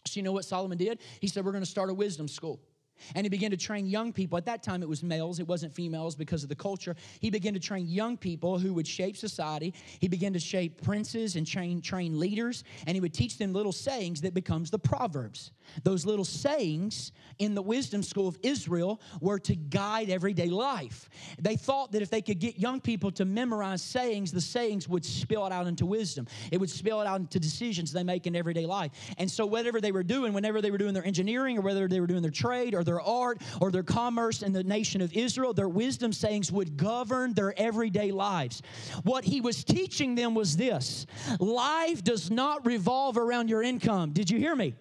So, 0.05 0.19
you 0.19 0.21
know 0.21 0.31
what 0.31 0.45
Solomon 0.45 0.77
did? 0.77 0.99
He 1.21 1.27
said, 1.27 1.45
We're 1.45 1.51
going 1.51 1.63
to 1.63 1.69
start 1.69 1.89
a 1.89 1.95
wisdom 1.95 2.27
school. 2.27 2.61
And 3.13 3.25
he 3.25 3.29
began 3.29 3.51
to 3.51 3.57
train 3.57 3.85
young 3.85 4.13
people. 4.13 4.37
At 4.37 4.45
that 4.45 4.63
time, 4.63 4.81
it 4.81 4.89
was 4.89 5.03
males, 5.03 5.39
it 5.39 5.47
wasn't 5.47 5.73
females 5.73 6.15
because 6.15 6.43
of 6.43 6.49
the 6.49 6.55
culture. 6.55 6.95
He 7.19 7.29
began 7.29 7.53
to 7.53 7.59
train 7.59 7.87
young 7.87 8.17
people 8.17 8.59
who 8.59 8.73
would 8.73 8.87
shape 8.87 9.17
society. 9.17 9.73
He 9.99 10.07
began 10.07 10.33
to 10.33 10.39
shape 10.39 10.81
princes 10.81 11.35
and 11.35 11.45
train, 11.45 11.81
train 11.81 12.19
leaders, 12.19 12.63
and 12.87 12.95
he 12.95 13.01
would 13.01 13.13
teach 13.13 13.37
them 13.37 13.53
little 13.53 13.71
sayings 13.71 14.21
that 14.21 14.33
becomes 14.33 14.69
the 14.71 14.79
Proverbs. 14.79 15.51
Those 15.83 16.05
little 16.05 16.25
sayings 16.25 17.11
in 17.39 17.55
the 17.55 17.61
wisdom 17.61 18.03
school 18.03 18.27
of 18.27 18.37
Israel 18.43 19.01
were 19.19 19.39
to 19.39 19.55
guide 19.55 20.09
everyday 20.09 20.47
life. 20.47 21.09
They 21.39 21.55
thought 21.55 21.91
that 21.91 22.01
if 22.01 22.09
they 22.09 22.21
could 22.21 22.39
get 22.39 22.59
young 22.59 22.79
people 22.79 23.11
to 23.11 23.25
memorize 23.25 23.81
sayings, 23.81 24.31
the 24.31 24.41
sayings 24.41 24.87
would 24.87 25.03
spill 25.03 25.45
it 25.45 25.51
out 25.51 25.67
into 25.67 25.85
wisdom. 25.85 26.27
It 26.51 26.59
would 26.59 26.69
spill 26.69 27.01
it 27.01 27.07
out 27.07 27.19
into 27.19 27.39
decisions 27.39 27.91
they 27.91 28.03
make 28.03 28.27
in 28.27 28.35
everyday 28.35 28.65
life. 28.65 28.91
And 29.17 29.29
so, 29.29 29.45
whatever 29.45 29.81
they 29.81 29.91
were 29.91 30.03
doing, 30.03 30.33
whenever 30.33 30.61
they 30.61 30.71
were 30.71 30.77
doing 30.77 30.93
their 30.93 31.05
engineering 31.05 31.57
or 31.57 31.61
whether 31.61 31.87
they 31.87 31.99
were 31.99 32.07
doing 32.07 32.21
their 32.21 32.31
trade 32.31 32.73
or 32.73 32.83
their 32.85 33.01
art 33.01 33.41
or 33.59 33.71
their 33.71 33.83
commerce 33.83 34.41
in 34.41 34.53
the 34.53 34.63
nation 34.63 35.01
of 35.01 35.13
Israel, 35.13 35.53
their 35.53 35.69
wisdom 35.69 36.13
sayings 36.13 36.51
would 36.51 36.77
govern 36.77 37.33
their 37.33 37.57
everyday 37.59 38.11
lives. 38.11 38.61
What 39.03 39.23
he 39.23 39.41
was 39.41 39.63
teaching 39.63 40.15
them 40.15 40.33
was 40.35 40.55
this 40.55 41.05
life 41.39 42.03
does 42.03 42.31
not 42.31 42.65
revolve 42.65 43.17
around 43.17 43.49
your 43.49 43.63
income. 43.63 44.11
Did 44.11 44.29
you 44.29 44.37
hear 44.37 44.55
me? 44.55 44.75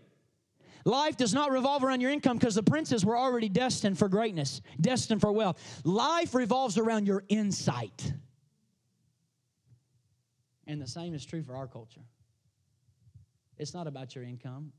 Life 0.84 1.16
does 1.16 1.32
not 1.32 1.50
revolve 1.50 1.82
around 1.82 2.02
your 2.02 2.10
income 2.10 2.36
because 2.36 2.54
the 2.54 2.62
princes 2.62 3.04
were 3.04 3.16
already 3.16 3.48
destined 3.48 3.98
for 3.98 4.08
greatness, 4.08 4.60
destined 4.80 5.22
for 5.22 5.32
wealth. 5.32 5.58
Life 5.84 6.34
revolves 6.34 6.76
around 6.76 7.06
your 7.06 7.24
insight. 7.28 8.12
And 10.66 10.80
the 10.80 10.86
same 10.86 11.14
is 11.14 11.24
true 11.24 11.42
for 11.42 11.56
our 11.56 11.66
culture. 11.66 12.02
It's 13.58 13.72
not 13.72 13.86
about 13.86 14.14
your 14.14 14.24
income. 14.24 14.72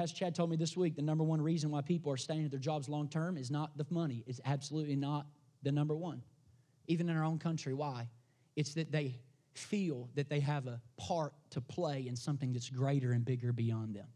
Pastor 0.00 0.16
Chad 0.16 0.34
told 0.34 0.48
me 0.48 0.56
this 0.56 0.78
week 0.78 0.96
the 0.96 1.02
number 1.02 1.22
one 1.22 1.42
reason 1.42 1.70
why 1.70 1.82
people 1.82 2.10
are 2.10 2.16
staying 2.16 2.46
at 2.46 2.50
their 2.50 2.58
jobs 2.58 2.88
long 2.88 3.06
term 3.06 3.36
is 3.36 3.50
not 3.50 3.76
the 3.76 3.84
money. 3.90 4.24
It's 4.26 4.40
absolutely 4.46 4.96
not 4.96 5.26
the 5.62 5.70
number 5.70 5.94
one. 5.94 6.22
Even 6.86 7.10
in 7.10 7.16
our 7.18 7.22
own 7.22 7.38
country, 7.38 7.74
why? 7.74 8.08
It's 8.56 8.72
that 8.74 8.90
they 8.90 9.20
feel 9.52 10.08
that 10.14 10.30
they 10.30 10.40
have 10.40 10.66
a 10.66 10.80
part 10.96 11.34
to 11.50 11.60
play 11.60 12.06
in 12.08 12.16
something 12.16 12.50
that's 12.50 12.70
greater 12.70 13.12
and 13.12 13.26
bigger 13.26 13.52
beyond 13.52 13.94
them. 13.94 14.06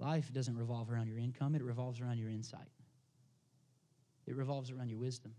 Life 0.00 0.32
doesn't 0.32 0.58
revolve 0.58 0.90
around 0.90 1.06
your 1.06 1.18
income, 1.18 1.54
it 1.54 1.62
revolves 1.62 2.00
around 2.00 2.18
your 2.18 2.30
insight, 2.30 2.66
it 4.26 4.34
revolves 4.34 4.72
around 4.72 4.88
your 4.88 4.98
wisdom. 4.98 5.32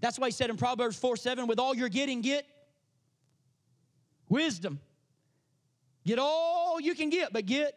That's 0.00 0.20
why 0.20 0.28
he 0.28 0.32
said 0.32 0.50
in 0.50 0.56
Proverbs 0.56 0.96
4 0.96 1.16
7, 1.16 1.48
with 1.48 1.58
all 1.58 1.74
you're 1.74 1.88
getting, 1.88 2.20
get 2.20 2.46
wisdom. 4.28 4.78
Get 6.06 6.20
all 6.20 6.80
you 6.80 6.94
can 6.94 7.10
get, 7.10 7.32
but 7.32 7.46
get 7.46 7.74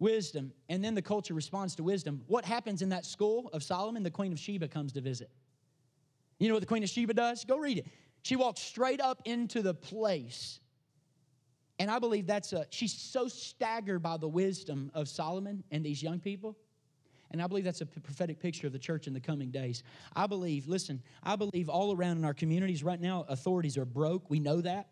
wisdom. 0.00 0.52
And 0.68 0.84
then 0.84 0.96
the 0.96 1.02
culture 1.02 1.32
responds 1.32 1.76
to 1.76 1.84
wisdom. 1.84 2.22
What 2.26 2.44
happens 2.44 2.82
in 2.82 2.88
that 2.88 3.06
school 3.06 3.48
of 3.52 3.62
Solomon? 3.62 4.02
The 4.02 4.10
Queen 4.10 4.32
of 4.32 4.38
Sheba 4.38 4.66
comes 4.66 4.92
to 4.94 5.00
visit. 5.00 5.30
You 6.40 6.48
know 6.48 6.54
what 6.54 6.60
the 6.60 6.66
Queen 6.66 6.82
of 6.82 6.88
Sheba 6.88 7.14
does? 7.14 7.44
Go 7.44 7.56
read 7.56 7.78
it. 7.78 7.86
She 8.22 8.34
walks 8.34 8.60
straight 8.60 9.00
up 9.00 9.22
into 9.24 9.62
the 9.62 9.74
place. 9.74 10.58
And 11.78 11.88
I 11.88 12.00
believe 12.00 12.26
that's 12.26 12.52
a, 12.52 12.66
she's 12.70 12.92
so 12.92 13.28
staggered 13.28 14.02
by 14.02 14.16
the 14.16 14.28
wisdom 14.28 14.90
of 14.92 15.08
Solomon 15.08 15.62
and 15.70 15.86
these 15.86 16.02
young 16.02 16.18
people. 16.18 16.56
And 17.30 17.40
I 17.40 17.46
believe 17.46 17.62
that's 17.62 17.82
a 17.82 17.86
prophetic 17.86 18.40
picture 18.40 18.66
of 18.66 18.72
the 18.72 18.78
church 18.78 19.06
in 19.06 19.12
the 19.12 19.20
coming 19.20 19.52
days. 19.52 19.84
I 20.16 20.26
believe, 20.26 20.66
listen, 20.66 21.00
I 21.22 21.36
believe 21.36 21.68
all 21.68 21.94
around 21.94 22.16
in 22.16 22.24
our 22.24 22.34
communities 22.34 22.82
right 22.82 23.00
now, 23.00 23.24
authorities 23.28 23.78
are 23.78 23.84
broke. 23.84 24.28
We 24.30 24.40
know 24.40 24.60
that 24.62 24.88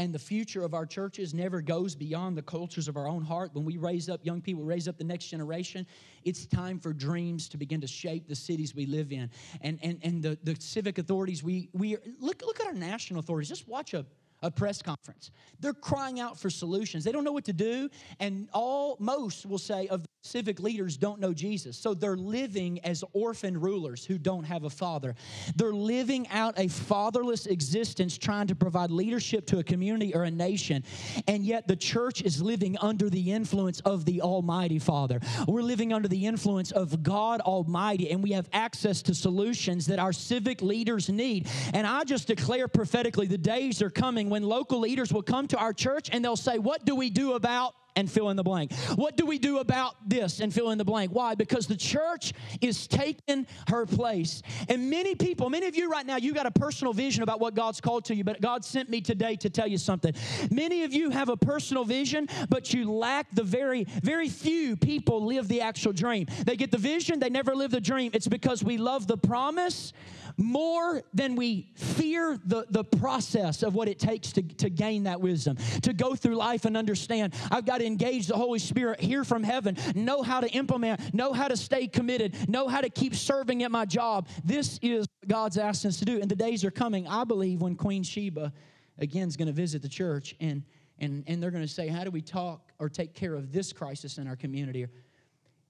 and 0.00 0.14
the 0.14 0.18
future 0.18 0.62
of 0.62 0.72
our 0.72 0.86
churches 0.86 1.34
never 1.34 1.60
goes 1.60 1.94
beyond 1.94 2.34
the 2.34 2.42
cultures 2.42 2.88
of 2.88 2.96
our 2.96 3.06
own 3.06 3.22
heart. 3.22 3.50
When 3.52 3.66
we 3.66 3.76
raise 3.76 4.08
up 4.08 4.24
young 4.24 4.40
people, 4.40 4.64
raise 4.64 4.88
up 4.88 4.96
the 4.96 5.04
next 5.04 5.26
generation, 5.26 5.86
it's 6.24 6.46
time 6.46 6.78
for 6.78 6.94
dreams 6.94 7.50
to 7.50 7.58
begin 7.58 7.82
to 7.82 7.86
shape 7.86 8.26
the 8.26 8.34
cities 8.34 8.74
we 8.74 8.86
live 8.86 9.12
in. 9.12 9.30
And, 9.60 9.78
and, 9.82 9.98
and 10.02 10.22
the, 10.22 10.38
the 10.42 10.56
civic 10.58 10.96
authorities, 10.96 11.42
we, 11.42 11.68
we 11.74 11.98
look, 12.18 12.40
look 12.40 12.60
at 12.60 12.66
our 12.66 12.72
national 12.72 13.20
authorities. 13.20 13.50
Just 13.50 13.68
watch 13.68 13.92
a, 13.92 14.06
a 14.42 14.50
press 14.50 14.80
conference. 14.80 15.32
They're 15.60 15.74
crying 15.74 16.18
out 16.18 16.40
for 16.40 16.48
solutions. 16.48 17.04
They 17.04 17.12
don't 17.12 17.24
know 17.24 17.32
what 17.32 17.44
to 17.44 17.52
do, 17.52 17.90
and 18.20 18.48
all 18.54 18.96
most 19.00 19.44
will 19.44 19.58
say 19.58 19.86
of 19.88 20.06
civic 20.22 20.60
leaders 20.60 20.96
don't 20.96 21.18
know 21.18 21.32
Jesus. 21.32 21.78
So 21.78 21.94
they're 21.94 22.16
living 22.16 22.80
as 22.80 23.02
orphan 23.12 23.58
rulers 23.58 24.04
who 24.04 24.18
don't 24.18 24.44
have 24.44 24.64
a 24.64 24.70
father. 24.70 25.14
They're 25.56 25.72
living 25.72 26.28
out 26.28 26.58
a 26.58 26.68
fatherless 26.68 27.46
existence 27.46 28.18
trying 28.18 28.46
to 28.48 28.54
provide 28.54 28.90
leadership 28.90 29.46
to 29.46 29.58
a 29.60 29.64
community 29.64 30.14
or 30.14 30.24
a 30.24 30.30
nation. 30.30 30.84
And 31.26 31.44
yet 31.44 31.66
the 31.66 31.76
church 31.76 32.22
is 32.22 32.42
living 32.42 32.76
under 32.78 33.08
the 33.08 33.32
influence 33.32 33.80
of 33.80 34.04
the 34.04 34.20
Almighty 34.20 34.78
Father. 34.78 35.20
We're 35.48 35.62
living 35.62 35.92
under 35.92 36.08
the 36.08 36.26
influence 36.26 36.70
of 36.70 37.02
God 37.02 37.40
Almighty 37.40 38.10
and 38.10 38.22
we 38.22 38.32
have 38.32 38.48
access 38.52 39.00
to 39.02 39.14
solutions 39.14 39.86
that 39.86 39.98
our 39.98 40.12
civic 40.12 40.60
leaders 40.60 41.08
need. 41.08 41.48
And 41.72 41.86
I 41.86 42.04
just 42.04 42.26
declare 42.26 42.68
prophetically 42.68 43.26
the 43.26 43.38
days 43.38 43.80
are 43.80 43.90
coming 43.90 44.28
when 44.28 44.42
local 44.42 44.80
leaders 44.80 45.12
will 45.12 45.22
come 45.22 45.46
to 45.48 45.58
our 45.58 45.72
church 45.72 46.10
and 46.12 46.22
they'll 46.22 46.36
say, 46.36 46.58
"What 46.58 46.84
do 46.84 46.94
we 46.94 47.08
do 47.08 47.32
about 47.32 47.74
and 47.96 48.10
fill 48.10 48.30
in 48.30 48.36
the 48.36 48.42
blank. 48.42 48.72
What 48.94 49.16
do 49.16 49.26
we 49.26 49.38
do 49.38 49.58
about 49.58 49.96
this 50.08 50.40
and 50.40 50.52
fill 50.52 50.70
in 50.70 50.78
the 50.78 50.84
blank? 50.84 51.12
Why? 51.12 51.34
Because 51.34 51.66
the 51.66 51.76
church 51.76 52.32
is 52.60 52.86
taking 52.86 53.46
her 53.68 53.86
place. 53.86 54.42
And 54.68 54.90
many 54.90 55.14
people, 55.14 55.50
many 55.50 55.66
of 55.66 55.76
you 55.76 55.90
right 55.90 56.06
now, 56.06 56.16
you 56.16 56.32
got 56.32 56.46
a 56.46 56.50
personal 56.50 56.92
vision 56.92 57.22
about 57.22 57.40
what 57.40 57.54
God's 57.54 57.80
called 57.80 58.04
to 58.06 58.14
you, 58.14 58.24
but 58.24 58.40
God 58.40 58.64
sent 58.64 58.88
me 58.88 59.00
today 59.00 59.36
to 59.36 59.50
tell 59.50 59.66
you 59.66 59.78
something. 59.78 60.14
Many 60.50 60.84
of 60.84 60.92
you 60.92 61.10
have 61.10 61.28
a 61.28 61.36
personal 61.36 61.84
vision, 61.84 62.28
but 62.48 62.72
you 62.72 62.90
lack 62.90 63.26
the 63.32 63.42
very, 63.42 63.84
very 64.02 64.28
few 64.28 64.76
people 64.76 65.24
live 65.24 65.48
the 65.48 65.60
actual 65.60 65.92
dream. 65.92 66.26
They 66.44 66.56
get 66.56 66.70
the 66.70 66.78
vision, 66.78 67.18
they 67.18 67.30
never 67.30 67.54
live 67.54 67.70
the 67.70 67.80
dream. 67.80 68.10
It's 68.14 68.28
because 68.28 68.62
we 68.64 68.78
love 68.78 69.06
the 69.06 69.16
promise 69.16 69.92
more 70.36 71.02
than 71.12 71.36
we 71.36 71.70
fear 71.74 72.38
the, 72.44 72.64
the 72.70 72.84
process 72.84 73.62
of 73.62 73.74
what 73.74 73.88
it 73.88 73.98
takes 73.98 74.32
to, 74.32 74.42
to 74.42 74.70
gain 74.70 75.04
that 75.04 75.20
wisdom, 75.20 75.56
to 75.82 75.92
go 75.92 76.14
through 76.14 76.36
life 76.36 76.64
and 76.64 76.76
understand. 76.76 77.34
I've 77.50 77.66
got 77.66 77.79
to 77.80 77.86
engage 77.86 78.26
the 78.26 78.36
Holy 78.36 78.58
Spirit, 78.58 79.00
hear 79.00 79.24
from 79.24 79.42
heaven, 79.42 79.76
know 79.94 80.22
how 80.22 80.40
to 80.40 80.48
implement, 80.50 81.12
know 81.12 81.32
how 81.32 81.48
to 81.48 81.56
stay 81.56 81.88
committed, 81.88 82.48
know 82.48 82.68
how 82.68 82.80
to 82.80 82.88
keep 82.88 83.14
serving 83.14 83.62
at 83.62 83.70
my 83.70 83.84
job. 83.84 84.28
This 84.44 84.78
is 84.82 85.06
what 85.20 85.28
God's 85.28 85.58
asked 85.58 85.84
us 85.84 85.98
to 85.98 86.04
do. 86.04 86.20
And 86.20 86.30
the 86.30 86.36
days 86.36 86.64
are 86.64 86.70
coming, 86.70 87.06
I 87.08 87.24
believe, 87.24 87.60
when 87.60 87.74
Queen 87.74 88.02
Sheba 88.02 88.52
again 88.98 89.28
is 89.28 89.36
going 89.36 89.48
to 89.48 89.54
visit 89.54 89.82
the 89.82 89.88
church 89.88 90.34
and 90.40 90.62
and, 91.00 91.24
and 91.26 91.42
they're 91.42 91.50
going 91.50 91.64
to 91.64 91.72
say, 91.72 91.88
How 91.88 92.04
do 92.04 92.10
we 92.10 92.20
talk 92.20 92.72
or 92.78 92.88
take 92.88 93.14
care 93.14 93.34
of 93.34 93.52
this 93.52 93.72
crisis 93.72 94.18
in 94.18 94.28
our 94.28 94.36
community? 94.36 94.86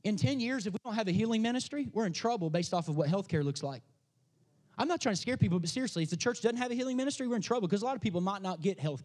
In 0.02 0.16
10 0.16 0.40
years, 0.40 0.66
if 0.66 0.72
we 0.72 0.78
don't 0.84 0.94
have 0.94 1.08
a 1.08 1.12
healing 1.12 1.42
ministry, 1.42 1.88
we're 1.92 2.06
in 2.06 2.12
trouble 2.12 2.50
based 2.50 2.74
off 2.74 2.88
of 2.88 2.96
what 2.96 3.08
healthcare 3.08 3.44
looks 3.44 3.62
like. 3.62 3.82
I'm 4.78 4.88
not 4.88 5.00
trying 5.00 5.14
to 5.14 5.20
scare 5.20 5.36
people, 5.36 5.60
but 5.60 5.68
seriously, 5.68 6.02
if 6.02 6.10
the 6.10 6.16
church 6.16 6.40
doesn't 6.40 6.56
have 6.56 6.70
a 6.70 6.74
healing 6.74 6.96
ministry, 6.96 7.28
we're 7.28 7.36
in 7.36 7.42
trouble 7.42 7.68
because 7.68 7.82
a 7.82 7.84
lot 7.84 7.96
of 7.96 8.00
people 8.00 8.20
might 8.20 8.40
not 8.40 8.62
get 8.62 8.80
health 8.80 9.02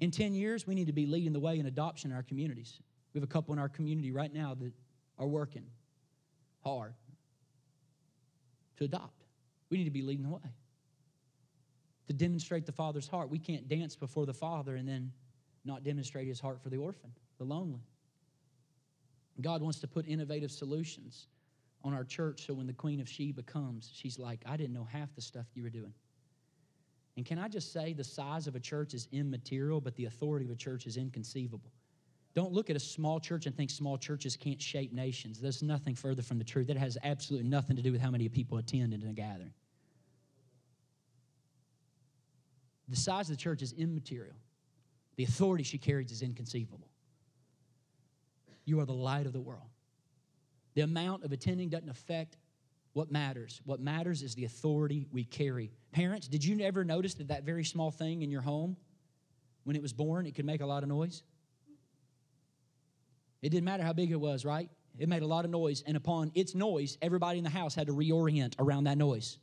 In 0.00 0.10
10 0.10 0.34
years, 0.34 0.66
we 0.66 0.74
need 0.74 0.86
to 0.86 0.92
be 0.92 1.06
leading 1.06 1.32
the 1.32 1.40
way 1.40 1.58
in 1.58 1.66
adoption 1.66 2.10
in 2.10 2.16
our 2.16 2.22
communities. 2.22 2.80
We 3.12 3.20
have 3.20 3.28
a 3.28 3.32
couple 3.32 3.52
in 3.52 3.58
our 3.58 3.68
community 3.68 4.12
right 4.12 4.32
now 4.32 4.54
that 4.54 4.72
are 5.18 5.26
working 5.26 5.66
hard 6.62 6.94
to 8.76 8.84
adopt. 8.84 9.24
We 9.70 9.78
need 9.78 9.84
to 9.84 9.90
be 9.90 10.02
leading 10.02 10.24
the 10.24 10.30
way 10.30 10.40
to 12.06 12.14
demonstrate 12.14 12.64
the 12.64 12.72
Father's 12.72 13.06
heart. 13.06 13.28
We 13.28 13.38
can't 13.38 13.68
dance 13.68 13.94
before 13.94 14.26
the 14.26 14.34
Father 14.34 14.76
and 14.76 14.88
then 14.88 15.12
not 15.64 15.84
demonstrate 15.84 16.26
his 16.26 16.40
heart 16.40 16.60
for 16.62 16.70
the 16.70 16.78
orphan, 16.78 17.12
the 17.38 17.44
lonely. 17.44 17.82
God 19.40 19.62
wants 19.62 19.78
to 19.80 19.86
put 19.86 20.06
innovative 20.06 20.50
solutions 20.50 21.28
on 21.84 21.94
our 21.94 22.04
church 22.04 22.46
so 22.46 22.54
when 22.54 22.66
the 22.66 22.72
Queen 22.72 23.00
of 23.00 23.08
Sheba 23.08 23.42
comes, 23.42 23.90
she's 23.94 24.18
like, 24.18 24.40
I 24.46 24.56
didn't 24.56 24.72
know 24.72 24.88
half 24.90 25.14
the 25.14 25.20
stuff 25.20 25.46
you 25.54 25.62
were 25.62 25.70
doing. 25.70 25.92
And 27.18 27.26
can 27.26 27.36
I 27.36 27.48
just 27.48 27.72
say, 27.72 27.94
the 27.94 28.04
size 28.04 28.46
of 28.46 28.54
a 28.54 28.60
church 28.60 28.94
is 28.94 29.08
immaterial, 29.10 29.80
but 29.80 29.96
the 29.96 30.04
authority 30.04 30.46
of 30.46 30.52
a 30.52 30.54
church 30.54 30.86
is 30.86 30.96
inconceivable. 30.96 31.72
Don't 32.36 32.52
look 32.52 32.70
at 32.70 32.76
a 32.76 32.80
small 32.80 33.18
church 33.18 33.46
and 33.46 33.56
think 33.56 33.70
small 33.70 33.98
churches 33.98 34.36
can't 34.36 34.62
shape 34.62 34.92
nations. 34.92 35.40
There's 35.40 35.60
nothing 35.60 35.96
further 35.96 36.22
from 36.22 36.38
the 36.38 36.44
truth. 36.44 36.68
That 36.68 36.76
has 36.76 36.96
absolutely 37.02 37.48
nothing 37.48 37.74
to 37.74 37.82
do 37.82 37.90
with 37.90 38.00
how 38.00 38.12
many 38.12 38.28
people 38.28 38.58
attend 38.58 38.94
in 38.94 39.02
a 39.02 39.12
gathering. 39.12 39.52
The 42.88 42.94
size 42.94 43.28
of 43.28 43.36
the 43.36 43.42
church 43.42 43.62
is 43.62 43.72
immaterial. 43.72 44.36
The 45.16 45.24
authority 45.24 45.64
she 45.64 45.76
carries 45.76 46.12
is 46.12 46.22
inconceivable. 46.22 46.86
You 48.64 48.78
are 48.78 48.86
the 48.86 48.92
light 48.92 49.26
of 49.26 49.32
the 49.32 49.40
world. 49.40 49.66
The 50.74 50.82
amount 50.82 51.24
of 51.24 51.32
attending 51.32 51.68
doesn't 51.68 51.88
affect 51.88 52.36
what 52.98 53.12
matters. 53.12 53.60
What 53.64 53.78
matters 53.78 54.24
is 54.24 54.34
the 54.34 54.44
authority 54.44 55.06
we 55.12 55.22
carry. 55.22 55.70
Parents, 55.92 56.26
did 56.26 56.44
you 56.44 56.60
ever 56.64 56.82
notice 56.84 57.14
that 57.14 57.28
that 57.28 57.44
very 57.44 57.64
small 57.64 57.92
thing 57.92 58.22
in 58.22 58.30
your 58.30 58.40
home, 58.42 58.76
when 59.62 59.76
it 59.76 59.82
was 59.82 59.92
born, 59.92 60.26
it 60.26 60.34
could 60.34 60.44
make 60.44 60.62
a 60.62 60.66
lot 60.66 60.82
of 60.82 60.88
noise? 60.88 61.22
It 63.40 63.50
didn't 63.50 63.66
matter 63.66 63.84
how 63.84 63.92
big 63.92 64.10
it 64.10 64.20
was, 64.20 64.44
right? 64.44 64.68
It 64.98 65.08
made 65.08 65.22
a 65.22 65.28
lot 65.28 65.44
of 65.44 65.52
noise, 65.52 65.84
and 65.86 65.96
upon 65.96 66.32
its 66.34 66.56
noise, 66.56 66.98
everybody 67.00 67.38
in 67.38 67.44
the 67.44 67.50
house 67.50 67.72
had 67.72 67.86
to 67.86 67.92
reorient 67.92 68.56
around 68.58 68.84
that 68.84 68.98
noise. 68.98 69.38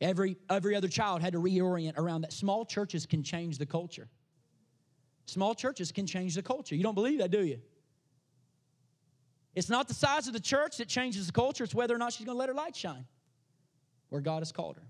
Every, 0.00 0.36
every 0.48 0.76
other 0.76 0.86
child 0.86 1.22
had 1.22 1.32
to 1.32 1.40
reorient 1.40 1.98
around 1.98 2.20
that. 2.20 2.32
Small 2.32 2.66
churches 2.66 3.04
can 3.04 3.24
change 3.24 3.58
the 3.58 3.66
culture. 3.66 4.08
Small 5.26 5.56
churches 5.56 5.90
can 5.90 6.06
change 6.06 6.36
the 6.36 6.42
culture. 6.42 6.76
You 6.76 6.84
don't 6.84 6.94
believe 6.94 7.18
that, 7.18 7.32
do 7.32 7.44
you? 7.44 7.58
It's 9.58 9.68
not 9.68 9.88
the 9.88 9.94
size 9.94 10.28
of 10.28 10.34
the 10.34 10.40
church 10.40 10.76
that 10.76 10.86
changes 10.86 11.26
the 11.26 11.32
culture, 11.32 11.64
it's 11.64 11.74
whether 11.74 11.92
or 11.92 11.98
not 11.98 12.12
she's 12.12 12.24
going 12.24 12.36
to 12.36 12.38
let 12.38 12.48
her 12.48 12.54
light 12.54 12.76
shine 12.76 13.04
where 14.08 14.20
God 14.20 14.38
has 14.38 14.52
called 14.52 14.76
her. 14.76 14.86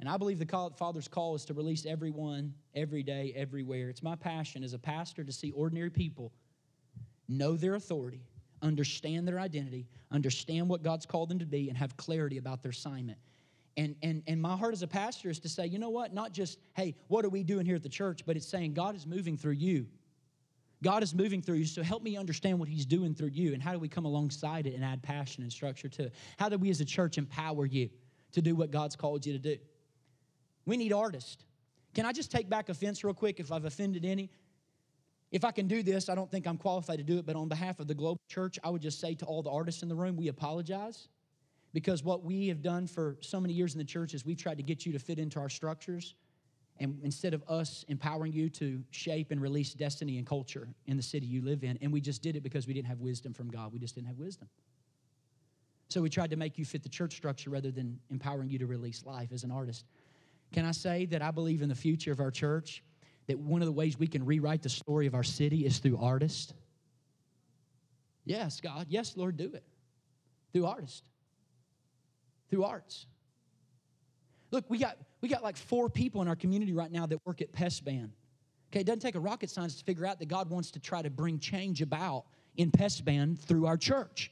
And 0.00 0.08
I 0.08 0.18
believe 0.18 0.38
the 0.38 0.70
Father's 0.76 1.08
call 1.08 1.34
is 1.34 1.46
to 1.46 1.54
release 1.54 1.86
everyone, 1.86 2.52
every 2.74 3.02
day, 3.02 3.32
everywhere. 3.34 3.88
It's 3.88 4.02
my 4.02 4.14
passion 4.14 4.64
as 4.64 4.74
a 4.74 4.78
pastor 4.78 5.24
to 5.24 5.32
see 5.32 5.50
ordinary 5.52 5.88
people 5.88 6.30
know 7.26 7.56
their 7.56 7.74
authority, 7.74 8.20
understand 8.60 9.26
their 9.26 9.40
identity, 9.40 9.86
understand 10.10 10.68
what 10.68 10.82
God's 10.82 11.06
called 11.06 11.30
them 11.30 11.38
to 11.38 11.46
be, 11.46 11.70
and 11.70 11.78
have 11.78 11.96
clarity 11.96 12.36
about 12.36 12.62
their 12.62 12.72
assignment. 12.72 13.18
And, 13.78 13.96
and, 14.02 14.22
and 14.26 14.42
my 14.42 14.56
heart 14.56 14.74
as 14.74 14.82
a 14.82 14.88
pastor 14.88 15.30
is 15.30 15.38
to 15.40 15.48
say, 15.48 15.66
you 15.66 15.78
know 15.78 15.88
what? 15.88 16.12
Not 16.12 16.32
just, 16.32 16.58
hey, 16.76 16.96
what 17.08 17.24
are 17.24 17.30
we 17.30 17.42
doing 17.42 17.64
here 17.64 17.76
at 17.76 17.82
the 17.82 17.88
church? 17.88 18.26
But 18.26 18.36
it's 18.36 18.46
saying 18.46 18.74
God 18.74 18.94
is 18.94 19.06
moving 19.06 19.38
through 19.38 19.52
you. 19.52 19.86
God 20.82 21.02
is 21.02 21.14
moving 21.14 21.40
through 21.40 21.56
you, 21.56 21.64
so 21.64 21.82
help 21.82 22.02
me 22.02 22.16
understand 22.16 22.58
what 22.58 22.68
He's 22.68 22.84
doing 22.84 23.14
through 23.14 23.30
you 23.32 23.54
and 23.54 23.62
how 23.62 23.72
do 23.72 23.78
we 23.78 23.88
come 23.88 24.04
alongside 24.04 24.66
it 24.66 24.74
and 24.74 24.84
add 24.84 25.02
passion 25.02 25.42
and 25.42 25.52
structure 25.52 25.88
to 25.88 26.04
it? 26.04 26.14
How 26.38 26.48
do 26.48 26.58
we 26.58 26.70
as 26.70 26.80
a 26.80 26.84
church 26.84 27.18
empower 27.18 27.66
you 27.66 27.88
to 28.32 28.42
do 28.42 28.56
what 28.56 28.70
God's 28.70 28.96
called 28.96 29.24
you 29.24 29.32
to 29.32 29.38
do? 29.38 29.56
We 30.66 30.76
need 30.76 30.92
artists. 30.92 31.44
Can 31.94 32.04
I 32.04 32.12
just 32.12 32.30
take 32.30 32.48
back 32.48 32.68
offense 32.68 33.04
real 33.04 33.14
quick 33.14 33.38
if 33.38 33.52
I've 33.52 33.64
offended 33.64 34.04
any? 34.04 34.30
If 35.30 35.44
I 35.44 35.50
can 35.50 35.66
do 35.66 35.82
this, 35.82 36.08
I 36.08 36.14
don't 36.14 36.30
think 36.30 36.46
I'm 36.46 36.58
qualified 36.58 36.98
to 36.98 37.04
do 37.04 37.18
it, 37.18 37.26
but 37.26 37.36
on 37.36 37.48
behalf 37.48 37.80
of 37.80 37.86
the 37.86 37.94
global 37.94 38.20
church, 38.28 38.58
I 38.62 38.70
would 38.70 38.82
just 38.82 39.00
say 39.00 39.14
to 39.14 39.24
all 39.24 39.42
the 39.42 39.50
artists 39.50 39.82
in 39.82 39.88
the 39.88 39.94
room, 39.94 40.16
we 40.16 40.28
apologize 40.28 41.08
Because 41.72 42.04
what 42.04 42.22
we 42.22 42.48
have 42.48 42.60
done 42.60 42.86
for 42.86 43.16
so 43.20 43.40
many 43.40 43.54
years 43.54 43.74
in 43.74 43.78
the 43.78 43.84
church 43.84 44.14
is 44.14 44.26
we've 44.26 44.36
tried 44.36 44.58
to 44.58 44.62
get 44.62 44.84
you 44.84 44.92
to 44.92 44.98
fit 44.98 45.18
into 45.18 45.38
our 45.40 45.48
structures. 45.48 46.14
And 46.82 46.98
instead 47.04 47.32
of 47.32 47.44
us 47.46 47.84
empowering 47.86 48.32
you 48.32 48.50
to 48.50 48.82
shape 48.90 49.30
and 49.30 49.40
release 49.40 49.72
destiny 49.72 50.18
and 50.18 50.26
culture 50.26 50.66
in 50.86 50.96
the 50.96 51.02
city 51.02 51.26
you 51.26 51.40
live 51.40 51.62
in, 51.62 51.78
and 51.80 51.92
we 51.92 52.00
just 52.00 52.22
did 52.22 52.34
it 52.34 52.42
because 52.42 52.66
we 52.66 52.74
didn't 52.74 52.88
have 52.88 52.98
wisdom 52.98 53.32
from 53.32 53.48
God. 53.48 53.72
We 53.72 53.78
just 53.78 53.94
didn't 53.94 54.08
have 54.08 54.18
wisdom. 54.18 54.48
So 55.90 56.02
we 56.02 56.10
tried 56.10 56.30
to 56.30 56.36
make 56.36 56.58
you 56.58 56.64
fit 56.64 56.82
the 56.82 56.88
church 56.88 57.14
structure 57.14 57.50
rather 57.50 57.70
than 57.70 58.00
empowering 58.10 58.50
you 58.50 58.58
to 58.58 58.66
release 58.66 59.04
life 59.06 59.30
as 59.32 59.44
an 59.44 59.52
artist. 59.52 59.84
Can 60.52 60.64
I 60.64 60.72
say 60.72 61.06
that 61.06 61.22
I 61.22 61.30
believe 61.30 61.62
in 61.62 61.68
the 61.68 61.74
future 61.74 62.10
of 62.10 62.18
our 62.18 62.32
church 62.32 62.82
that 63.28 63.38
one 63.38 63.62
of 63.62 63.66
the 63.66 63.72
ways 63.72 63.96
we 63.96 64.08
can 64.08 64.26
rewrite 64.26 64.62
the 64.62 64.68
story 64.68 65.06
of 65.06 65.14
our 65.14 65.22
city 65.22 65.64
is 65.64 65.78
through 65.78 65.98
artists? 65.98 66.52
Yes, 68.24 68.60
God. 68.60 68.86
Yes, 68.88 69.16
Lord, 69.16 69.36
do 69.36 69.52
it. 69.54 69.62
Through 70.52 70.66
artists. 70.66 71.02
Through 72.50 72.64
arts. 72.64 73.06
Look, 74.52 74.66
we 74.68 74.78
got 74.78 74.98
we 75.22 75.28
got 75.28 75.42
like 75.42 75.56
four 75.56 75.88
people 75.88 76.22
in 76.22 76.28
our 76.28 76.36
community 76.36 76.72
right 76.72 76.92
now 76.92 77.06
that 77.06 77.18
work 77.26 77.40
at 77.40 77.50
Pest 77.52 77.84
PestBan. 77.84 78.10
Okay, 78.70 78.80
it 78.80 78.86
doesn't 78.86 79.00
take 79.00 79.16
a 79.16 79.20
rocket 79.20 79.50
scientist 79.50 79.80
to 79.80 79.84
figure 79.84 80.06
out 80.06 80.18
that 80.20 80.28
God 80.28 80.48
wants 80.50 80.70
to 80.72 80.78
try 80.78 81.02
to 81.02 81.10
bring 81.10 81.38
change 81.38 81.82
about 81.82 82.26
in 82.56 82.70
Pest 82.70 83.04
PestBan 83.04 83.38
through 83.38 83.66
our 83.66 83.76
church. 83.76 84.30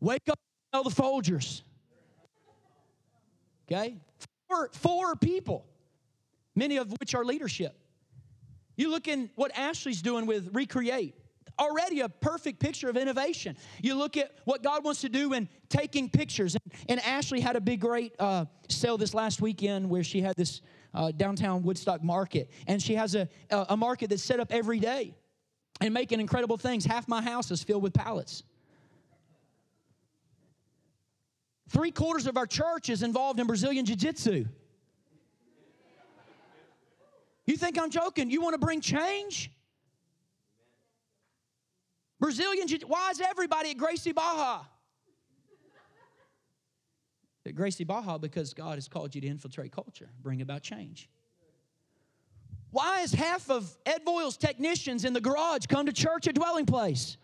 Wake 0.00 0.28
up, 0.28 0.38
tell 0.72 0.82
the 0.82 0.90
Folgers. 0.90 1.62
Okay, 3.70 3.96
four, 4.48 4.70
four 4.72 5.16
people, 5.16 5.64
many 6.56 6.76
of 6.76 6.92
which 6.98 7.14
are 7.14 7.24
leadership. 7.24 7.76
You 8.76 8.90
look 8.90 9.06
in 9.06 9.30
what 9.36 9.56
Ashley's 9.56 10.02
doing 10.02 10.26
with 10.26 10.48
Recreate 10.52 11.14
already 11.60 12.00
a 12.00 12.08
perfect 12.08 12.58
picture 12.58 12.88
of 12.88 12.96
innovation. 12.96 13.56
You 13.82 13.94
look 13.94 14.16
at 14.16 14.32
what 14.44 14.62
God 14.62 14.82
wants 14.82 15.02
to 15.02 15.08
do 15.08 15.34
in 15.34 15.48
taking 15.68 16.08
pictures. 16.08 16.56
And, 16.88 17.00
Ashley 17.00 17.40
had 17.40 17.56
a 17.56 17.60
big, 17.60 17.80
great 17.80 18.14
uh, 18.18 18.46
sale 18.68 18.96
this 18.96 19.14
last 19.14 19.40
weekend 19.40 19.88
where 19.88 20.02
she 20.02 20.20
had 20.20 20.36
this 20.36 20.62
uh, 20.94 21.10
downtown 21.12 21.62
Woodstock 21.62 22.02
market. 22.02 22.50
And 22.66 22.80
she 22.80 22.94
has 22.94 23.14
a, 23.14 23.28
a 23.50 23.76
market 23.76 24.10
that's 24.10 24.22
set 24.22 24.40
up 24.40 24.52
every 24.52 24.80
day 24.80 25.14
and 25.80 25.92
making 25.92 26.20
incredible 26.20 26.56
things. 26.56 26.84
Half 26.84 27.08
my 27.08 27.20
house 27.22 27.50
is 27.50 27.62
filled 27.62 27.82
with 27.82 27.92
pallets. 27.92 28.42
Three 31.68 31.90
quarters 31.90 32.26
of 32.26 32.36
our 32.36 32.46
church 32.46 32.90
is 32.90 33.02
involved 33.02 33.38
in 33.38 33.46
Brazilian 33.46 33.84
Jiu 33.86 33.96
Jitsu. 33.96 34.44
You 37.46 37.56
think 37.56 37.80
I'm 37.80 37.90
joking? 37.90 38.30
You 38.30 38.40
want 38.40 38.54
to 38.54 38.58
bring 38.58 38.80
change? 38.80 39.50
Brazilian, 42.20 42.68
why 42.86 43.10
is 43.10 43.20
everybody 43.20 43.70
at 43.70 43.78
Gracie 43.78 44.12
Barra? 44.12 44.60
At 47.46 47.54
Gracie 47.54 47.84
Barra, 47.84 48.18
because 48.18 48.52
God 48.52 48.74
has 48.74 48.86
called 48.86 49.14
you 49.14 49.22
to 49.22 49.26
infiltrate 49.26 49.72
culture, 49.72 50.10
bring 50.22 50.42
about 50.42 50.62
change. 50.62 51.08
Why 52.70 53.00
is 53.00 53.12
half 53.12 53.50
of 53.50 53.74
Ed 53.86 54.02
Voyles' 54.04 54.36
technicians 54.36 55.04
in 55.04 55.14
the 55.14 55.20
garage 55.20 55.66
come 55.66 55.86
to 55.86 55.92
church 55.92 56.28
at 56.28 56.34
Dwelling 56.34 56.66
Place? 56.66 57.16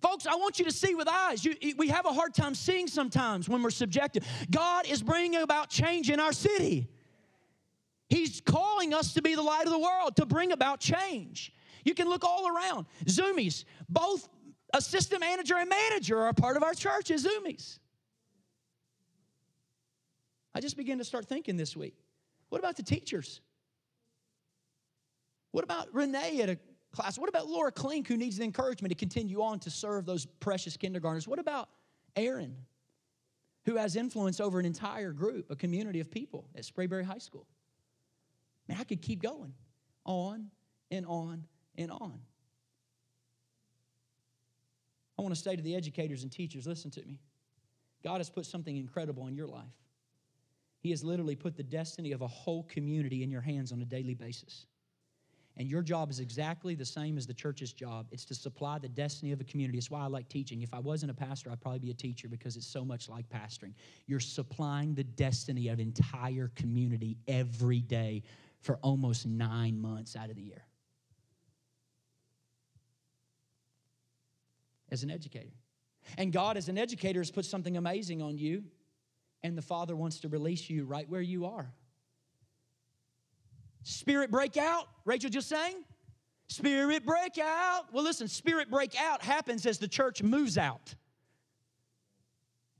Folks, 0.00 0.26
I 0.26 0.34
want 0.34 0.58
you 0.58 0.64
to 0.64 0.72
see 0.72 0.94
with 0.94 1.08
eyes. 1.08 1.44
You, 1.44 1.54
we 1.78 1.88
have 1.88 2.06
a 2.06 2.12
hard 2.12 2.34
time 2.34 2.54
seeing 2.54 2.86
sometimes 2.88 3.48
when 3.48 3.62
we're 3.62 3.70
subjective. 3.70 4.26
God 4.50 4.86
is 4.86 5.02
bringing 5.02 5.40
about 5.40 5.70
change 5.70 6.10
in 6.10 6.18
our 6.18 6.32
city. 6.32 6.88
He's 8.08 8.40
calling 8.40 8.92
us 8.92 9.14
to 9.14 9.22
be 9.22 9.34
the 9.34 9.42
light 9.42 9.64
of 9.64 9.72
the 9.72 9.78
world, 9.78 10.16
to 10.16 10.26
bring 10.26 10.52
about 10.52 10.80
change. 10.80 11.52
You 11.84 11.94
can 11.94 12.08
look 12.08 12.24
all 12.24 12.48
around. 12.48 12.86
Zoomies, 13.04 13.64
both 13.88 14.28
assistant 14.72 15.20
manager 15.20 15.56
and 15.56 15.68
manager 15.68 16.18
are 16.18 16.28
a 16.28 16.34
part 16.34 16.56
of 16.56 16.62
our 16.62 16.74
church 16.74 17.10
as 17.10 17.24
Zoomies. 17.24 17.78
I 20.54 20.60
just 20.60 20.76
began 20.76 20.98
to 20.98 21.04
start 21.04 21.26
thinking 21.26 21.56
this 21.56 21.76
week 21.76 21.94
what 22.48 22.58
about 22.58 22.76
the 22.76 22.82
teachers? 22.82 23.40
What 25.50 25.64
about 25.64 25.92
Renee 25.92 26.40
at 26.40 26.50
a 26.50 26.58
class? 26.92 27.18
What 27.18 27.28
about 27.28 27.48
Laura 27.48 27.72
Klink, 27.72 28.08
who 28.08 28.16
needs 28.16 28.38
the 28.38 28.44
encouragement 28.44 28.90
to 28.90 28.96
continue 28.96 29.42
on 29.42 29.58
to 29.60 29.70
serve 29.70 30.06
those 30.06 30.26
precious 30.26 30.76
kindergartners? 30.76 31.26
What 31.26 31.38
about 31.38 31.68
Aaron, 32.16 32.56
who 33.64 33.76
has 33.76 33.96
influence 33.96 34.40
over 34.40 34.58
an 34.58 34.66
entire 34.66 35.12
group, 35.12 35.50
a 35.50 35.56
community 35.56 36.00
of 36.00 36.10
people 36.10 36.48
at 36.54 36.62
Sprayberry 36.62 37.04
High 37.04 37.18
School? 37.18 37.46
Man, 38.68 38.78
I 38.80 38.84
could 38.84 39.02
keep 39.02 39.22
going 39.22 39.54
on 40.04 40.50
and 40.90 41.06
on 41.06 41.44
and 41.76 41.90
on. 41.90 42.20
I 45.18 45.22
want 45.22 45.34
to 45.34 45.40
say 45.40 45.56
to 45.56 45.62
the 45.62 45.76
educators 45.76 46.22
and 46.22 46.32
teachers 46.32 46.66
listen 46.66 46.90
to 46.92 47.04
me. 47.04 47.20
God 48.02 48.18
has 48.18 48.28
put 48.28 48.46
something 48.46 48.76
incredible 48.76 49.26
in 49.26 49.34
your 49.34 49.46
life. 49.46 49.64
He 50.80 50.90
has 50.90 51.02
literally 51.02 51.36
put 51.36 51.56
the 51.56 51.62
destiny 51.62 52.12
of 52.12 52.20
a 52.20 52.26
whole 52.26 52.64
community 52.64 53.22
in 53.22 53.30
your 53.30 53.40
hands 53.40 53.72
on 53.72 53.80
a 53.80 53.86
daily 53.86 54.14
basis. 54.14 54.66
And 55.56 55.68
your 55.68 55.82
job 55.82 56.10
is 56.10 56.18
exactly 56.18 56.74
the 56.74 56.84
same 56.84 57.16
as 57.16 57.26
the 57.26 57.32
church's 57.32 57.72
job. 57.72 58.08
It's 58.10 58.24
to 58.26 58.34
supply 58.34 58.78
the 58.78 58.88
destiny 58.88 59.30
of 59.30 59.40
a 59.40 59.44
community. 59.44 59.78
It's 59.78 59.90
why 59.90 60.00
I 60.00 60.08
like 60.08 60.28
teaching. 60.28 60.62
If 60.62 60.74
I 60.74 60.80
wasn't 60.80 61.12
a 61.12 61.14
pastor, 61.14 61.50
I'd 61.50 61.60
probably 61.60 61.78
be 61.78 61.90
a 61.90 61.94
teacher 61.94 62.28
because 62.28 62.56
it's 62.56 62.66
so 62.66 62.84
much 62.84 63.08
like 63.08 63.28
pastoring. 63.28 63.72
You're 64.06 64.20
supplying 64.20 64.94
the 64.94 65.04
destiny 65.04 65.68
of 65.68 65.78
an 65.78 65.86
entire 65.86 66.50
community 66.56 67.16
every 67.28 67.80
day 67.80 68.24
for 68.60 68.78
almost 68.82 69.26
nine 69.26 69.80
months 69.80 70.16
out 70.16 70.28
of 70.28 70.36
the 70.36 70.42
year. 70.42 70.64
As 74.94 75.02
an 75.02 75.10
educator. 75.10 75.52
And 76.16 76.32
God, 76.32 76.56
as 76.56 76.68
an 76.68 76.78
educator, 76.78 77.20
has 77.20 77.30
put 77.30 77.44
something 77.44 77.76
amazing 77.76 78.22
on 78.22 78.38
you, 78.38 78.62
and 79.42 79.58
the 79.58 79.62
Father 79.62 79.96
wants 79.96 80.20
to 80.20 80.28
release 80.28 80.70
you 80.70 80.84
right 80.84 81.08
where 81.08 81.20
you 81.20 81.44
are. 81.44 81.74
Spirit 83.82 84.30
break 84.30 84.56
out, 84.56 84.86
Rachel 85.04 85.28
just 85.28 85.48
sang. 85.48 85.74
Spirit 86.46 87.04
break 87.04 87.38
out. 87.38 87.92
Well, 87.92 88.04
listen, 88.04 88.28
spirit 88.28 88.70
break 88.70 88.94
out 88.98 89.22
happens 89.22 89.66
as 89.66 89.78
the 89.78 89.88
church 89.88 90.22
moves 90.22 90.56
out, 90.56 90.94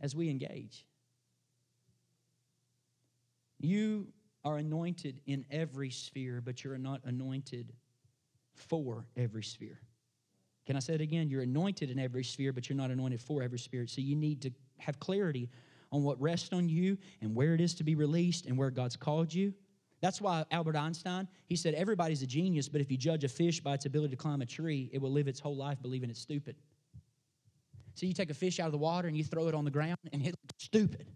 as 0.01 0.15
we 0.15 0.31
engage. 0.31 0.87
You 3.59 4.07
are 4.45 4.59
anointed 4.59 5.21
in 5.27 5.45
every 5.51 5.91
sphere, 5.91 6.41
but 6.45 6.63
you're 6.63 6.79
not 6.79 7.01
anointed 7.05 7.73
for 8.55 9.07
every 9.17 9.43
sphere. 9.43 9.81
Can 10.67 10.77
I 10.77 10.79
say 10.79 10.95
it 10.95 11.01
again? 11.01 11.29
You're 11.29 11.43
anointed 11.43 11.91
in 11.91 11.99
every 11.99 12.25
sphere, 12.25 12.53
but 12.53 12.69
you're 12.69 12.77
not 12.77 12.91
anointed 12.91 13.21
for 13.21 13.43
every 13.43 13.59
spirit. 13.59 13.91
So 13.91 14.01
you 14.01 14.17
need 14.17 14.41
to 14.43 14.51
have 14.79 14.99
clarity 14.99 15.51
on 15.93 16.03
what 16.03 16.21
rests 16.21 16.53
on 16.53 16.69
you 16.69 16.97
and 17.21 17.35
where 17.35 17.55
it 17.55 17.61
is 17.61 17.75
to 17.75 17.85
be 17.85 17.95
released 17.95 18.47
and 18.47 18.57
where 18.57 18.71
God's 18.71 18.97
called 18.97 19.33
you. 19.33 19.53
That's 20.01 20.21
why 20.21 20.45
Albert 20.51 20.77
Einstein, 20.77 21.29
he 21.47 21.57
said, 21.57 21.75
everybody's 21.75 22.23
a 22.23 22.27
genius, 22.27 22.69
but 22.69 22.81
if 22.81 22.91
you 22.91 22.97
judge 22.97 23.25
a 23.25 23.29
fish 23.29 23.61
by 23.61 23.75
its 23.75 23.87
ability 23.87 24.11
to 24.11 24.17
climb 24.17 24.43
a 24.43 24.47
tree, 24.47 24.91
it 24.93 25.01
will 25.01 25.13
live 25.13 25.29
its 25.29 25.41
whole 25.41 25.57
life 25.57 25.81
believing 25.81 26.11
it's 26.11 26.21
stupid. 26.21 26.57
So 27.95 28.07
you 28.07 28.13
take 28.13 28.31
a 28.31 28.35
fish 28.35 28.59
out 28.59 28.67
of 28.67 28.73
the 28.73 28.79
water 28.79 29.09
and 29.09 29.17
you 29.17 29.25
throw 29.25 29.49
it 29.49 29.55
on 29.55 29.65
the 29.65 29.71
ground 29.71 29.99
and 30.13 30.21
it 30.23 30.35
looks 30.43 30.65
stupid. 30.65 31.07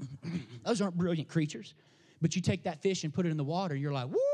Those 0.64 0.80
aren't 0.80 0.96
brilliant 0.96 1.28
creatures. 1.28 1.74
But 2.20 2.34
you 2.36 2.42
take 2.42 2.64
that 2.64 2.82
fish 2.82 3.04
and 3.04 3.12
put 3.12 3.26
it 3.26 3.30
in 3.30 3.36
the 3.36 3.44
water, 3.44 3.74
you're 3.74 3.92
like, 3.92 4.08
woo! 4.08 4.27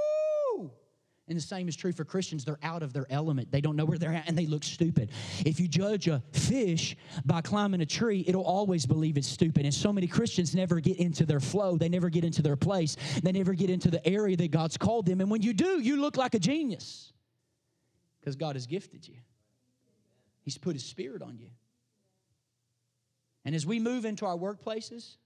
And 1.26 1.38
the 1.38 1.42
same 1.42 1.68
is 1.68 1.76
true 1.76 1.92
for 1.92 2.04
Christians. 2.04 2.44
They're 2.44 2.58
out 2.62 2.82
of 2.82 2.92
their 2.92 3.06
element. 3.08 3.50
They 3.50 3.62
don't 3.62 3.76
know 3.76 3.86
where 3.86 3.96
they're 3.96 4.12
at 4.12 4.28
and 4.28 4.36
they 4.36 4.44
look 4.44 4.62
stupid. 4.62 5.10
If 5.46 5.58
you 5.58 5.66
judge 5.66 6.06
a 6.06 6.22
fish 6.32 6.96
by 7.24 7.40
climbing 7.40 7.80
a 7.80 7.86
tree, 7.86 8.24
it'll 8.26 8.44
always 8.44 8.84
believe 8.84 9.16
it's 9.16 9.28
stupid. 9.28 9.64
And 9.64 9.72
so 9.72 9.90
many 9.90 10.06
Christians 10.06 10.54
never 10.54 10.80
get 10.80 10.98
into 10.98 11.24
their 11.24 11.40
flow. 11.40 11.78
They 11.78 11.88
never 11.88 12.10
get 12.10 12.24
into 12.24 12.42
their 12.42 12.56
place. 12.56 12.96
They 13.22 13.32
never 13.32 13.54
get 13.54 13.70
into 13.70 13.90
the 13.90 14.06
area 14.06 14.36
that 14.36 14.50
God's 14.50 14.76
called 14.76 15.06
them. 15.06 15.22
And 15.22 15.30
when 15.30 15.40
you 15.40 15.54
do, 15.54 15.80
you 15.80 15.96
look 15.96 16.18
like 16.18 16.34
a 16.34 16.38
genius 16.38 17.12
because 18.20 18.36
God 18.36 18.56
has 18.56 18.66
gifted 18.66 19.08
you, 19.08 19.16
He's 20.42 20.58
put 20.58 20.74
His 20.74 20.84
Spirit 20.84 21.22
on 21.22 21.38
you. 21.38 21.48
And 23.46 23.54
as 23.54 23.66
we 23.66 23.78
move 23.78 24.04
into 24.04 24.26
our 24.26 24.36
workplaces, 24.36 25.16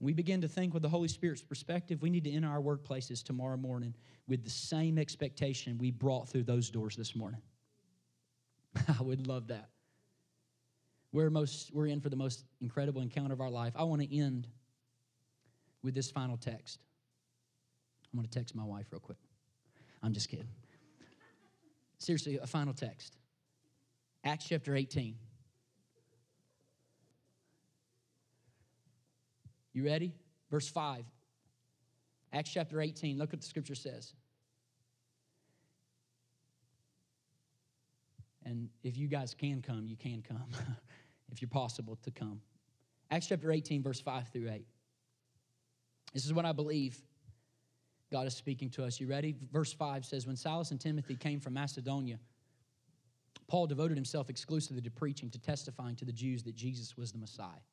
we 0.00 0.12
begin 0.12 0.40
to 0.40 0.48
think 0.48 0.74
with 0.74 0.82
the 0.82 0.88
Holy 0.88 1.08
Spirit's 1.08 1.42
perspective, 1.42 2.02
we 2.02 2.10
need 2.10 2.24
to 2.24 2.32
enter 2.32 2.48
our 2.48 2.60
workplaces 2.60 3.22
tomorrow 3.22 3.56
morning 3.56 3.94
with 4.26 4.44
the 4.44 4.50
same 4.50 4.98
expectation 4.98 5.78
we 5.78 5.90
brought 5.90 6.28
through 6.28 6.42
those 6.42 6.70
doors 6.70 6.96
this 6.96 7.14
morning. 7.14 7.40
I 8.98 9.02
would 9.02 9.26
love 9.26 9.48
that. 9.48 9.68
We're, 11.12 11.30
most, 11.30 11.72
we're 11.72 11.86
in 11.86 12.00
for 12.00 12.08
the 12.08 12.16
most 12.16 12.44
incredible 12.60 13.00
encounter 13.00 13.34
of 13.34 13.40
our 13.40 13.50
life. 13.50 13.72
I 13.76 13.84
want 13.84 14.02
to 14.02 14.16
end 14.16 14.48
with 15.82 15.94
this 15.94 16.10
final 16.10 16.36
text. 16.36 16.80
I'm 18.12 18.18
going 18.18 18.28
to 18.28 18.38
text 18.38 18.54
my 18.54 18.64
wife 18.64 18.86
real 18.90 19.00
quick. 19.00 19.18
I'm 20.02 20.12
just 20.12 20.28
kidding. 20.28 20.48
Seriously, 21.98 22.38
a 22.42 22.46
final 22.46 22.74
text 22.74 23.16
Acts 24.24 24.46
chapter 24.48 24.74
18. 24.74 25.16
You 29.74 29.84
ready? 29.84 30.14
Verse 30.50 30.68
5. 30.68 31.04
Acts 32.32 32.50
chapter 32.50 32.80
18. 32.80 33.18
Look 33.18 33.32
what 33.32 33.40
the 33.42 33.46
scripture 33.46 33.74
says. 33.74 34.14
And 38.46 38.68
if 38.82 38.96
you 38.96 39.08
guys 39.08 39.34
can 39.34 39.62
come, 39.62 39.86
you 39.86 39.96
can 39.96 40.22
come, 40.22 40.48
if 41.32 41.42
you're 41.42 41.48
possible 41.48 41.98
to 42.02 42.10
come. 42.10 42.40
Acts 43.10 43.26
chapter 43.26 43.50
18, 43.50 43.82
verse 43.82 44.00
5 44.00 44.28
through 44.28 44.50
8. 44.50 44.66
This 46.12 46.24
is 46.24 46.32
what 46.32 46.44
I 46.44 46.52
believe 46.52 46.96
God 48.12 48.26
is 48.26 48.34
speaking 48.34 48.70
to 48.70 48.84
us. 48.84 49.00
You 49.00 49.08
ready? 49.08 49.34
Verse 49.52 49.72
5 49.72 50.04
says 50.04 50.26
When 50.26 50.36
Silas 50.36 50.70
and 50.70 50.80
Timothy 50.80 51.16
came 51.16 51.40
from 51.40 51.54
Macedonia, 51.54 52.18
Paul 53.48 53.66
devoted 53.66 53.96
himself 53.96 54.30
exclusively 54.30 54.82
to 54.82 54.90
preaching, 54.90 55.30
to 55.30 55.38
testifying 55.38 55.96
to 55.96 56.04
the 56.04 56.12
Jews 56.12 56.42
that 56.44 56.54
Jesus 56.54 56.96
was 56.96 57.12
the 57.12 57.18
Messiah. 57.18 57.64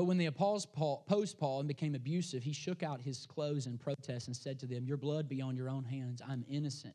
But 0.00 0.06
when 0.06 0.16
the 0.16 0.24
opposed 0.24 0.72
Paul, 0.72 1.04
opposed 1.06 1.38
Paul 1.38 1.58
and 1.58 1.68
became 1.68 1.94
abusive, 1.94 2.42
he 2.42 2.54
shook 2.54 2.82
out 2.82 3.02
his 3.02 3.26
clothes 3.26 3.66
in 3.66 3.76
protest 3.76 4.28
and 4.28 4.34
said 4.34 4.58
to 4.60 4.66
them, 4.66 4.86
Your 4.86 4.96
blood 4.96 5.28
be 5.28 5.42
on 5.42 5.54
your 5.56 5.68
own 5.68 5.84
hands. 5.84 6.22
I'm 6.26 6.42
innocent. 6.48 6.94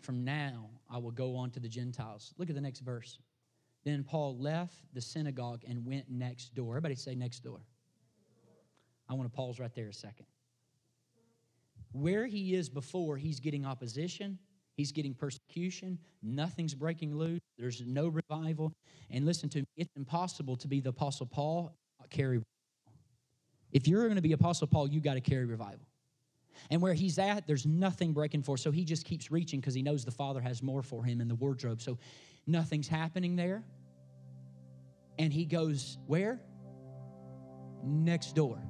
From 0.00 0.22
now 0.22 0.70
I 0.88 0.98
will 0.98 1.10
go 1.10 1.34
on 1.34 1.50
to 1.50 1.58
the 1.58 1.68
Gentiles. 1.68 2.32
Look 2.38 2.48
at 2.48 2.54
the 2.54 2.60
next 2.60 2.78
verse. 2.78 3.18
Then 3.82 4.04
Paul 4.04 4.38
left 4.38 4.76
the 4.94 5.00
synagogue 5.00 5.64
and 5.66 5.84
went 5.84 6.08
next 6.08 6.54
door. 6.54 6.74
Everybody 6.74 6.94
say 6.94 7.16
next 7.16 7.40
door. 7.40 7.58
I 9.08 9.14
want 9.14 9.28
to 9.28 9.36
pause 9.36 9.58
right 9.58 9.74
there 9.74 9.88
a 9.88 9.92
second. 9.92 10.26
Where 11.90 12.26
he 12.26 12.54
is 12.54 12.68
before, 12.68 13.16
he's 13.16 13.40
getting 13.40 13.66
opposition, 13.66 14.38
he's 14.78 14.92
getting 14.92 15.12
persecution, 15.12 15.98
nothing's 16.22 16.74
breaking 16.74 17.14
loose, 17.14 17.40
there's 17.58 17.82
no 17.84 18.08
revival. 18.08 18.72
And 19.10 19.26
listen 19.26 19.50
to 19.50 19.58
me, 19.58 19.66
it's 19.76 19.90
impossible 19.96 20.56
to 20.56 20.68
be 20.68 20.80
the 20.80 20.88
Apostle 20.88 21.26
Paul, 21.26 21.74
carry. 22.08 22.40
If 23.72 23.86
you're 23.86 24.04
going 24.04 24.16
to 24.16 24.22
be 24.22 24.32
Apostle 24.32 24.68
Paul, 24.68 24.88
you 24.88 25.00
got 25.00 25.14
to 25.14 25.20
carry 25.20 25.44
revival. 25.44 25.84
And 26.70 26.80
where 26.80 26.94
he's 26.94 27.18
at, 27.18 27.46
there's 27.46 27.66
nothing 27.66 28.12
breaking 28.12 28.42
for. 28.42 28.56
So 28.56 28.70
he 28.70 28.84
just 28.84 29.04
keeps 29.04 29.30
reaching 29.30 29.60
because 29.60 29.74
he 29.74 29.82
knows 29.82 30.04
the 30.04 30.10
Father 30.10 30.40
has 30.40 30.62
more 30.62 30.82
for 30.82 31.04
him 31.04 31.20
in 31.20 31.28
the 31.28 31.34
wardrobe. 31.34 31.82
So 31.82 31.98
nothing's 32.46 32.88
happening 32.88 33.36
there. 33.36 33.62
And 35.18 35.32
he 35.32 35.44
goes, 35.44 35.98
Where? 36.06 36.40
Next 37.84 38.34
door. 38.34 38.60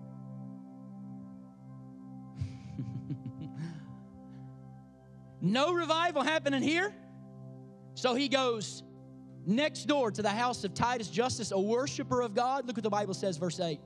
No 5.40 5.72
revival 5.72 6.22
happening 6.22 6.62
here. 6.62 6.94
So 7.94 8.14
he 8.14 8.28
goes 8.28 8.82
next 9.46 9.84
door 9.86 10.10
to 10.10 10.22
the 10.22 10.28
house 10.28 10.64
of 10.64 10.74
Titus 10.74 11.08
Justus, 11.08 11.52
a 11.52 11.58
worshiper 11.58 12.20
of 12.20 12.34
God. 12.34 12.66
Look 12.66 12.76
what 12.76 12.82
the 12.82 12.90
Bible 12.90 13.14
says, 13.14 13.36
verse 13.36 13.58
8. 13.58 13.80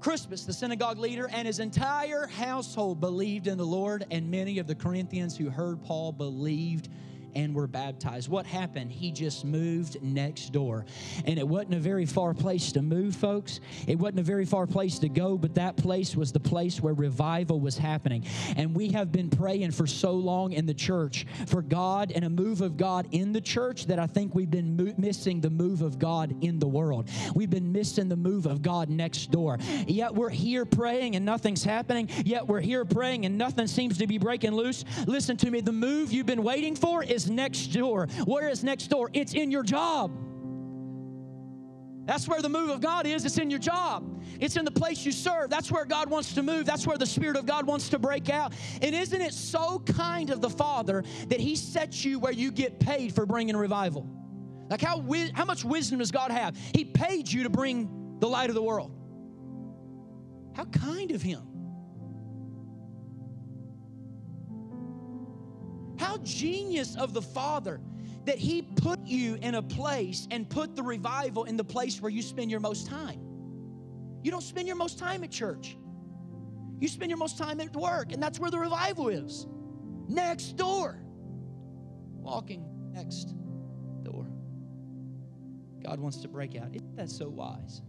Crispus, 0.00 0.44
the 0.44 0.52
synagogue 0.52 0.98
leader, 0.98 1.28
and 1.32 1.46
his 1.46 1.58
entire 1.58 2.26
household 2.26 3.00
believed 3.00 3.48
in 3.48 3.58
the 3.58 3.66
Lord, 3.66 4.06
and 4.10 4.30
many 4.30 4.58
of 4.58 4.66
the 4.66 4.74
Corinthians 4.74 5.36
who 5.36 5.50
heard 5.50 5.82
Paul 5.82 6.12
believed 6.12 6.88
and 7.34 7.54
were 7.54 7.66
baptized. 7.66 8.28
What 8.28 8.46
happened? 8.46 8.90
He 8.90 9.12
just 9.12 9.44
moved 9.44 10.02
next 10.02 10.52
door. 10.52 10.84
And 11.24 11.38
it 11.38 11.46
wasn't 11.46 11.74
a 11.74 11.80
very 11.80 12.06
far 12.06 12.34
place 12.34 12.72
to 12.72 12.82
move, 12.82 13.14
folks. 13.14 13.60
It 13.86 13.98
wasn't 13.98 14.20
a 14.20 14.24
very 14.24 14.44
far 14.44 14.66
place 14.66 14.98
to 15.00 15.08
go, 15.08 15.36
but 15.36 15.54
that 15.54 15.76
place 15.76 16.16
was 16.16 16.32
the 16.32 16.40
place 16.40 16.80
where 16.80 16.94
revival 16.94 17.60
was 17.60 17.78
happening. 17.78 18.24
And 18.56 18.74
we 18.74 18.90
have 18.92 19.12
been 19.12 19.30
praying 19.30 19.72
for 19.72 19.86
so 19.86 20.12
long 20.12 20.52
in 20.52 20.66
the 20.66 20.74
church 20.74 21.26
for 21.46 21.62
God 21.62 22.12
and 22.14 22.24
a 22.24 22.30
move 22.30 22.60
of 22.60 22.76
God 22.76 23.08
in 23.12 23.32
the 23.32 23.40
church 23.40 23.86
that 23.86 23.98
I 23.98 24.06
think 24.06 24.34
we've 24.34 24.50
been 24.50 24.76
mo- 24.76 24.94
missing 24.96 25.40
the 25.40 25.50
move 25.50 25.82
of 25.82 25.98
God 25.98 26.34
in 26.42 26.58
the 26.58 26.68
world. 26.68 27.08
We've 27.34 27.50
been 27.50 27.72
missing 27.72 28.08
the 28.08 28.16
move 28.16 28.46
of 28.46 28.62
God 28.62 28.88
next 28.88 29.30
door. 29.30 29.58
Yet 29.86 30.14
we're 30.14 30.30
here 30.30 30.64
praying 30.64 31.16
and 31.16 31.24
nothing's 31.24 31.64
happening. 31.64 32.08
Yet 32.24 32.46
we're 32.46 32.60
here 32.60 32.84
praying 32.84 33.26
and 33.26 33.36
nothing 33.36 33.66
seems 33.66 33.98
to 33.98 34.06
be 34.06 34.18
breaking 34.18 34.52
loose. 34.52 34.84
Listen 35.06 35.36
to 35.38 35.50
me, 35.50 35.60
the 35.60 35.72
move 35.72 36.12
you've 36.12 36.26
been 36.26 36.42
waiting 36.42 36.74
for 36.74 37.02
next 37.30 37.68
door. 37.68 38.06
Where 38.24 38.48
is 38.48 38.64
next 38.64 38.88
door? 38.88 39.10
It's 39.12 39.34
in 39.34 39.50
your 39.50 39.62
job. 39.62 40.12
That's 42.08 42.26
where 42.26 42.40
the 42.40 42.48
move 42.48 42.70
of 42.70 42.80
God 42.80 43.06
is. 43.06 43.26
It's 43.26 43.36
in 43.36 43.50
your 43.50 43.58
job. 43.58 44.24
It's 44.40 44.56
in 44.56 44.64
the 44.64 44.70
place 44.70 45.04
you 45.04 45.12
serve. 45.12 45.50
That's 45.50 45.70
where 45.70 45.84
God 45.84 46.08
wants 46.08 46.32
to 46.36 46.42
move. 46.42 46.64
That's 46.64 46.86
where 46.86 46.96
the 46.96 47.04
Spirit 47.06 47.36
of 47.36 47.44
God 47.44 47.66
wants 47.66 47.90
to 47.90 47.98
break 47.98 48.30
out. 48.30 48.54
And 48.80 48.94
isn't 48.94 49.20
it 49.20 49.34
so 49.34 49.80
kind 49.80 50.30
of 50.30 50.40
the 50.40 50.48
Father 50.48 51.04
that 51.28 51.38
He 51.38 51.54
sets 51.54 52.06
you 52.06 52.18
where 52.18 52.32
you 52.32 52.50
get 52.50 52.80
paid 52.80 53.14
for 53.14 53.26
bringing 53.26 53.54
revival? 53.54 54.08
Like, 54.70 54.80
how, 54.80 55.04
how 55.34 55.44
much 55.44 55.66
wisdom 55.66 55.98
does 55.98 56.10
God 56.10 56.30
have? 56.30 56.56
He 56.74 56.86
paid 56.86 57.30
you 57.30 57.42
to 57.42 57.50
bring 57.50 58.16
the 58.20 58.26
light 58.26 58.48
of 58.48 58.54
the 58.54 58.62
world. 58.62 58.90
How 60.54 60.64
kind 60.64 61.10
of 61.10 61.20
Him. 61.20 61.57
Genius 66.24 66.96
of 66.96 67.14
the 67.14 67.22
Father 67.22 67.80
that 68.24 68.38
He 68.38 68.62
put 68.62 69.00
you 69.06 69.36
in 69.36 69.54
a 69.56 69.62
place 69.62 70.28
and 70.30 70.48
put 70.48 70.76
the 70.76 70.82
revival 70.82 71.44
in 71.44 71.56
the 71.56 71.64
place 71.64 72.00
where 72.00 72.10
you 72.10 72.22
spend 72.22 72.50
your 72.50 72.60
most 72.60 72.86
time. 72.86 73.20
You 74.22 74.30
don't 74.30 74.42
spend 74.42 74.66
your 74.66 74.76
most 74.76 74.98
time 74.98 75.24
at 75.24 75.30
church, 75.30 75.76
you 76.80 76.88
spend 76.88 77.10
your 77.10 77.18
most 77.18 77.38
time 77.38 77.60
at 77.60 77.74
work, 77.74 78.12
and 78.12 78.22
that's 78.22 78.38
where 78.38 78.50
the 78.50 78.58
revival 78.58 79.08
is. 79.08 79.46
Next 80.08 80.56
door. 80.56 81.00
Walking 82.14 82.64
next 82.92 83.34
door. 84.02 84.26
God 85.82 86.00
wants 86.00 86.18
to 86.18 86.28
break 86.28 86.56
out. 86.56 86.74
Isn't 86.74 86.96
that 86.96 87.10
so 87.10 87.28
wise? 87.28 87.82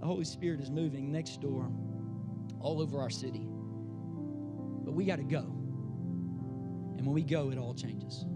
The 0.00 0.06
Holy 0.06 0.24
Spirit 0.24 0.60
is 0.60 0.70
moving 0.70 1.12
next 1.12 1.40
door 1.40 1.70
all 2.60 2.80
over 2.80 3.00
our 3.00 3.10
city. 3.10 3.46
But 4.84 4.92
we 4.92 5.04
got 5.04 5.16
to 5.16 5.24
go. 5.24 5.59
And 7.00 7.06
when 7.06 7.14
we 7.14 7.22
go, 7.22 7.50
it 7.50 7.56
all 7.56 7.72
changes. 7.72 8.26